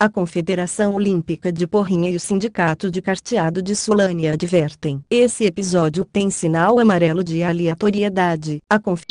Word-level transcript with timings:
A 0.00 0.08
Confederação 0.08 0.94
Olímpica 0.94 1.50
de 1.50 1.66
Porrinha 1.66 2.08
e 2.08 2.14
o 2.14 2.20
Sindicato 2.20 2.88
de 2.88 3.02
Carteado 3.02 3.60
de 3.60 3.74
Sulânia 3.74 4.34
advertem. 4.34 5.02
Esse 5.10 5.44
episódio 5.44 6.04
tem 6.04 6.30
sinal 6.30 6.78
amarelo 6.78 7.24
de 7.24 7.42
aleatoriedade. 7.42 8.60
A 8.70 8.78
conf... 8.78 9.02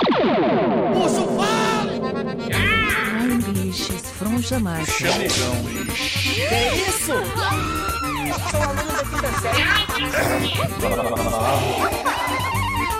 Ai, 2.54 3.38
bichos, 3.52 4.02
fronja 4.12 4.58
macho. 4.62 5.06
Chamegão. 5.06 5.56
Que 6.24 6.40
isso? 6.90 7.12
Sou 8.50 8.62
aluno 8.62 8.94
da 8.94 9.04
quinta 9.04 9.28
série. 9.42 9.64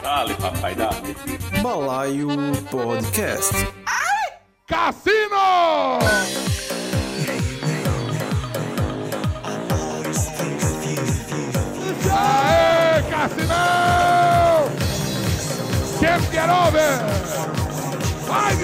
Dale, 0.04 0.34
papai, 0.36 0.76
dale. 0.76 1.16
Balaio 1.62 2.28
Podcast. 2.70 3.56
Cassino! 4.68 6.00
Can't 16.18 16.32
get 16.32 16.50
over! 16.50 16.90
Vai, 18.26 18.56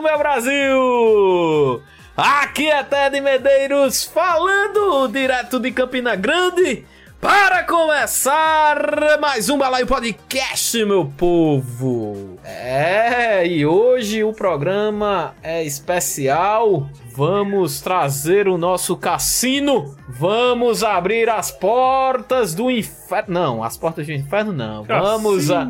meu 0.00 0.18
Brasil! 0.18 1.82
Aqui 2.16 2.70
é 2.70 2.82
Ted 2.84 3.20
Medeiros 3.20 4.04
falando 4.04 5.08
direto 5.08 5.58
de 5.58 5.72
Campina 5.72 6.14
Grande 6.14 6.86
para 7.20 7.64
começar 7.64 9.18
mais 9.20 9.48
um 9.48 9.58
Balaio 9.58 9.86
Podcast, 9.86 10.84
meu 10.84 11.10
povo! 11.16 12.38
É, 12.44 13.46
e 13.46 13.64
hoje 13.64 14.22
o 14.22 14.32
programa 14.32 15.34
é 15.42 15.64
especial. 15.64 16.88
Vamos 17.14 17.80
trazer 17.80 18.46
o 18.46 18.58
nosso 18.58 18.96
cassino. 18.96 19.96
Vamos 20.08 20.84
abrir 20.84 21.28
as 21.30 21.50
portas 21.50 22.54
do 22.54 22.70
inferno. 22.70 23.32
Não, 23.32 23.64
as 23.64 23.76
portas 23.76 24.06
do 24.06 24.12
inferno 24.12 24.52
não. 24.52 24.84
Vamos 24.84 25.50
a... 25.50 25.66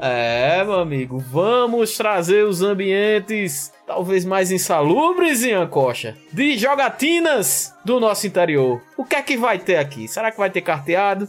É, 0.00 0.64
meu 0.64 0.80
amigo, 0.80 1.18
vamos 1.18 1.96
trazer 1.96 2.44
os 2.44 2.62
ambientes 2.62 3.72
talvez 3.88 4.22
mais 4.26 4.52
insalubres, 4.52 5.42
Ian 5.42 5.66
Coxa, 5.66 6.14
de 6.30 6.58
jogatinas 6.58 7.74
do 7.82 7.98
nosso 7.98 8.26
interior. 8.26 8.82
O 8.98 9.04
que 9.04 9.16
é 9.16 9.22
que 9.22 9.36
vai 9.36 9.58
ter 9.58 9.76
aqui? 9.76 10.06
Será 10.06 10.30
que 10.30 10.36
vai 10.36 10.50
ter 10.50 10.60
carteado? 10.60 11.26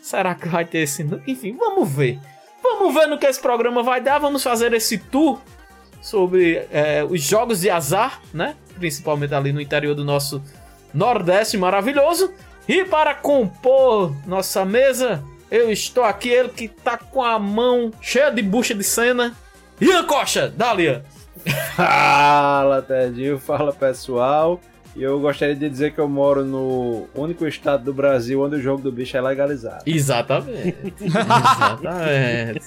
Será 0.00 0.34
que 0.34 0.48
vai 0.48 0.64
ter 0.64 0.78
esse... 0.78 1.06
Enfim, 1.26 1.54
vamos 1.56 1.88
ver. 1.92 2.18
Vamos 2.62 2.94
ver 2.94 3.06
no 3.06 3.18
que 3.18 3.26
esse 3.26 3.38
programa 3.38 3.82
vai 3.82 4.00
dar. 4.00 4.18
Vamos 4.18 4.42
fazer 4.42 4.72
esse 4.72 4.96
tour 4.96 5.38
sobre 6.00 6.66
é, 6.72 7.04
os 7.08 7.22
jogos 7.22 7.60
de 7.60 7.68
azar, 7.68 8.22
né? 8.32 8.56
Principalmente 8.78 9.34
ali 9.34 9.52
no 9.52 9.60
interior 9.60 9.94
do 9.94 10.04
nosso 10.04 10.42
Nordeste 10.94 11.58
maravilhoso. 11.58 12.32
E 12.66 12.82
para 12.82 13.14
compor 13.14 14.16
nossa 14.26 14.64
mesa, 14.64 15.22
eu 15.50 15.70
estou 15.70 16.02
aqui, 16.02 16.30
ele 16.30 16.48
que 16.48 16.66
tá 16.66 16.96
com 16.96 17.22
a 17.22 17.38
mão 17.38 17.92
cheia 18.00 18.30
de 18.30 18.40
bucha 18.40 18.74
de 18.74 18.84
cena. 18.84 19.36
Ian 19.78 20.04
Coxa, 20.04 20.48
dá 20.48 20.74
Ian. 20.74 21.04
Fala, 21.76 22.82
Tedinho, 22.82 23.38
fala 23.38 23.72
pessoal. 23.72 24.60
E 24.96 25.02
eu 25.02 25.20
gostaria 25.20 25.54
de 25.54 25.68
dizer 25.68 25.92
que 25.92 25.98
eu 26.00 26.08
moro 26.08 26.44
no 26.44 27.06
único 27.14 27.46
estado 27.46 27.84
do 27.84 27.92
Brasil 27.94 28.42
onde 28.42 28.56
o 28.56 28.60
jogo 28.60 28.82
do 28.82 28.90
bicho 28.90 29.16
é 29.16 29.20
legalizado. 29.20 29.82
Exatamente. 29.86 30.76
Exatamente. 31.00 32.60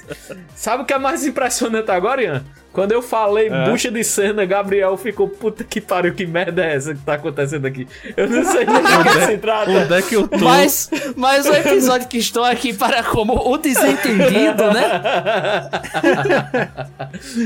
Sabe 0.55 0.83
o 0.83 0.85
que 0.85 0.93
é 0.93 0.97
mais 0.99 1.25
impressionante 1.25 1.91
agora, 1.91 2.23
Ian? 2.23 2.43
Quando 2.71 2.91
eu 2.91 3.03
falei 3.03 3.49
É. 3.49 3.69
bucha 3.69 3.91
de 3.91 4.03
cena, 4.03 4.45
Gabriel 4.45 4.97
ficou 4.97 5.27
puta 5.29 5.63
que 5.63 5.79
pariu, 5.79 6.11
que 6.15 6.25
merda 6.25 6.65
é 6.65 6.75
essa 6.75 6.95
que 6.95 7.01
tá 7.01 7.13
acontecendo 7.15 7.67
aqui? 7.67 7.87
Eu 8.17 8.27
não 8.27 8.43
sei 8.43 8.65
nem 8.65 8.81
do 8.81 9.03
que 9.03 9.25
se 9.27 9.37
trata. 9.37 9.69
Onde 9.69 9.93
é 9.93 10.01
que 10.01 10.15
eu 10.15 10.27
tô? 10.27 10.39
Mas, 10.39 10.89
mas 11.15 11.45
o 11.45 11.53
episódio 11.53 12.07
que 12.07 12.17
estou 12.17 12.43
aqui 12.43 12.73
para 12.73 13.03
como 13.03 13.35
o 13.35 13.57
desentendido, 13.59 14.71
né? 14.73 15.69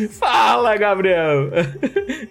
Fala, 0.17 0.77
Gabriel. 0.77 1.49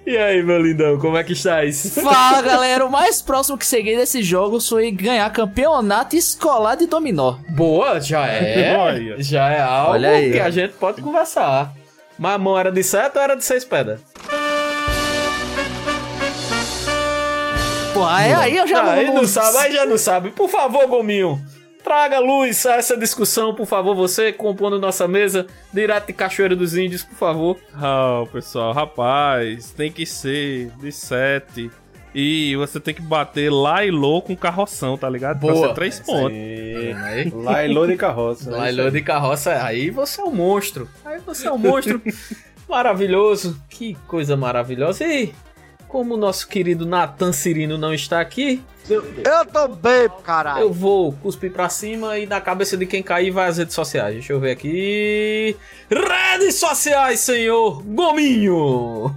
E 0.07 0.17
aí, 0.17 0.43
meu 0.43 0.59
lindão, 0.63 0.99
como 0.99 1.19
é 1.19 1.25
que 1.25 1.35
estás? 1.35 1.95
Fala 2.03 2.41
galera, 2.47 2.87
o 2.87 2.91
mais 2.91 3.21
próximo 3.21 3.59
que 3.59 3.67
cheguei 3.67 3.97
desse 3.97 4.23
jogo 4.23 4.61
foi 4.61 4.91
ganhar 4.91 5.29
campeonato 5.31 6.17
escolar 6.17 6.77
de 6.77 6.87
dominó. 6.87 7.37
Boa, 7.51 8.01
já 8.01 8.27
é. 8.29 8.77
Olha. 8.77 9.23
Já 9.23 9.51
é 9.51 9.61
algo 9.61 9.93
Olha 9.93 10.11
aí, 10.11 10.33
que 10.33 10.41
ó. 10.41 10.45
a 10.45 10.51
gente 10.51 10.75
pode 10.75 11.03
conversar. 11.03 11.73
Mas 12.19 12.35
a 12.35 12.39
mão 12.39 12.59
era 12.59 12.73
de 12.73 12.83
sete 12.83 13.17
ou 13.19 13.23
era 13.23 13.35
de 13.35 13.45
seis 13.45 13.65
pedras? 13.65 14.01
Pô, 17.93 18.05
aí, 18.05 18.33
aí 18.33 18.57
eu 18.57 18.67
já 18.67 18.83
Ah, 18.83 18.93
aí 18.93 19.07
não, 19.07 19.15
não 19.17 19.27
sabe, 19.27 19.57
aí 19.59 19.73
já 19.73 19.87
não 19.87 19.97
sabe. 19.99 20.31
Por 20.31 20.49
favor, 20.51 20.87
Gominho, 20.87 21.41
traga 21.83 22.19
luz 22.19 22.67
a 22.67 22.75
essa 22.77 22.97
discussão, 22.97 23.55
por 23.55 23.67
favor. 23.67 23.95
Você 23.95 24.33
compondo 24.33 24.79
nossa 24.79 25.09
mesa, 25.09 25.47
direto 25.73 26.09
de 26.09 26.13
Cachoeira 26.13 26.55
dos 26.55 26.77
Índios, 26.77 27.03
por 27.03 27.17
favor. 27.17 27.57
Ah, 27.75 28.25
pessoal, 28.31 28.73
rapaz, 28.73 29.71
tem 29.71 29.91
que 29.91 30.05
ser 30.05 30.71
de 30.79 30.93
7. 30.93 31.71
E 32.19 32.57
você 32.57 32.81
tem 32.81 32.95
que 32.95 33.03
bater 33.03 33.53
lá 33.53 33.85
e 33.85 33.91
lô 33.91 34.23
com 34.23 34.35
carroção, 34.35 34.97
tá 34.97 35.07
ligado? 35.07 35.39
Boa. 35.39 35.53
Pra 35.53 35.69
ser 35.69 35.75
3 35.75 36.01
pontos. 36.01 36.33
E... 36.33 36.95
Lailô 37.37 37.87
de 37.87 37.95
carroça. 37.95 38.51
né? 38.51 38.57
Lailô 38.57 38.89
de 38.89 39.03
carroça, 39.03 39.63
aí 39.63 39.91
você 39.91 40.23
é 40.23 40.25
um 40.25 40.35
monstro. 40.35 40.89
Aí 41.05 41.21
você 41.21 41.47
é 41.47 41.53
um 41.53 41.59
monstro 41.59 42.01
maravilhoso. 42.67 43.61
Que 43.69 43.99
coisa 44.09 44.35
maravilhosa. 44.35 45.05
E 45.05 45.35
como 45.89 46.15
o 46.15 46.17
nosso 46.17 46.49
querido 46.49 46.87
Natan 46.87 47.33
Cirino 47.33 47.77
não 47.77 47.93
está 47.93 48.19
aqui, 48.19 48.63
Eu 48.89 49.45
tô 49.47 49.69
bem, 49.69 50.09
caralho. 50.23 50.61
eu 50.61 50.73
vou 50.73 51.13
cuspir 51.13 51.51
pra 51.53 51.69
cima 51.69 52.19
e 52.19 52.27
na 52.27 52.41
cabeça 52.41 52.77
de 52.77 52.87
quem 52.87 53.03
cair 53.03 53.31
vai 53.31 53.49
as 53.49 53.59
redes 53.59 53.75
sociais. 53.75 54.15
Deixa 54.15 54.33
eu 54.33 54.39
ver 54.39 54.53
aqui. 54.53 55.57
Redes 55.91 56.55
sociais, 56.57 57.21
senhor 57.21 57.83
Gominho! 57.83 59.15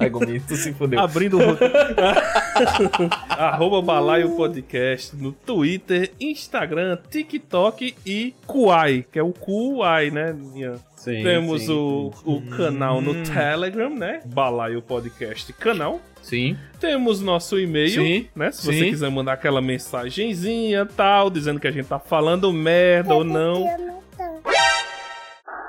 Ai, 0.00 0.10
Gominho, 0.10 0.42
tu 0.46 0.56
se 0.56 0.72
fudeu. 0.72 0.98
Abrindo 0.98 1.38
o. 1.38 1.40
Arroba 3.28 3.80
Balaio 3.82 4.34
Podcast 4.36 5.14
no 5.16 5.32
Twitter, 5.32 6.12
Instagram, 6.20 6.98
TikTok 7.08 7.94
e 8.04 8.34
Kuai, 8.46 9.04
que 9.12 9.18
é 9.18 9.22
o 9.22 9.32
Kuai, 9.32 10.10
né? 10.10 10.34
Ian? 10.56 10.74
Sim, 10.96 11.22
Temos 11.22 11.62
sim, 11.62 11.72
o, 11.72 12.12
sim. 12.14 12.22
o 12.24 12.56
canal 12.56 13.00
no 13.00 13.14
Telegram, 13.24 13.90
né? 13.90 14.22
Balaio 14.24 14.80
Podcast 14.82 15.52
canal. 15.52 16.00
Sim, 16.24 16.56
Temos 16.80 17.20
nosso 17.20 17.60
e-mail, 17.60 18.02
Sim, 18.02 18.26
né? 18.34 18.50
Se 18.50 18.62
sim. 18.62 18.72
você 18.72 18.88
quiser 18.88 19.10
mandar 19.10 19.34
aquela 19.34 19.60
mensagenzinha 19.60 20.86
tal, 20.86 21.28
dizendo 21.28 21.60
que 21.60 21.68
a 21.68 21.70
gente 21.70 21.86
tá 21.86 21.98
falando 21.98 22.50
merda 22.50 23.14
ou 23.14 23.22
não. 23.22 23.66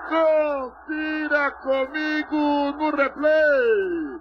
Confira 0.08 1.52
comigo 1.62 2.72
no 2.78 2.90
replay! 2.96 4.16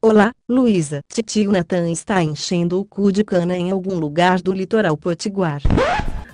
Olá, 0.00 0.32
Luísa. 0.48 1.02
Titio 1.12 1.52
Natan 1.52 1.90
está 1.90 2.22
enchendo 2.22 2.80
o 2.80 2.84
cu 2.86 3.12
de 3.12 3.22
cana 3.24 3.58
em 3.58 3.70
algum 3.70 3.98
lugar 3.98 4.40
do 4.40 4.54
litoral 4.54 4.96
potiguar. 4.96 5.60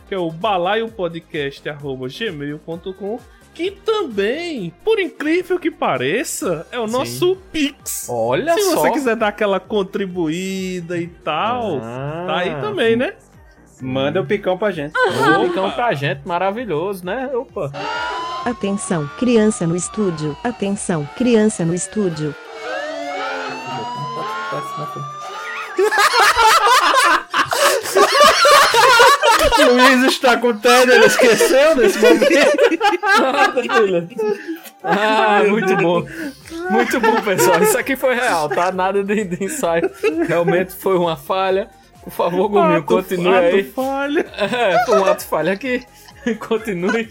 Que 0.09 0.15
é 0.15 0.19
o 0.19 0.31
balaiopodcast.gmail.com 0.31 3.19
que 3.55 3.71
também, 3.71 4.73
por 4.85 4.99
incrível 4.99 5.59
que 5.59 5.71
pareça, 5.71 6.67
é 6.73 6.79
o 6.79 6.87
Sim. 6.87 6.93
nosso 6.93 7.37
Pix. 7.53 8.07
olha 8.09 8.55
Se 8.55 8.63
só. 8.71 8.81
você 8.81 8.91
quiser 8.93 9.17
dar 9.17 9.29
aquela 9.29 9.61
contribuída 9.61 10.99
e 10.99 11.07
tal, 11.07 11.79
Ah. 11.83 12.25
tá 12.27 12.37
aí 12.39 12.51
também, 12.61 12.97
né? 12.97 13.15
Manda 13.81 14.21
o 14.21 14.27
picão 14.27 14.57
pra 14.57 14.71
gente. 14.71 14.93
Ô, 14.97 15.49
Ficam 15.49 15.71
pra 15.73 15.93
gente, 15.93 16.21
maravilhoso, 16.27 17.05
né? 17.05 17.29
Opa. 17.35 17.71
Atenção, 18.45 19.09
criança 19.19 19.67
no 19.67 19.75
estúdio. 19.77 20.37
Atenção, 20.45 21.09
criança 21.17 21.65
no 21.65 21.75
estúdio. 21.75 22.35
Luiz 29.73 30.13
está 30.13 30.37
com 30.37 30.57
tédio, 30.57 30.93
ele 30.95 31.07
esqueceu 31.07 31.77
desse 31.77 31.99
momento. 31.99 32.29
Ah, 34.85 35.45
muito 35.49 35.77
bom. 35.77 36.05
Muito 36.71 36.99
bom, 36.99 37.23
pessoal. 37.23 37.63
Isso 37.63 37.79
aqui 37.79 37.95
foi 37.95 38.17
real, 38.17 38.49
tá? 38.49 38.73
Nada 38.73 39.05
de, 39.05 39.23
de 39.25 39.45
ensaio. 39.45 39.89
Realmente 40.27 40.73
foi 40.75 40.97
uma 40.99 41.17
falha. 41.17 41.69
Por 42.03 42.13
favor, 42.13 42.49
Gominho, 42.49 42.79
Ato- 42.79 42.87
continue 42.87 43.29
ato 43.33 43.57
aí. 43.57 43.63
falha. 43.63 44.27
É, 44.37 44.85
foi 44.85 44.99
um 44.99 45.05
ato 45.05 45.25
falha 45.25 45.53
aqui. 45.53 45.85
Continue 46.49 47.09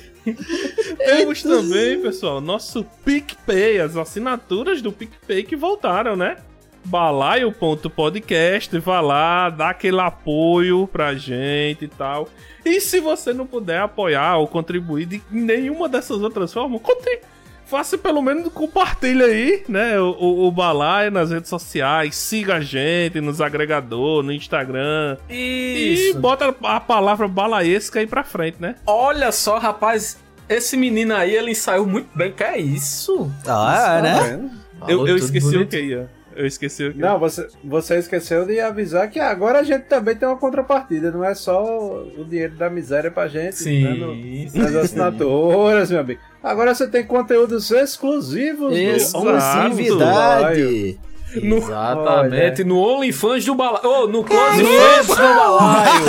Temos 0.98 1.44
também, 1.44 2.01
pessoal, 2.01 2.39
nosso 2.39 2.86
PicPay, 3.04 3.80
as 3.81 3.98
assinaturas 3.98 4.81
do 4.81 4.92
PicPay 4.92 5.44
que 5.44 5.56
voltaram, 5.56 6.16
né? 6.16 6.38
balaio.podcast, 6.86 8.78
vá 8.80 9.01
lá, 9.01 9.50
dá 9.50 9.69
aquele 9.69 10.00
apoio 10.00 10.88
pra 10.88 11.13
gente 11.16 11.86
e 11.86 11.88
tal. 11.88 12.28
E 12.66 12.80
se 12.80 13.00
você 13.00 13.33
não 13.33 13.45
puder 13.45 13.81
apoiar 13.81 14.38
ou 14.38 14.48
contribuir 14.48 15.06
de 15.06 15.22
nenhuma 15.31 15.89
dessas 15.89 16.22
outras 16.22 16.54
formas, 16.54 16.81
contribui 16.81 17.31
faça 17.72 17.98
pelo 17.98 18.22
menos 18.22 18.51
compartilha 18.51 19.28
aí, 19.28 19.63
né? 19.69 19.98
O, 19.98 20.12
o, 20.19 20.48
o 20.48 20.51
Balaio 20.51 21.10
nas 21.10 21.31
redes 21.31 21.50
sociais, 21.50 22.18
siga 22.18 22.56
a 22.56 22.60
gente 22.60 23.22
nos 23.22 23.39
agregadores, 23.39 24.25
no 24.25 24.33
Instagram. 24.33 25.16
Isso. 25.30 26.18
E 26.18 26.19
bota 26.19 26.54
a 26.63 26.81
palavra 26.81 27.30
balaesca 27.30 28.01
aí 28.01 28.06
pra 28.06 28.25
frente, 28.25 28.57
né? 28.60 28.75
Olha 28.86 29.31
só, 29.31 29.57
rapaz, 29.57 30.18
esse 30.50 30.75
menino 30.75 31.16
aí, 31.16 31.33
ele 31.33 31.51
ensaiou 31.51 31.86
muito 31.88 32.10
bem. 32.13 32.33
Que 32.33 32.44
é 32.44 32.60
isso? 32.60 33.31
Ah, 33.48 33.95
é, 33.98 34.01
né? 34.01 34.50
Eu, 34.81 34.98
Falou 34.98 35.07
eu 35.07 35.16
tudo 35.16 35.25
esqueci 35.25 35.48
o 35.48 35.51
bonito. 35.51 35.69
que 35.69 35.81
ia. 35.81 36.10
Eu 36.42 36.48
esqueci 36.48 36.88
o 36.88 36.94
que 36.94 36.98
Não, 37.00 37.20
você, 37.20 37.48
você 37.64 38.00
esqueceu 38.00 38.48
de 38.48 38.60
avisar 38.60 39.08
que 39.12 39.20
agora 39.20 39.60
a 39.60 39.64
gente 39.64 39.84
também 39.84 40.16
tem 40.16 40.28
uma 40.28 40.38
contrapartida, 40.38 41.12
não 41.12 41.24
é 41.24 41.36
só 41.36 41.64
o 41.64 42.26
dinheiro 42.28 42.56
da 42.56 42.68
miséria 42.68 43.12
pra 43.12 43.28
gente 43.28 43.58
Sim, 43.58 43.84
né, 43.84 43.94
no- 43.94 44.16
sim. 44.50 44.58
nas 44.58 44.76
assinaturas, 44.76 45.92
meu 45.92 46.00
amigo. 46.00 46.20
Agora 46.42 46.74
você 46.74 46.88
tem 46.88 47.04
conteúdos 47.06 47.70
exclusivos 47.70 48.72
do- 48.72 48.76
Exclusividade. 48.76 51.00
Exatamente, 51.36 52.64
no 52.64 52.80
OnlyFans 52.80 53.46
do 53.46 53.54
Balaio. 53.56 53.86
Oh, 53.88 54.08
no 54.08 54.24
Close 54.24 54.64
Friends 54.66 55.08
do 55.08 55.16
Balaio. 55.16 56.06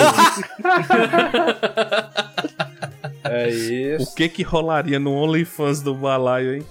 É 3.25 3.49
isso. 3.49 4.11
O 4.11 4.15
que 4.15 4.27
que 4.27 4.43
rolaria 4.43 4.99
no 4.99 5.13
OnlyFans 5.13 5.81
do 5.81 5.95
Balaio, 5.95 6.55
hein? 6.55 6.63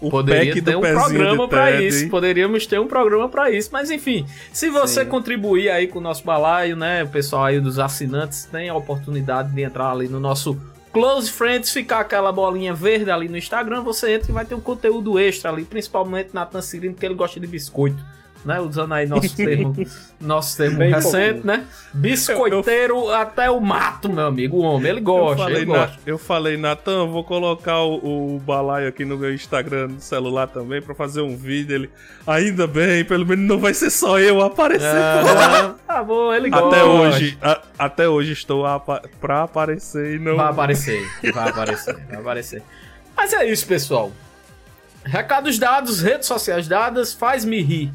O 0.00 0.10
Poderia 0.10 0.52
pack 0.52 0.62
ter 0.62 0.76
um 0.76 0.80
programa 0.80 1.48
Ted, 1.48 1.86
isso. 1.86 2.08
Poderíamos 2.08 2.66
ter 2.66 2.78
um 2.78 2.86
programa 2.86 3.28
pra 3.28 3.50
isso. 3.50 3.70
Mas 3.72 3.90
enfim, 3.90 4.26
se 4.52 4.68
você 4.68 5.04
Sim. 5.04 5.10
contribuir 5.10 5.70
aí 5.70 5.86
com 5.86 5.98
o 5.98 6.02
nosso 6.02 6.22
balaio, 6.22 6.76
né? 6.76 7.04
O 7.04 7.08
pessoal 7.08 7.44
aí 7.44 7.60
dos 7.60 7.78
assinantes 7.78 8.44
tem 8.44 8.68
a 8.68 8.74
oportunidade 8.74 9.52
de 9.52 9.62
entrar 9.62 9.90
ali 9.90 10.06
no 10.06 10.20
nosso 10.20 10.58
Close 10.92 11.30
Friends, 11.30 11.72
ficar 11.72 12.00
aquela 12.00 12.32
bolinha 12.32 12.72
verde 12.72 13.10
ali 13.10 13.28
no 13.28 13.36
Instagram. 13.36 13.82
Você 13.82 14.14
entra 14.14 14.30
e 14.30 14.34
vai 14.34 14.44
ter 14.44 14.54
um 14.54 14.60
conteúdo 14.60 15.18
extra 15.18 15.50
ali, 15.50 15.64
principalmente 15.64 16.30
Nathan 16.32 16.62
Cirino, 16.62 16.94
que 16.94 17.04
ele 17.04 17.14
gosta 17.14 17.38
de 17.38 17.46
biscoito. 17.46 18.02
Né, 18.46 18.60
usando 18.60 18.94
aí 18.94 19.08
nosso 19.08 19.34
termo, 19.34 19.74
nosso 20.20 20.56
termo 20.56 20.78
Bem 20.78 20.92
recente, 20.92 21.44
né? 21.44 21.64
Biscoiteiro 21.92 23.10
até 23.10 23.50
o 23.50 23.60
mato, 23.60 24.08
meu 24.08 24.26
amigo. 24.26 24.58
O 24.58 24.60
homem, 24.60 24.88
ele 24.88 25.00
Eu 25.00 25.04
gosta, 25.04 25.42
falei, 25.42 25.62
ele 25.62 25.72
na, 25.72 25.78
gosta. 25.78 25.98
eu 26.06 26.16
falei, 26.16 26.56
Natan, 26.56 27.06
vou 27.08 27.24
colocar 27.24 27.80
o, 27.82 28.36
o 28.36 28.38
balaio 28.38 28.88
aqui 28.88 29.04
no 29.04 29.18
meu 29.18 29.34
Instagram 29.34 29.88
no 29.88 30.00
celular 30.00 30.46
também 30.46 30.80
pra 30.80 30.94
fazer 30.94 31.22
um 31.22 31.36
vídeo. 31.36 31.74
Ele, 31.74 31.90
ainda 32.24 32.68
bem, 32.68 33.04
pelo 33.04 33.26
menos 33.26 33.48
não 33.48 33.58
vai 33.58 33.74
ser 33.74 33.90
só 33.90 34.16
eu 34.20 34.40
aparecer. 34.40 34.86
Ah, 34.86 35.74
tá 35.84 36.04
bom, 36.04 36.32
ele 36.32 36.48
gosta. 36.48 36.68
até 36.68 36.84
hoje, 36.84 37.38
a- 37.42 37.62
até 37.76 38.08
hoje 38.08 38.30
estou 38.32 38.64
a, 38.64 38.78
pra 38.78 39.42
aparecer 39.42 40.14
e 40.14 40.18
não. 40.20 40.36
Vai 40.36 40.50
aparecer, 40.50 41.04
vai 41.34 41.48
aparecer, 41.48 41.96
vai 42.08 42.16
aparecer. 42.20 42.62
Mas 43.16 43.32
é 43.32 43.44
isso, 43.44 43.66
pessoal. 43.66 44.12
Recados 45.04 45.58
dados, 45.58 46.00
redes 46.00 46.28
sociais 46.28 46.68
dadas, 46.68 47.12
faz-me 47.12 47.60
rir. 47.60 47.92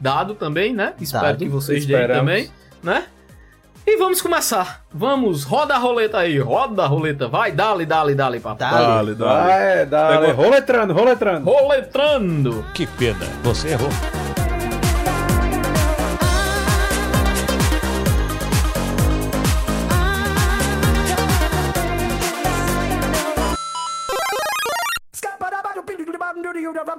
Dado 0.00 0.34
também, 0.34 0.72
né? 0.74 0.94
Espero 1.00 1.24
Dado. 1.26 1.38
que 1.38 1.48
vocês 1.48 1.84
deem 1.86 2.06
também, 2.08 2.50
né? 2.82 3.04
E 3.86 3.96
vamos 3.96 4.20
começar. 4.20 4.84
Vamos, 4.92 5.44
roda 5.44 5.74
a 5.74 5.78
roleta 5.78 6.18
aí, 6.18 6.38
roda 6.38 6.82
a 6.84 6.86
roleta. 6.86 7.26
Vai, 7.26 7.52
dale, 7.52 7.86
dale, 7.86 8.14
dale, 8.14 8.38
papai. 8.38 8.70
Dale. 8.70 9.14
Dale, 9.14 9.86
dale. 9.86 10.16
Vai, 10.18 10.26
Pegou. 10.26 10.44
roletrando, 10.44 10.92
roletrando. 10.92 11.50
Roletrando. 11.50 12.66
Que 12.74 12.86
pena, 12.86 13.24
você 13.42 13.68
errou. 13.68 13.88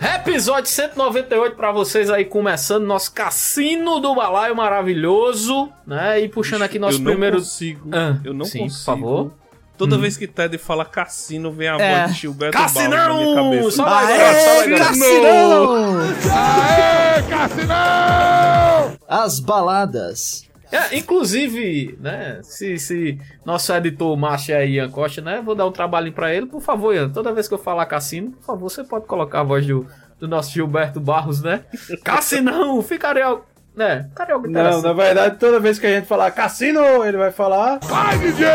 Episódio 0.00 0.70
198 0.70 1.54
pra 1.56 1.70
vocês 1.72 2.08
aí, 2.10 2.24
começando 2.24 2.86
nosso 2.86 3.12
cassino 3.12 4.00
do 4.00 4.14
balaio 4.14 4.56
maravilhoso, 4.56 5.70
né? 5.86 6.20
E 6.20 6.28
puxando 6.28 6.62
aqui 6.62 6.78
nosso 6.78 6.96
eu 6.96 7.00
não 7.02 7.10
primeiro. 7.12 7.36
consigo. 7.38 7.88
Ah, 7.92 8.16
eu 8.24 8.32
não 8.32 8.46
sim, 8.46 8.60
consigo. 8.60 8.78
por 8.78 8.84
favor. 8.84 9.32
Toda 9.76 9.96
Hum. 9.96 10.00
vez 10.00 10.16
que 10.16 10.26
Ted 10.26 10.56
fala 10.58 10.84
cassino, 10.86 11.52
vem 11.52 11.68
a 11.68 11.76
É. 11.78 12.00
voz 12.02 12.14
de 12.14 12.20
Gilberto 12.22 12.56
Baldi 12.56 12.74
na 12.74 12.88
minha 12.88 12.96
Cassinão! 12.98 13.34
cabeça. 13.34 13.70
Só 13.70 13.84
vai, 13.84 14.06
só. 14.16 14.78
Cassinão! 14.78 15.98
Aê, 16.32 17.22
Cassinão! 17.28 18.98
As 19.08 19.40
baladas. 19.40 20.49
É, 20.72 20.96
inclusive, 20.96 21.98
né, 22.00 22.40
se, 22.42 22.78
se 22.78 23.18
nosso 23.44 23.72
editor 23.72 24.16
macho 24.16 24.52
é 24.52 24.66
Ian 24.66 24.88
Costa, 24.88 25.20
né, 25.20 25.42
vou 25.44 25.54
dar 25.54 25.66
um 25.66 25.72
trabalhinho 25.72 26.14
pra 26.14 26.32
ele, 26.32 26.46
por 26.46 26.60
favor, 26.60 26.94
Ian, 26.94 27.08
toda 27.08 27.32
vez 27.32 27.48
que 27.48 27.54
eu 27.54 27.58
falar 27.58 27.86
cassino, 27.86 28.30
por 28.32 28.44
favor, 28.44 28.70
você 28.70 28.84
pode 28.84 29.06
colocar 29.06 29.40
a 29.40 29.42
voz 29.42 29.66
do, 29.66 29.86
do 30.18 30.28
nosso 30.28 30.52
Gilberto 30.52 31.00
Barros, 31.00 31.42
né? 31.42 31.64
Cassinão, 32.04 32.80
ficaria, 32.82 33.38
né, 33.74 34.04
ficaria 34.10 34.34
algo 34.34 34.48
Não, 34.48 34.80
na 34.80 34.92
verdade, 34.92 35.38
toda 35.38 35.58
vez 35.58 35.78
que 35.78 35.86
a 35.86 35.90
gente 35.90 36.06
falar 36.06 36.30
cassino, 36.30 37.04
ele 37.04 37.16
vai 37.16 37.32
falar. 37.32 37.80
Vai, 37.80 38.18
DJ! 38.18 38.46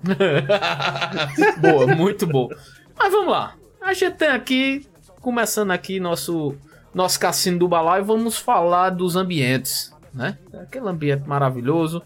boa, 1.60 1.86
muito 1.88 2.26
boa. 2.26 2.56
Mas 2.96 3.12
vamos 3.12 3.30
lá. 3.30 3.54
A 3.80 3.92
gente 3.92 4.14
tem 4.14 4.28
aqui, 4.28 4.86
começando 5.20 5.72
aqui 5.72 5.98
nosso, 5.98 6.54
nosso 6.94 7.18
cassino 7.18 7.58
do 7.58 7.66
balaio, 7.66 8.04
vamos 8.04 8.38
falar 8.38 8.90
dos 8.90 9.16
ambientes, 9.16 9.92
né? 10.14 10.36
Aquele 10.54 10.88
ambiente 10.88 11.26
maravilhoso. 11.28 12.02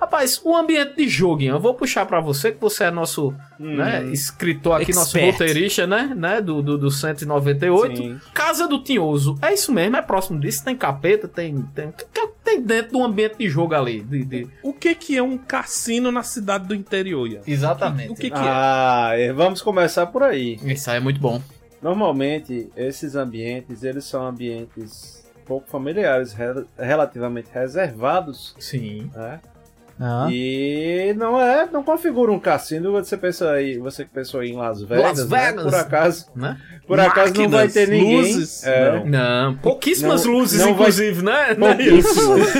Rapaz, 0.00 0.40
o 0.42 0.56
ambiente 0.56 0.96
de 0.96 1.06
jogo, 1.06 1.42
Ian, 1.42 1.52
eu 1.56 1.60
vou 1.60 1.74
puxar 1.74 2.06
pra 2.06 2.20
você, 2.22 2.50
que 2.52 2.58
você 2.58 2.84
é 2.84 2.90
nosso 2.90 3.34
né, 3.58 4.02
escritor 4.06 4.80
aqui, 4.80 4.94
nosso 4.94 5.18
Expert. 5.18 5.32
roteirista, 5.32 5.86
né? 5.86 6.14
né 6.16 6.40
do, 6.40 6.62
do, 6.62 6.78
do 6.78 6.90
198. 6.90 7.96
Sim. 7.96 8.20
Casa 8.32 8.66
do 8.66 8.82
Tinhoso. 8.82 9.38
É 9.42 9.52
isso 9.52 9.70
mesmo, 9.70 9.96
é 9.98 10.02
próximo 10.02 10.40
disso. 10.40 10.64
Tem 10.64 10.74
capeta, 10.74 11.28
tem. 11.28 11.60
Tem, 11.74 11.88
o 11.88 11.92
que 11.92 12.06
que 12.06 12.28
tem 12.42 12.62
dentro 12.62 12.92
do 12.92 13.04
ambiente 13.04 13.36
de 13.36 13.48
jogo 13.50 13.74
ali. 13.74 14.00
de- 14.00 14.24
de- 14.24 14.48
O 14.62 14.72
que 14.72 14.94
que 14.94 15.18
é 15.18 15.22
um 15.22 15.36
cassino 15.36 16.10
na 16.10 16.22
cidade 16.22 16.66
do 16.66 16.74
interior, 16.74 17.28
Ian? 17.28 17.42
Exatamente. 17.46 18.10
O 18.10 18.14
que 18.14 18.30
que 18.30 18.36
é? 18.38 18.42
Ah, 18.42 19.12
e 19.18 19.30
vamos 19.34 19.60
começar 19.60 20.06
por 20.06 20.22
aí. 20.22 20.58
Isso 20.64 20.90
aí 20.90 20.96
é 20.96 21.00
muito 21.00 21.20
bom. 21.20 21.42
Normalmente, 21.82 22.70
esses 22.74 23.14
ambientes, 23.14 23.84
eles 23.84 24.04
são 24.04 24.26
ambientes 24.26 25.19
pouco 25.50 25.68
familiares, 25.68 26.32
rel- 26.32 26.64
relativamente 26.78 27.48
reservados, 27.52 28.54
Sim. 28.56 29.10
né? 29.12 29.40
Ah. 30.02 30.28
E 30.30 31.12
não 31.18 31.38
é, 31.38 31.68
não 31.70 31.82
configura 31.82 32.32
um 32.32 32.38
cassino. 32.40 32.90
Você 32.92 33.18
pensa 33.18 33.50
aí, 33.50 33.76
você 33.78 34.02
que 34.04 34.10
pensou 34.10 34.42
em 34.42 34.56
Las 34.56 34.80
Vegas, 34.80 35.18
Las 35.18 35.28
né? 35.28 35.38
Vegas. 35.50 35.64
por 35.64 35.74
acaso, 35.74 36.26
Né? 36.34 36.56
por 36.86 36.98
acaso 37.00 37.34
não 37.34 37.50
vai 37.50 37.68
ter 37.68 37.80
Máquinas, 37.86 38.00
ninguém. 38.02 38.16
luzes, 38.16 38.64
É, 38.64 38.92
não. 38.92 39.06
Não, 39.06 39.56
pouquíssimas 39.58 40.24
Não- 40.24 40.32
luzes, 40.32 40.58
não 40.58 40.66
vai- 40.68 40.74
inclusive, 40.74 41.22
né? 41.22 41.54
Não 41.58 41.66
é 41.68 41.82
isso? 41.82 42.14
pouquíssimas. 42.14 42.50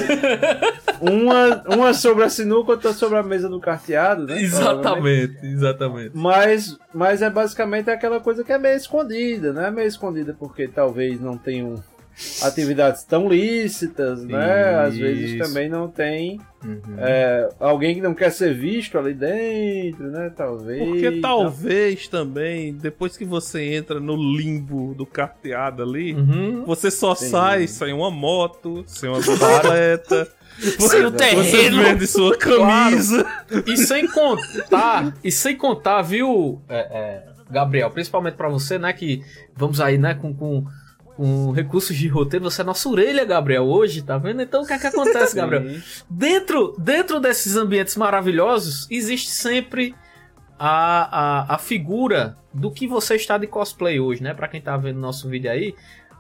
uma, 1.01 1.63
uma 1.75 1.95
sobre 1.95 2.25
a 2.25 2.29
sinuca, 2.29 2.73
outra 2.73 2.93
sobre 2.93 3.17
a 3.19 3.23
mesa 3.23 3.49
do 3.49 3.59
carteado, 3.59 4.27
né? 4.27 4.43
Exatamente, 4.43 5.39
exatamente. 5.43 6.11
Mas, 6.13 6.77
mas 6.93 7.23
é 7.23 7.31
basicamente 7.31 7.89
aquela 7.91 8.21
coisa 8.21 8.45
que 8.45 8.53
é 8.53 8.59
meio 8.59 8.77
escondida, 8.77 9.51
né? 9.53 9.71
Meio 9.71 9.89
escondida 9.89 10.37
porque 10.39 10.69
talvez 10.69 11.19
não 11.19 11.39
tenham 11.39 11.83
atividades 12.43 13.03
tão 13.05 13.29
lícitas, 13.29 14.25
né? 14.25 14.75
Às 14.81 14.97
vezes 14.97 15.39
também 15.39 15.69
não 15.69 15.89
tem 15.89 16.41
Uhum. 16.62 16.79
é, 16.99 17.49
alguém 17.59 17.95
que 17.95 18.03
não 18.03 18.12
quer 18.12 18.31
ser 18.31 18.53
visto 18.55 18.99
ali 18.99 19.15
dentro, 19.15 20.11
né? 20.11 20.31
Talvez. 20.37 20.87
Porque 20.87 21.12
talvez 21.21 22.07
também, 22.09 22.75
depois 22.75 23.17
que 23.17 23.25
você 23.25 23.73
entra 23.75 23.99
no 23.99 24.15
limbo 24.15 24.95
do 24.95 25.07
carteado 25.07 25.83
ali, 25.83 26.12
Uhum. 26.15 26.65
você 26.67 26.91
só 26.91 27.15
Sim. 27.15 27.31
sai 27.31 27.67
sem 27.67 27.95
uma 27.95 28.11
moto, 28.11 28.85
sem 28.87 29.09
uma 29.09 29.19
bicicleta. 29.19 30.29
Sem 30.61 31.07
o 31.07 31.11
Você 31.11 31.17
terreno. 31.17 31.83
vende 31.83 32.07
sua 32.07 32.37
camisa. 32.37 33.25
E 33.67 33.79
sem 33.79 34.07
contar, 34.07 35.15
e 35.25 35.33
sem 35.33 35.57
contar, 35.57 36.03
viu, 36.03 36.61
é, 36.69 36.77
é, 36.81 37.25
Gabriel, 37.50 37.91
principalmente 37.91 38.35
pra 38.35 38.47
você, 38.49 38.79
né, 38.79 38.93
que 38.93 39.23
vamos 39.57 39.81
aí, 39.81 39.97
né, 39.97 40.12
com, 40.12 40.35
com 40.35 40.67
com 41.21 41.50
recursos 41.50 41.95
de 41.95 42.09
roteiro. 42.09 42.50
Você 42.50 42.62
é 42.62 42.65
nossa 42.65 42.89
orelha, 42.89 43.27
Gabriel, 43.27 43.65
hoje, 43.65 44.00
tá 44.00 44.17
vendo? 44.17 44.41
Então 44.41 44.62
o 44.62 44.67
que 44.67 44.73
é 44.73 44.79
que 44.79 44.87
acontece, 44.87 45.37
Gabriel? 45.37 45.79
Dentro, 46.09 46.75
dentro 46.79 47.21
desses 47.21 47.57
ambientes 47.57 47.95
maravilhosos, 47.95 48.87
existe 48.91 49.29
sempre 49.29 49.95
a, 50.59 51.50
a, 51.50 51.55
a 51.57 51.59
figura 51.59 52.39
do 52.55 52.71
que 52.71 52.87
você 52.87 53.17
está 53.17 53.37
de 53.37 53.47
cosplay 53.47 54.00
hoje, 54.00 54.23
né? 54.23 54.33
Pra 54.33 54.49
quem 54.49 54.62
tá 54.62 54.75
vendo 54.79 54.99
nosso 54.99 55.29
vídeo 55.29 55.50
aí, 55.50 55.75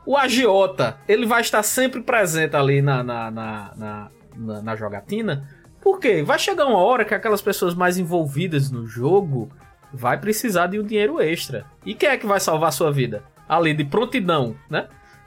o 0.04 0.18
agiota, 0.18 0.98
ele 1.08 1.24
vai 1.24 1.40
estar 1.40 1.62
sempre 1.62 2.02
presente 2.02 2.54
ali 2.54 2.82
na, 2.82 3.02
na, 3.02 3.30
na, 3.30 3.72
na, 3.74 4.10
na, 4.36 4.62
na 4.62 4.76
jogatina. 4.76 5.48
Por 5.80 5.98
quê? 5.98 6.22
Vai 6.22 6.38
chegar 6.38 6.66
uma 6.66 6.76
hora 6.76 7.06
que 7.06 7.14
aquelas 7.14 7.40
pessoas 7.40 7.74
mais 7.74 7.96
envolvidas 7.96 8.70
no 8.70 8.86
jogo 8.86 9.50
vai 9.94 10.20
precisar 10.20 10.66
de 10.66 10.78
um 10.78 10.84
dinheiro 10.84 11.18
extra. 11.22 11.64
E 11.86 11.94
quem 11.94 12.10
é 12.10 12.18
que 12.18 12.26
vai 12.26 12.38
salvar 12.38 12.68
a 12.68 12.72
sua 12.72 12.92
vida? 12.92 13.24
Ali 13.56 13.74
de 13.74 13.84
prontidão, 13.84 14.54
né? 14.68 14.86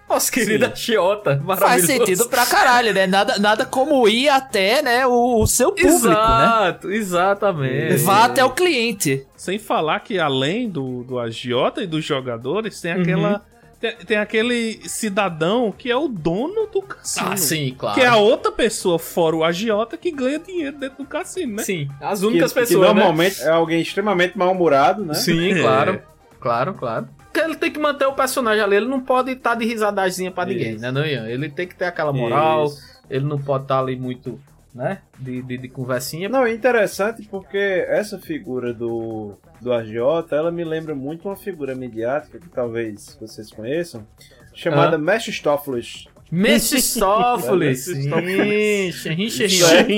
Nossa 0.10 0.32
querida 0.32 0.68
agiota, 0.68 1.42
Faz 1.46 1.60
maravilhoso. 1.60 1.88
sentido 1.88 2.30
pra 2.30 2.46
caralho, 2.46 2.94
né? 2.94 3.08
Nada, 3.08 3.40
nada 3.40 3.66
como 3.66 4.08
ir 4.08 4.30
até, 4.30 4.82
né, 4.82 5.08
o, 5.08 5.42
o 5.42 5.48
seu 5.48 5.72
público, 5.72 6.08
né? 6.08 6.14
Exato, 6.14 6.92
exatamente. 6.92 7.98
Vá 8.04 8.26
até 8.26 8.44
o 8.44 8.52
cliente. 8.52 9.26
Sem 9.36 9.58
falar 9.58 10.00
que 10.02 10.20
além 10.20 10.70
do, 10.70 11.04
do 11.04 11.18
agiota 11.20 11.82
e 11.82 11.88
dos 11.88 12.04
jogadores, 12.06 12.80
tem 12.82 12.94
Uhum. 12.96 13.02
aquela. 13.02 13.42
Tem, 13.80 13.96
tem 13.98 14.18
aquele 14.18 14.80
cidadão 14.88 15.74
que 15.78 15.92
é 15.92 15.96
o 15.98 16.08
dono 16.08 16.68
do 16.72 16.82
cassino. 16.82 17.32
Ah, 17.32 17.38
sim, 17.38 17.76
claro. 17.78 17.96
Que 18.00 18.02
é 18.06 18.08
a 18.08 18.16
outra 18.16 18.50
pessoa, 18.52 18.98
fora 18.98 19.36
o 19.36 19.44
agiota, 19.44 19.98
que 19.98 20.10
ganha 20.12 20.40
dinheiro 20.40 20.78
dentro 20.78 21.00
do 21.04 21.06
cassino, 21.06 21.56
né? 21.58 21.64
Sim, 21.64 21.90
as 22.00 22.20
Que, 22.22 22.26
únicas 22.28 22.54
que 22.54 22.60
pessoas, 22.62 22.88
né? 22.88 22.94
normalmente 22.94 23.42
é 23.42 23.50
alguém 23.50 23.82
extremamente 23.82 24.38
mal-humorado, 24.38 25.04
né? 25.04 25.14
Sim, 25.16 25.52
É. 25.54 25.62
claro. 25.62 26.02
Claro, 26.40 26.74
claro. 26.76 27.08
Porque 27.18 27.23
ele 27.40 27.56
tem 27.56 27.72
que 27.72 27.80
manter 27.80 28.06
o 28.06 28.14
personagem 28.14 28.64
ali, 28.64 28.76
ele 28.76 28.88
não 28.88 29.00
pode 29.02 29.32
estar 29.32 29.56
de 29.56 29.66
risadazinha 29.66 30.32
pra 30.32 30.46
ninguém, 30.46 30.74
Isso. 30.74 30.82
né, 30.82 30.92
não, 30.92 31.06
Ian? 31.06 31.28
Ele 31.28 31.50
tem 31.50 31.68
que 31.68 31.76
ter 31.76 31.86
aquela 31.86 32.12
moral, 32.14 32.66
Isso. 32.66 32.82
ele 33.10 33.26
não 33.26 33.38
pode 33.40 33.64
estar 33.66 33.80
ali 33.80 33.96
muito, 33.96 34.40
né, 34.74 35.00
de, 35.20 35.42
de, 35.42 35.58
de 35.58 35.68
conversinha. 35.68 36.28
Não, 36.30 36.46
é 36.46 36.54
interessante 36.54 37.24
porque 37.30 37.86
essa 37.88 38.18
figura 38.20 38.74
do, 38.74 39.34
do 39.62 39.72
agiota, 39.74 40.36
ela 40.36 40.52
me 40.52 40.64
lembra 40.64 40.94
muito 40.96 41.28
uma 41.28 41.36
figura 41.36 41.74
midiática 41.76 42.40
que 42.40 42.50
talvez 42.50 43.18
vocês 43.20 43.50
conheçam, 43.52 44.06
chamada 44.54 44.96
Ah. 44.96 45.00
Mephistófeles. 45.00 46.06
Mephistófeles. 46.32 47.86
Sim, 47.86 48.10
é, 48.14 48.92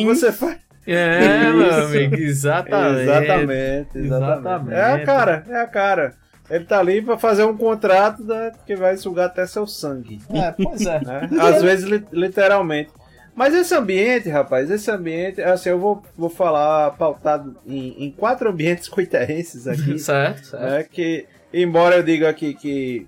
você 0.05 0.31
faz... 0.31 0.57
É, 0.87 1.51
meu 1.51 1.73
amigo, 1.73 2.15
exatamente. 2.15 3.01
Exatamente, 3.01 3.97
exatamente. 3.97 3.97
Exatamente. 3.97 4.73
É 4.75 4.83
a 4.91 5.03
cara, 5.03 5.43
é 5.49 5.61
a 5.61 5.67
cara. 5.67 6.13
Ele 6.49 6.63
tá 6.65 6.79
ali 6.79 7.01
pra 7.01 7.17
fazer 7.17 7.43
um 7.43 7.57
contrato 7.57 8.23
né, 8.23 8.51
que 8.65 8.75
vai 8.75 8.95
sugar 8.97 9.25
até 9.25 9.45
seu 9.47 9.65
sangue. 9.65 10.19
É, 10.29 10.51
pois 10.51 10.81
é. 10.85 10.99
né? 11.03 11.29
Às 11.39 11.61
vezes, 11.61 11.85
li- 11.85 12.05
literalmente. 12.11 12.91
Mas 13.35 13.53
esse 13.53 13.73
ambiente, 13.75 14.29
rapaz, 14.29 14.71
esse 14.71 14.89
ambiente, 14.89 15.41
assim, 15.41 15.69
eu 15.69 15.79
vou, 15.79 16.01
vou 16.15 16.29
falar 16.29 16.91
pautado 16.91 17.57
em, 17.67 18.05
em 18.05 18.11
quatro 18.11 18.49
ambientes 18.49 18.87
coiterrenses 18.89 19.67
aqui, 19.67 19.99
certo, 19.99 20.45
certo. 20.45 20.63
né? 20.63 20.83
Que, 20.83 21.25
embora 21.53 21.97
eu 21.97 22.03
diga 22.03 22.29
aqui 22.29 22.53
que, 22.53 23.05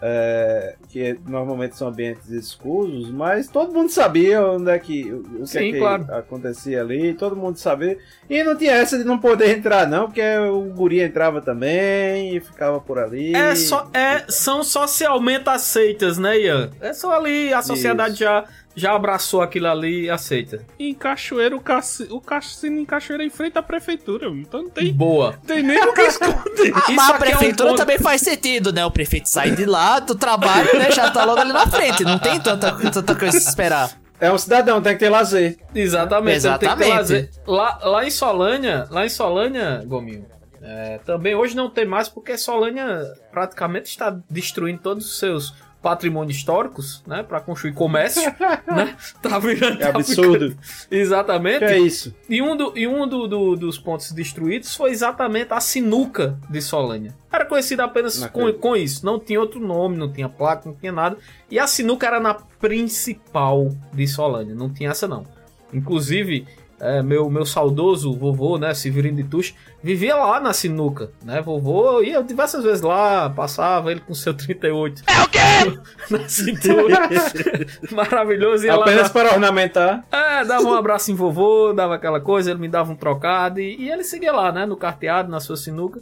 é, 0.00 0.74
que 0.88 1.18
normalmente 1.26 1.76
são 1.76 1.88
ambientes 1.88 2.30
escusos, 2.30 3.10
mas 3.10 3.48
todo 3.48 3.72
mundo 3.72 3.90
sabia 3.90 4.44
onde 4.46 4.70
é 4.70 4.78
que, 4.78 5.12
o, 5.12 5.22
que, 5.22 5.46
Sim, 5.46 5.58
é 5.58 5.72
que 5.72 5.78
claro. 5.78 6.06
acontecia 6.14 6.80
ali, 6.80 7.14
todo 7.14 7.36
mundo 7.36 7.56
sabia. 7.56 7.98
E 8.28 8.42
não 8.42 8.56
tinha 8.56 8.72
essa 8.72 8.98
de 8.98 9.04
não 9.04 9.18
poder 9.18 9.56
entrar, 9.56 9.86
não, 9.86 10.06
porque 10.06 10.22
o 10.38 10.62
guri 10.74 11.00
entrava 11.00 11.40
também 11.40 12.36
e 12.36 12.40
ficava 12.40 12.80
por 12.80 12.98
ali. 12.98 13.34
É 13.34 13.54
só, 13.54 13.88
é, 13.92 14.24
são 14.28 14.62
socialmente 14.62 15.48
aceitas, 15.48 16.18
né, 16.18 16.38
Ian? 16.38 16.70
É 16.80 16.92
só 16.92 17.12
ali, 17.12 17.52
a 17.52 17.62
sociedade 17.62 18.14
Isso. 18.14 18.22
já, 18.22 18.44
já 18.76 18.94
abraçou 18.94 19.40
aquilo 19.40 19.66
ali 19.68 20.02
e 20.04 20.10
aceita. 20.10 20.62
Em 20.78 20.92
Cachoeiro, 20.92 21.56
o, 21.56 21.60
cassi... 21.60 22.06
o 22.10 22.20
cassino 22.20 22.78
em 22.78 22.84
Cachoeiro 22.84 23.22
é 23.22 23.26
em 23.26 23.30
frente 23.30 23.56
à 23.56 23.62
prefeitura. 23.62 24.28
Então 24.28 24.64
não 24.64 24.70
tem, 24.70 24.92
Boa. 24.92 25.38
tem 25.46 25.62
nem 25.62 25.82
o 25.82 25.94
que 25.94 26.02
esconder. 26.06 26.72
Ah, 26.74 26.82
mas 26.92 26.98
a 26.98 27.14
aqui 27.14 27.14
é 27.14 27.16
um 27.16 27.18
prefeitura 27.18 27.70
ponto- 27.70 27.78
também 27.78 27.98
faz 27.98 28.20
sentido, 28.20 28.72
né? 28.72 28.84
O 28.84 28.90
prefeito 28.90 29.28
sai 29.30 29.52
de 29.52 29.64
lá 29.64 29.98
do 29.98 30.14
trabalho, 30.14 30.78
né? 30.78 30.90
Já 30.92 31.10
tá 31.10 31.24
logo 31.24 31.40
ali 31.40 31.52
na 31.54 31.66
frente. 31.66 32.04
Não 32.04 32.18
tem 32.18 32.38
tanta, 32.38 32.70
tanta 32.72 33.14
coisa 33.14 33.38
a 33.38 33.40
se 33.40 33.48
esperar. 33.48 33.90
É 34.20 34.30
um 34.30 34.38
cidadão, 34.38 34.80
tem 34.82 34.92
que 34.92 34.98
ter 35.00 35.08
lazer. 35.10 35.58
Exatamente. 35.74 36.38
então 36.38 36.58
tem 36.58 36.68
que 36.68 36.76
ter 36.76 36.84
Exatamente. 36.84 36.98
lazer. 36.98 37.30
Lá, 37.46 37.78
lá 37.82 38.04
em 38.06 38.10
Solânia, 38.10 38.86
lá 38.90 39.04
em 39.06 39.08
Solânia, 39.10 39.82
Gominho, 39.86 40.24
é, 40.62 40.98
também 41.04 41.34
hoje 41.34 41.54
não 41.54 41.70
tem 41.70 41.84
mais 41.86 42.08
porque 42.08 42.36
Solânia 42.36 43.00
praticamente 43.30 43.88
está 43.90 44.14
destruindo 44.28 44.80
todos 44.82 45.06
os 45.06 45.18
seus 45.18 45.54
patrimônios 45.90 46.36
históricos, 46.36 47.00
né, 47.06 47.22
para 47.22 47.40
construir 47.40 47.72
comércio, 47.74 48.20
né? 48.66 48.96
Tá 49.22 49.38
virando 49.38 49.80
É 49.80 49.92
tá 49.92 49.98
absurdo. 49.98 50.50
ficando- 50.50 50.58
Exatamente. 50.90 51.58
Que 51.60 51.64
é 51.64 51.78
isso? 51.78 52.12
E 52.28 52.42
um, 52.42 52.56
do- 52.56 52.72
e 52.76 52.88
um 52.88 53.06
do- 53.06 53.28
do- 53.28 53.54
dos 53.56 53.78
pontos 53.78 54.10
destruídos 54.10 54.74
foi 54.74 54.90
exatamente 54.90 55.52
a 55.52 55.60
sinuca 55.60 56.36
de 56.50 56.60
Solânia. 56.60 57.14
Era 57.32 57.44
conhecida 57.44 57.84
apenas 57.84 58.26
com, 58.26 58.52
com 58.54 58.74
isso. 58.74 59.06
Não 59.06 59.20
tinha 59.20 59.38
outro 59.40 59.60
nome, 59.60 59.96
não 59.96 60.12
tinha 60.12 60.28
placa, 60.28 60.68
não 60.68 60.74
tinha 60.74 60.90
nada. 60.90 61.16
E 61.48 61.56
a 61.58 61.66
sinuca 61.68 62.04
era 62.06 62.18
na 62.18 62.34
principal 62.34 63.70
de 63.92 64.06
Solânia. 64.08 64.54
Não 64.54 64.68
tinha 64.68 64.90
essa, 64.90 65.06
não. 65.06 65.24
Inclusive, 65.72 66.46
é, 66.80 67.02
meu, 67.02 67.30
meu 67.30 67.44
saudoso 67.46 68.12
vovô, 68.14 68.58
né, 68.58 68.74
Severino 68.74 69.16
de 69.16 69.24
Tuxo, 69.24 69.54
vivia 69.82 70.14
lá 70.16 70.38
na 70.40 70.52
sinuca, 70.52 71.10
né? 71.24 71.40
Vovô 71.40 72.02
ia 72.02 72.22
diversas 72.22 72.62
vezes 72.64 72.82
lá, 72.82 73.30
passava 73.30 73.90
ele 73.90 74.00
com 74.00 74.14
seu 74.14 74.34
38. 74.34 75.02
É 75.06 75.22
o 75.22 75.28
quê? 75.28 75.78
na 76.10 76.28
cintura. 76.28 77.08
Maravilhoso. 77.92 78.66
Ia 78.66 78.76
lá 78.76 78.82
Apenas 78.84 79.02
na- 79.04 79.08
para 79.10 79.32
ornamentar. 79.32 80.04
é, 80.12 80.44
dava 80.44 80.64
um 80.64 80.74
abraço 80.74 81.10
em 81.10 81.14
vovô, 81.14 81.72
dava 81.72 81.94
aquela 81.94 82.20
coisa, 82.20 82.50
ele 82.50 82.60
me 82.60 82.68
dava 82.68 82.92
um 82.92 82.96
trocado 82.96 83.60
e, 83.60 83.76
e 83.82 83.90
ele 83.90 84.04
seguia 84.04 84.32
lá, 84.32 84.52
né, 84.52 84.66
no 84.66 84.76
carteado, 84.76 85.30
na 85.30 85.40
sua 85.40 85.56
sinuca. 85.56 86.00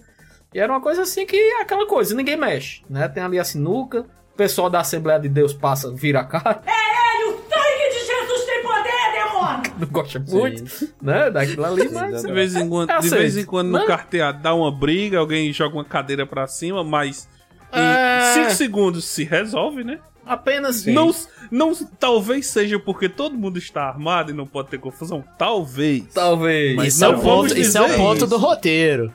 E 0.53 0.59
era 0.59 0.73
uma 0.73 0.81
coisa 0.81 1.03
assim 1.03 1.27
que 1.27 1.37
é 1.37 1.63
aquela 1.63 1.87
coisa, 1.87 2.15
ninguém 2.15 2.37
mexe, 2.37 2.83
né? 2.89 3.09
Tem 3.09 3.23
ali 3.23 3.39
a 3.39 3.45
sinuca, 3.45 4.01
o 4.33 4.37
pessoal 4.37 4.71
da 4.71 4.81
Assembleia 4.81 5.19
de 5.19 5.29
Deus 5.29 5.53
passa, 5.53 5.93
vira 5.93 6.21
a 6.21 6.25
cara. 6.25 6.63
Ele, 6.67 7.25
o 7.33 7.37
sangue 7.39 7.89
de 7.91 8.07
Jesus 8.07 8.45
tem 8.45 8.63
poder, 8.63 9.13
demônio! 9.13 9.64
Não 9.79 9.89
gosta 9.89 10.19
muito, 10.21 10.65
né, 11.03 11.31
daquilo 11.31 11.65
ali, 11.65 11.89
mas... 11.91 12.23
De 12.23 12.33
vez 12.33 12.55
em 12.55 12.69
quando, 12.69 12.91
É 12.91 12.99
de 13.01 13.09
vez 13.09 13.37
em 13.37 13.45
quando 13.45 13.69
no 13.71 13.85
carteado 13.87 14.43
dá 14.43 14.55
uma 14.55 14.71
briga, 14.71 15.19
alguém 15.19 15.53
joga 15.53 15.75
uma 15.77 15.85
cadeira 15.85 16.27
pra 16.27 16.47
cima, 16.47 16.85
mas 16.85 17.29
em 17.73 17.81
É. 17.81 18.33
5 18.35 18.51
segundos 18.53 19.05
se 19.05 19.25
resolve, 19.25 19.83
né? 19.85 19.99
Apenas... 20.27 20.87
Não, 20.87 21.15
não, 21.51 21.75
talvez 21.99 22.47
seja 22.47 22.79
porque 22.79 23.09
todo 23.09 23.37
mundo 23.37 23.59
está 23.59 23.85
armado 23.89 24.31
e 24.31 24.35
não 24.35 24.47
pode 24.47 24.69
ter 24.69 24.79
confusão. 24.79 25.23
Talvez. 25.37 26.05
Talvez. 26.15 26.77
Mas 26.77 26.95
Isso 26.95 27.05
é, 27.05 27.09
não 27.09 27.15
um 27.19 27.21
vamos 27.21 27.49
ponto, 27.49 27.59
isso 27.61 27.79
é 27.79 27.83
dizer 27.87 27.97
ponto 27.97 28.17
isso. 28.19 28.27
do 28.27 28.39
roteiro. 28.39 29.13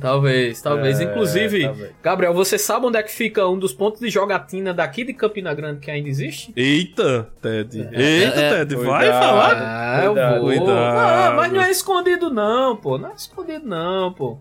Talvez, 0.00 0.60
talvez. 0.60 1.00
É, 1.00 1.04
Inclusive, 1.04 1.62
talvez. 1.64 1.92
Gabriel, 2.02 2.34
você 2.34 2.58
sabe 2.58 2.86
onde 2.86 2.98
é 2.98 3.02
que 3.02 3.10
fica 3.12 3.46
um 3.46 3.58
dos 3.58 3.72
pontos 3.72 4.00
de 4.00 4.08
jogatina 4.10 4.74
daqui 4.74 5.04
de 5.04 5.12
Campina 5.14 5.54
Grande 5.54 5.80
que 5.80 5.90
ainda 5.90 6.08
existe? 6.08 6.52
Eita, 6.56 7.28
Ted. 7.40 7.88
Eita, 7.92 8.40
é, 8.40 8.64
Ted, 8.64 8.74
vai 8.76 9.04
cuidado. 9.04 9.22
falar. 9.24 9.54
Ah, 9.56 10.04
eu 10.04 10.12
Cuidado. 10.12 10.40
vou. 10.40 10.46
Cuidado. 10.48 10.70
Ah, 10.70 11.32
mas 11.36 11.52
não 11.52 11.60
é 11.62 11.70
escondido 11.70 12.30
não, 12.30 12.76
pô. 12.76 12.98
Não 12.98 13.10
é 13.10 13.14
escondido 13.14 13.66
não, 13.66 14.12
pô. 14.12 14.38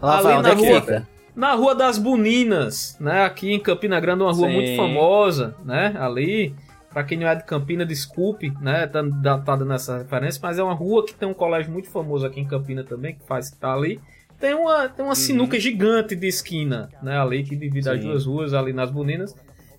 Lá 0.00 0.14
Ali 0.16 0.22
vai, 0.24 0.34
onde 0.36 0.42
na 0.42 0.48
é 0.50 0.56
que 0.56 0.68
rua. 0.70 0.80
fica? 0.80 1.08
Na 1.34 1.54
Rua 1.54 1.74
das 1.74 1.98
Buninas, 1.98 2.96
né? 3.00 3.24
Aqui 3.24 3.52
em 3.52 3.58
Campina 3.58 3.98
Grande, 3.98 4.22
uma 4.22 4.32
rua 4.32 4.46
Sim. 4.48 4.54
muito 4.54 4.76
famosa, 4.76 5.56
né? 5.64 5.94
Ali. 5.98 6.54
Pra 6.92 7.02
quem 7.02 7.18
não 7.18 7.26
é 7.26 7.34
de 7.34 7.42
Campina, 7.42 7.84
desculpe, 7.84 8.52
né? 8.60 8.86
Tá, 8.86 9.02
tá 9.38 9.56
dando 9.56 9.72
essa 9.72 9.98
referência, 9.98 10.38
mas 10.40 10.60
é 10.60 10.62
uma 10.62 10.74
rua 10.74 11.04
que 11.04 11.12
tem 11.12 11.28
um 11.28 11.34
colégio 11.34 11.72
muito 11.72 11.90
famoso 11.90 12.24
aqui 12.24 12.38
em 12.40 12.44
Campina 12.44 12.84
também, 12.84 13.16
que 13.16 13.26
faz 13.26 13.50
que 13.50 13.56
tá 13.56 13.74
ali. 13.74 14.00
Tem 14.44 14.52
uma, 14.54 14.90
tem 14.90 15.02
uma 15.02 15.14
sinuca 15.14 15.58
gigante 15.58 16.14
de 16.14 16.26
esquina, 16.26 16.90
né? 17.02 17.18
Ali 17.18 17.42
que 17.44 17.56
divide 17.56 17.88
as 17.88 17.96
Uhum. 17.96 18.02
Sim. 18.02 18.08
duas 18.08 18.26
ruas, 18.26 18.52
ali 18.52 18.74
nas 18.74 18.90
Buninas. 18.90 19.34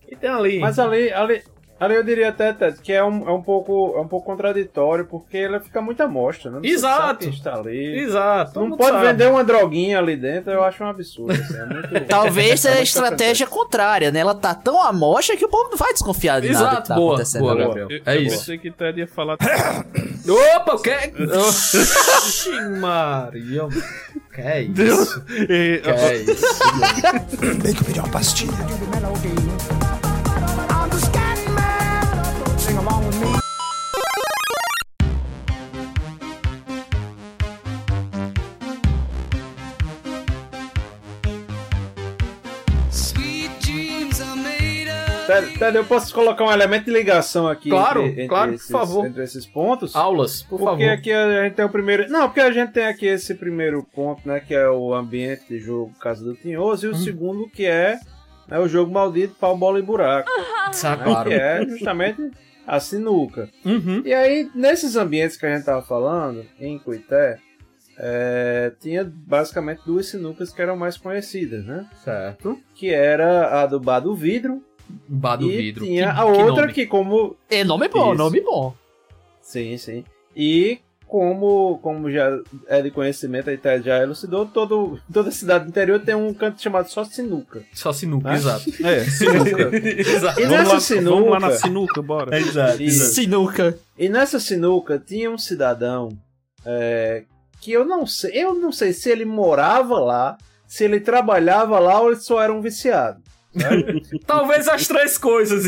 E 0.09 0.15
tem 0.15 0.27
ali. 0.27 0.57
Mas 0.57 0.79
ali, 0.79 1.11
ali, 1.13 1.43
ali 1.79 1.95
eu 1.95 2.03
diria 2.03 2.29
até, 2.29 2.53
Ted, 2.53 2.79
que 2.81 2.91
é 2.93 3.03
um, 3.03 3.27
é, 3.27 3.31
um 3.31 3.41
pouco, 3.41 3.93
é 3.97 4.01
um 4.01 4.07
pouco 4.07 4.25
contraditório, 4.25 5.05
porque 5.05 5.37
ela 5.37 5.59
fica 5.59 5.81
muito 5.81 6.01
amostra, 6.01 6.49
né? 6.51 6.59
Não 6.63 6.65
Exato. 6.69 7.27
está 7.29 7.55
ali. 7.55 7.99
Exato. 7.99 8.59
Não 8.67 8.77
pode 8.77 8.91
sabe. 8.97 9.07
vender 9.07 9.27
uma 9.29 9.43
droguinha 9.43 9.99
ali 9.99 10.15
dentro, 10.15 10.51
eu 10.51 10.63
acho 10.63 10.83
um 10.83 10.87
absurdo. 10.87 11.33
assim, 11.33 11.57
é 11.57 11.65
muito- 11.65 12.05
Talvez 12.07 12.59
seja 12.61 12.75
é 12.75 12.79
a 12.79 12.83
estratégia 12.83 13.45
contrária, 13.47 14.11
né? 14.11 14.19
Ela 14.19 14.35
tá 14.35 14.53
tão 14.55 14.81
amostra 14.81 15.35
que 15.35 15.45
o 15.45 15.49
povo 15.49 15.69
não 15.69 15.77
vai 15.77 15.91
desconfiar 15.93 16.39
de 16.41 16.49
nada 16.51 16.65
Exato, 16.65 16.81
que 16.83 16.87
tá 16.89 16.95
boa, 16.95 17.13
acontecendo. 17.13 17.41
boa, 17.41 17.53
agora. 17.53 17.67
Gabriel. 17.81 17.89
Eu, 18.05 18.13
É 18.13 18.17
eu 18.17 18.21
isso. 18.21 18.37
pensei 18.39 18.57
que 18.57 18.71
Ted 18.71 18.99
ia 18.99 19.07
falar. 19.07 19.37
Opa, 20.55 20.75
o 20.75 20.79
que? 20.81 20.89
Oxi, 21.37 22.51
Maria. 22.79 23.67
Que 24.33 24.41
é 24.41 24.61
isso? 24.63 25.21
Que 25.25 25.81
é 25.85 26.15
isso? 26.17 26.59
Tem 27.61 27.73
que 27.73 27.83
pedir 27.83 27.99
uma 27.99 28.09
pastilha. 28.09 28.53
Ted, 45.57 45.75
eu 45.77 45.85
posso 45.85 46.13
colocar 46.13 46.43
um 46.45 46.51
elemento 46.51 46.85
de 46.85 46.91
ligação 46.91 47.47
aqui 47.47 47.69
Claro, 47.69 48.01
entre, 48.01 48.11
entre 48.13 48.27
claro, 48.27 48.49
por 48.51 48.55
esses, 48.55 48.69
favor. 48.71 49.05
entre 49.05 49.23
esses 49.23 49.45
pontos? 49.45 49.95
Aulas, 49.95 50.43
por 50.43 50.59
porque 50.59 50.83
favor. 50.85 50.93
aqui 50.97 51.11
a 51.11 51.43
gente 51.43 51.53
tem 51.55 51.65
o 51.65 51.69
primeiro. 51.69 52.09
Não, 52.09 52.27
porque 52.27 52.41
a 52.41 52.51
gente 52.51 52.71
tem 52.71 52.85
aqui 52.85 53.05
esse 53.07 53.33
primeiro 53.35 53.83
ponto, 53.93 54.27
né? 54.27 54.39
Que 54.39 54.53
é 54.53 54.69
o 54.69 54.93
ambiente 54.93 55.43
de 55.49 55.59
jogo 55.59 55.91
Casa 55.99 56.23
do 56.23 56.35
Tinhoso, 56.35 56.85
e 56.85 56.89
o 56.89 56.93
Hum. 56.93 56.95
segundo 57.03 57.49
que 57.49 57.65
é 57.65 57.97
né, 58.47 58.59
o 58.59 58.67
jogo 58.67 58.91
maldito, 58.91 59.35
pau, 59.39 59.57
bola 59.57 59.79
e 59.79 59.81
buraco. 59.81 60.29
Né, 60.29 60.97
claro. 61.03 61.29
Que 61.29 61.35
é 61.35 61.65
justamente 61.65 62.31
a 62.67 62.79
sinuca. 62.79 63.49
Uhum. 63.63 64.01
E 64.05 64.13
aí, 64.13 64.49
nesses 64.55 64.95
ambientes 64.95 65.37
que 65.37 65.45
a 65.45 65.55
gente 65.55 65.65
tava 65.65 65.81
falando, 65.81 66.45
em 66.59 66.77
Cuité, 66.79 67.37
é, 67.97 68.71
tinha 68.79 69.03
basicamente 69.09 69.81
duas 69.85 70.07
sinucas 70.07 70.51
que 70.51 70.61
eram 70.61 70.75
mais 70.75 70.97
conhecidas, 70.97 71.65
né? 71.65 71.87
Certo. 72.03 72.59
Que 72.75 72.93
era 72.93 73.61
a 73.61 73.65
do 73.65 73.79
Bar 73.79 73.99
do 74.01 74.13
Vidro 74.15 74.61
Bar 75.07 75.37
do 75.37 75.51
e 75.51 75.57
vidro. 75.57 75.85
tinha 75.85 76.05
Que- 76.05 76.09
a 76.09 76.15
que 76.15 76.41
outra 76.41 76.61
nome. 76.63 76.73
que 76.73 76.85
como... 76.85 77.35
É 77.49 77.63
nome 77.63 77.87
bom, 77.87 78.09
Isso. 78.13 78.17
nome 78.17 78.41
bom. 78.41 78.73
Sim, 79.41 79.77
sim. 79.77 80.03
E 80.35 80.79
como, 81.07 81.77
como 81.83 82.11
já 82.11 82.39
é 82.67 82.81
de 82.81 82.89
conhecimento, 82.91 83.49
a 83.49 83.53
Ité 83.53 83.81
já 83.81 84.01
elucidou, 84.01 84.45
todo, 84.47 84.99
toda 85.13 85.29
cidade 85.31 85.65
do 85.65 85.69
interior 85.69 85.99
tem 85.99 86.15
um 86.15 86.33
canto 86.33 86.61
chamado 86.61 86.89
só 86.89 87.03
sinuca. 87.05 87.63
Só 87.73 87.93
sinuca, 87.93 88.29
Né? 88.29 88.35
exato. 88.35 88.63
É, 88.83 89.03
sinuca. 89.05 89.77
exato. 89.77 90.39
E 90.39 90.43
vamos, 90.45 90.57
nessa 90.57 90.73
lá, 90.73 90.79
sinuca... 90.79 91.09
vamos 91.15 91.29
lá 91.29 91.39
na 91.39 91.51
sinuca, 91.51 92.01
bora. 92.01 92.37
Exato. 92.37 92.81
Isso. 92.81 93.13
Sinuca. 93.13 93.77
E 93.97 94.09
nessa 94.09 94.39
sinuca 94.39 94.97
tinha 94.99 95.29
um 95.29 95.37
cidadão 95.37 96.09
é, 96.65 97.23
que 97.61 97.71
eu 97.71 97.85
não 97.85 98.05
sei, 98.07 98.31
eu 98.33 98.55
não 98.55 98.71
sei 98.71 98.91
se 98.91 99.09
ele 99.09 99.25
morava 99.25 99.99
lá, 99.99 100.37
se 100.67 100.83
ele 100.83 100.99
trabalhava 100.99 101.77
lá 101.79 102.01
ou 102.01 102.11
ele 102.11 102.19
só 102.19 102.41
era 102.41 102.51
um 102.51 102.61
viciado. 102.61 103.21
Talvez 104.25 104.67
as 104.67 104.87
três 104.87 105.17
coisas. 105.17 105.65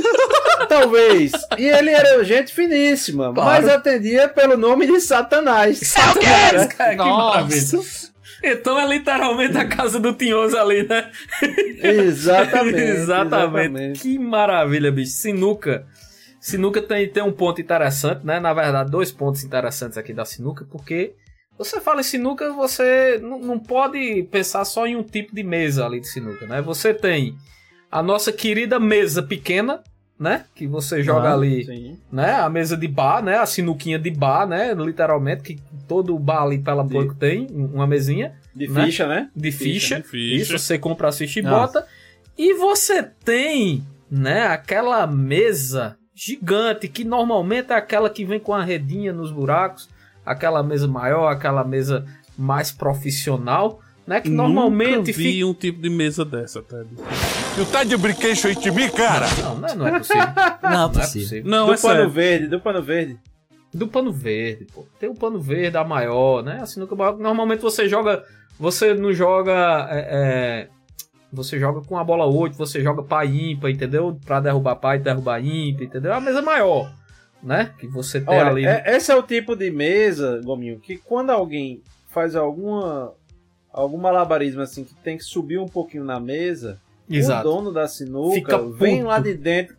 Talvez. 0.68 1.32
E 1.58 1.68
ele 1.68 1.90
era 1.90 2.22
gente 2.24 2.52
finíssima, 2.52 3.32
mas 3.32 3.68
atendia 3.68 4.28
pelo 4.28 4.56
nome 4.56 4.86
de 4.86 5.00
Satanás. 5.00 5.78
Satanás, 5.86 6.66
cara, 6.74 6.90
que 6.90 6.96
Nossa. 6.96 7.36
maravilha. 7.36 8.12
Então 8.44 8.78
é 8.78 8.86
literalmente 8.88 9.56
a 9.56 9.64
casa 9.66 10.00
do 10.00 10.12
Tinhoso 10.12 10.56
ali, 10.56 10.86
né? 10.86 11.10
Exatamente. 11.80 12.80
exatamente. 12.80 14.00
Que 14.00 14.18
maravilha, 14.18 14.90
bicho. 14.90 15.12
Sinuca. 15.12 15.86
Sinuca 16.40 16.82
tem, 16.82 17.08
tem 17.08 17.22
um 17.22 17.30
ponto 17.30 17.60
interessante, 17.60 18.26
né? 18.26 18.40
Na 18.40 18.52
verdade, 18.52 18.90
dois 18.90 19.12
pontos 19.12 19.44
interessantes 19.44 19.96
aqui 19.96 20.12
da 20.12 20.24
sinuca, 20.24 20.66
porque 20.68 21.14
você 21.64 21.80
fala 21.80 22.00
em 22.00 22.04
sinuca, 22.04 22.52
você 22.52 23.18
não, 23.22 23.58
pode 23.58 24.22
pensar 24.30 24.64
só 24.64 24.86
em 24.86 24.96
um 24.96 25.02
tipo 25.02 25.34
de 25.34 25.42
mesa 25.42 25.84
ali 25.86 26.00
de 26.00 26.08
sinuca, 26.08 26.46
né? 26.46 26.60
Você 26.62 26.92
tem 26.94 27.36
a 27.90 28.02
nossa 28.02 28.32
querida 28.32 28.78
mesa 28.80 29.22
pequena, 29.22 29.82
né? 30.18 30.44
Que 30.54 30.66
você 30.66 31.02
joga 31.02 31.30
Ah, 31.30 31.34
ali 31.34 31.64
sim. 31.64 31.98
né? 32.10 32.32
A 32.34 32.48
mesa 32.48 32.76
de 32.76 32.86
bar, 32.88 33.22
né? 33.22 33.38
A 33.38 33.46
sinuquinha 33.46 33.98
de 33.98 34.10
bar, 34.10 34.46
né? 34.46 34.72
Literalmente, 34.74 35.42
que 35.42 35.60
todo 35.88 36.18
bar 36.18 36.42
ali 36.44 36.58
pela 36.58 36.84
De- 36.84 36.92
porco 36.92 37.14
tem 37.14 37.46
uma 37.50 37.86
mesinha 37.86 38.34
De 38.54 38.68
Né? 38.68 38.84
ficha, 38.86 39.06
né? 39.06 39.28
de 39.34 39.50
ficha. 39.52 39.96
de 40.00 40.02
ficha. 40.08 40.42
Isso, 40.42 40.58
você 40.58 40.78
compra 40.78 41.08
a 41.08 41.12
ficha 41.12 41.40
e 41.40 41.42
Nossa. 41.42 41.80
bota. 41.80 41.88
E 42.38 42.54
você 42.54 43.02
tem, 43.02 43.84
né? 44.10 44.46
Aquela 44.46 45.06
mesa 45.06 45.96
gigante, 46.14 46.88
que 46.88 47.04
normalmente 47.04 47.72
é 47.72 47.76
aquela 47.76 48.08
que 48.08 48.24
vem 48.24 48.38
com 48.38 48.54
a 48.54 48.62
redinha 48.62 49.12
nos 49.12 49.30
buracos. 49.32 49.88
Aquela 50.24 50.62
mesa 50.62 50.86
maior, 50.86 51.28
aquela 51.28 51.64
mesa 51.64 52.04
mais 52.36 52.70
profissional, 52.70 53.80
né? 54.06 54.20
Que 54.20 54.30
normalmente 54.30 54.96
Nunca 54.96 55.12
vi 55.12 55.12
fica... 55.12 55.46
um 55.46 55.54
tipo 55.54 55.80
de 55.82 55.90
mesa 55.90 56.24
dessa, 56.24 56.62
Ted. 56.62 56.88
Tu 57.54 57.66
tá 57.66 57.84
de 57.84 57.96
brinquedo 57.96 58.46
aí 58.46 58.54
de 58.56 58.70
mim, 58.70 58.88
cara? 58.90 59.26
Não, 59.42 59.58
não 59.58 59.68
é, 59.68 59.74
não 59.74 59.86
é 59.86 59.98
possível. 59.98 60.26
Não, 60.62 60.70
Não 60.70 60.84
é 60.84 60.88
possível. 60.88 61.42
Não, 61.44 61.66
do 61.66 61.72
é 61.74 61.76
pano 61.76 61.94
sério. 61.94 62.10
verde, 62.10 62.46
do 62.48 62.60
pano 62.60 62.82
verde. 62.82 63.18
Do 63.74 63.88
pano 63.88 64.12
verde, 64.12 64.66
pô. 64.72 64.86
Tem 64.98 65.08
o 65.08 65.14
pano 65.14 65.40
verde, 65.40 65.76
a 65.76 65.84
maior, 65.84 66.42
né? 66.42 66.58
A 66.62 66.66
sinuca 66.66 66.94
maior. 66.94 67.16
Normalmente 67.18 67.60
você 67.60 67.88
joga. 67.88 68.22
Você 68.58 68.94
não 68.94 69.12
joga. 69.12 69.88
é, 69.90 70.68
é, 70.68 70.68
você 71.32 71.58
joga 71.58 71.80
com 71.80 71.96
a 71.96 72.04
bola 72.04 72.26
8, 72.26 72.56
você 72.56 72.82
joga 72.82 73.02
pá 73.02 73.24
ímpar, 73.24 73.70
entendeu? 73.70 74.18
Pra 74.26 74.38
derrubar 74.40 74.76
pá 74.76 74.96
e 74.96 74.98
derrubar 74.98 75.42
ímpar, 75.42 75.84
entendeu? 75.84 76.12
É 76.12 76.16
a 76.16 76.20
mesa 76.20 76.42
maior, 76.42 76.92
né? 77.42 77.72
Que 77.78 77.86
você 77.86 78.20
tem 78.20 78.34
Olha, 78.38 78.46
ali. 78.50 78.64
é- 78.66 78.84
esse 78.96 79.10
é 79.10 79.16
o 79.16 79.22
tipo 79.22 79.56
de 79.56 79.70
mesa, 79.70 80.40
Gominho, 80.44 80.78
que 80.78 80.96
quando 80.98 81.30
alguém 81.30 81.82
faz 82.08 82.36
alguma 82.36 83.12
algum 83.72 83.96
malabarismo 83.96 84.60
assim 84.60 84.84
que 84.84 84.94
tem 84.96 85.16
que 85.16 85.24
subir 85.24 85.58
um 85.58 85.66
pouquinho 85.68 86.04
na 86.04 86.20
mesa, 86.20 86.78
Exato. 87.08 87.48
o 87.48 87.52
dono 87.52 87.72
da 87.72 87.88
sinuca 87.88 88.34
Fica 88.34 88.58
vem 88.58 89.02
lá 89.02 89.18
de 89.18 89.32
dentro 89.34 89.76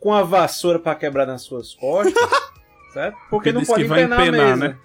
com 0.00 0.12
a 0.14 0.22
vassoura 0.22 0.78
pra 0.78 0.94
quebrar 0.94 1.26
nas 1.26 1.42
suas 1.42 1.74
costas, 1.74 2.14
certo? 2.92 3.16
Porque 3.30 3.50
Porque 3.50 3.52
não 3.52 3.62
pode 3.64 3.84
vai 3.84 4.00
empenar 4.00 4.20
a 4.20 4.26
empenar, 4.26 4.46
mesa. 4.56 4.68
né? 4.68 4.78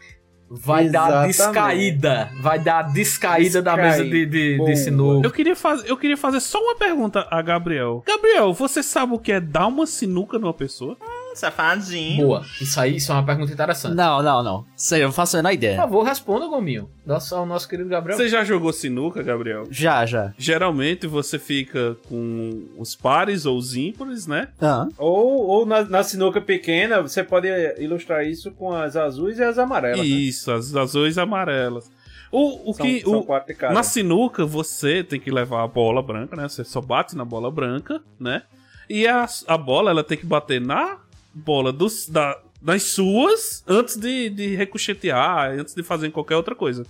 Vai 0.51 0.89
dar 0.89 1.29
Exatamente. 1.29 1.37
descaída. 1.37 2.31
Vai 2.41 2.57
dar 2.59 2.81
descaída 2.91 3.61
da 3.61 3.77
mesa 3.77 4.03
de, 4.03 4.25
de, 4.25 4.57
Boa. 4.57 4.69
de 4.71 4.75
sinuca. 4.77 5.27
Eu 5.27 5.31
queria, 5.31 5.55
faz, 5.55 5.85
eu 5.85 5.95
queria 5.95 6.17
fazer 6.17 6.39
só 6.39 6.59
uma 6.59 6.75
pergunta 6.75 7.27
a 7.29 7.39
Gabriel. 7.41 8.03
Gabriel, 8.05 8.51
você 8.51 8.81
sabe 8.81 9.13
o 9.13 9.19
que 9.19 9.31
é 9.31 9.39
dar 9.39 9.67
uma 9.67 9.85
sinuca 9.85 10.39
numa 10.39 10.53
pessoa? 10.53 10.97
Safadinho. 11.39 12.27
Boa. 12.27 12.45
Isso 12.61 12.79
aí 12.79 12.97
isso 12.97 13.11
é 13.11 13.15
uma 13.15 13.23
pergunta 13.25 13.51
interessante. 13.51 13.95
Não, 13.95 14.21
não, 14.21 14.43
não. 14.43 14.65
Sei, 14.75 15.03
eu 15.03 15.11
faço 15.11 15.35
a 15.35 15.39
menor 15.39 15.49
Por 15.49 15.53
ideia. 15.55 15.75
favor, 15.77 16.03
responda, 16.03 16.47
Gominho. 16.47 16.89
Nosso, 17.05 17.35
ao 17.35 17.45
nosso 17.45 17.67
querido 17.67 17.89
Gabriel. 17.89 18.17
Você 18.17 18.27
já 18.29 18.43
jogou 18.43 18.71
sinuca, 18.71 19.23
Gabriel? 19.23 19.67
Já, 19.71 20.05
já. 20.05 20.33
Geralmente 20.37 21.07
você 21.07 21.39
fica 21.39 21.95
com 22.07 22.65
os 22.77 22.95
pares 22.95 23.45
ou 23.45 23.57
os 23.57 23.75
ímpares, 23.75 24.27
né? 24.27 24.49
Ah, 24.61 24.87
Ou, 24.97 25.47
ou 25.47 25.65
na, 25.65 25.83
na 25.83 26.03
sinuca 26.03 26.39
pequena, 26.39 27.01
você 27.01 27.23
pode 27.23 27.47
ilustrar 27.79 28.25
isso 28.25 28.51
com 28.51 28.71
as 28.73 28.95
azuis 28.95 29.39
e 29.39 29.43
as 29.43 29.57
amarelas. 29.57 29.99
né? 29.99 30.05
Isso, 30.05 30.51
as 30.51 30.75
azuis 30.75 31.17
e 31.17 31.19
amarelas. 31.19 31.89
O, 32.31 32.69
o 32.69 32.73
São, 32.75 32.85
que. 32.85 33.01
são 33.01 33.25
o, 33.27 33.73
na 33.73 33.81
sinuca 33.81 34.45
você 34.45 35.03
tem 35.03 35.19
que 35.19 35.31
levar 35.31 35.63
a 35.63 35.67
bola 35.67 36.01
branca, 36.01 36.35
né? 36.35 36.47
Você 36.47 36.63
só 36.63 36.79
bate 36.79 37.15
na 37.17 37.25
bola 37.25 37.49
branca, 37.49 38.01
né? 38.19 38.43
E 38.87 39.07
a, 39.07 39.27
a 39.47 39.57
bola 39.57 39.89
ela 39.89 40.03
tem 40.03 40.17
que 40.17 40.25
bater 40.27 40.61
na 40.61 40.97
bola 41.33 41.71
dos, 41.71 42.07
da, 42.07 42.37
das 42.61 42.83
suas 42.83 43.63
antes 43.67 43.95
de, 43.95 44.29
de 44.29 44.55
ricochetear, 44.55 45.51
antes 45.51 45.73
de 45.73 45.83
fazer 45.83 46.11
qualquer 46.11 46.35
outra 46.35 46.55
coisa. 46.55 46.85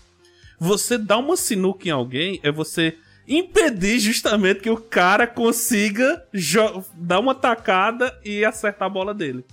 Você 0.60 0.97
dá 0.97 1.17
uma 1.17 1.38
sinuca 1.38 1.88
em 1.88 1.91
alguém 1.91 2.39
é 2.43 2.52
você 2.52 2.97
impedir 3.28 3.99
justamente 3.99 4.60
que 4.60 4.69
o 4.69 4.78
cara 4.78 5.28
consiga 5.28 6.25
dar 6.95 7.19
uma 7.19 7.36
tacada 7.36 8.19
e 8.25 8.43
acertar 8.43 8.88
a 8.88 8.89
bola 8.89 9.13
dele. 9.13 9.45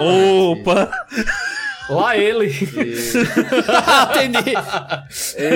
Opa! 0.00 0.90
Lá 1.90 2.16
ele. 2.16 2.46
entendi. 4.10 4.54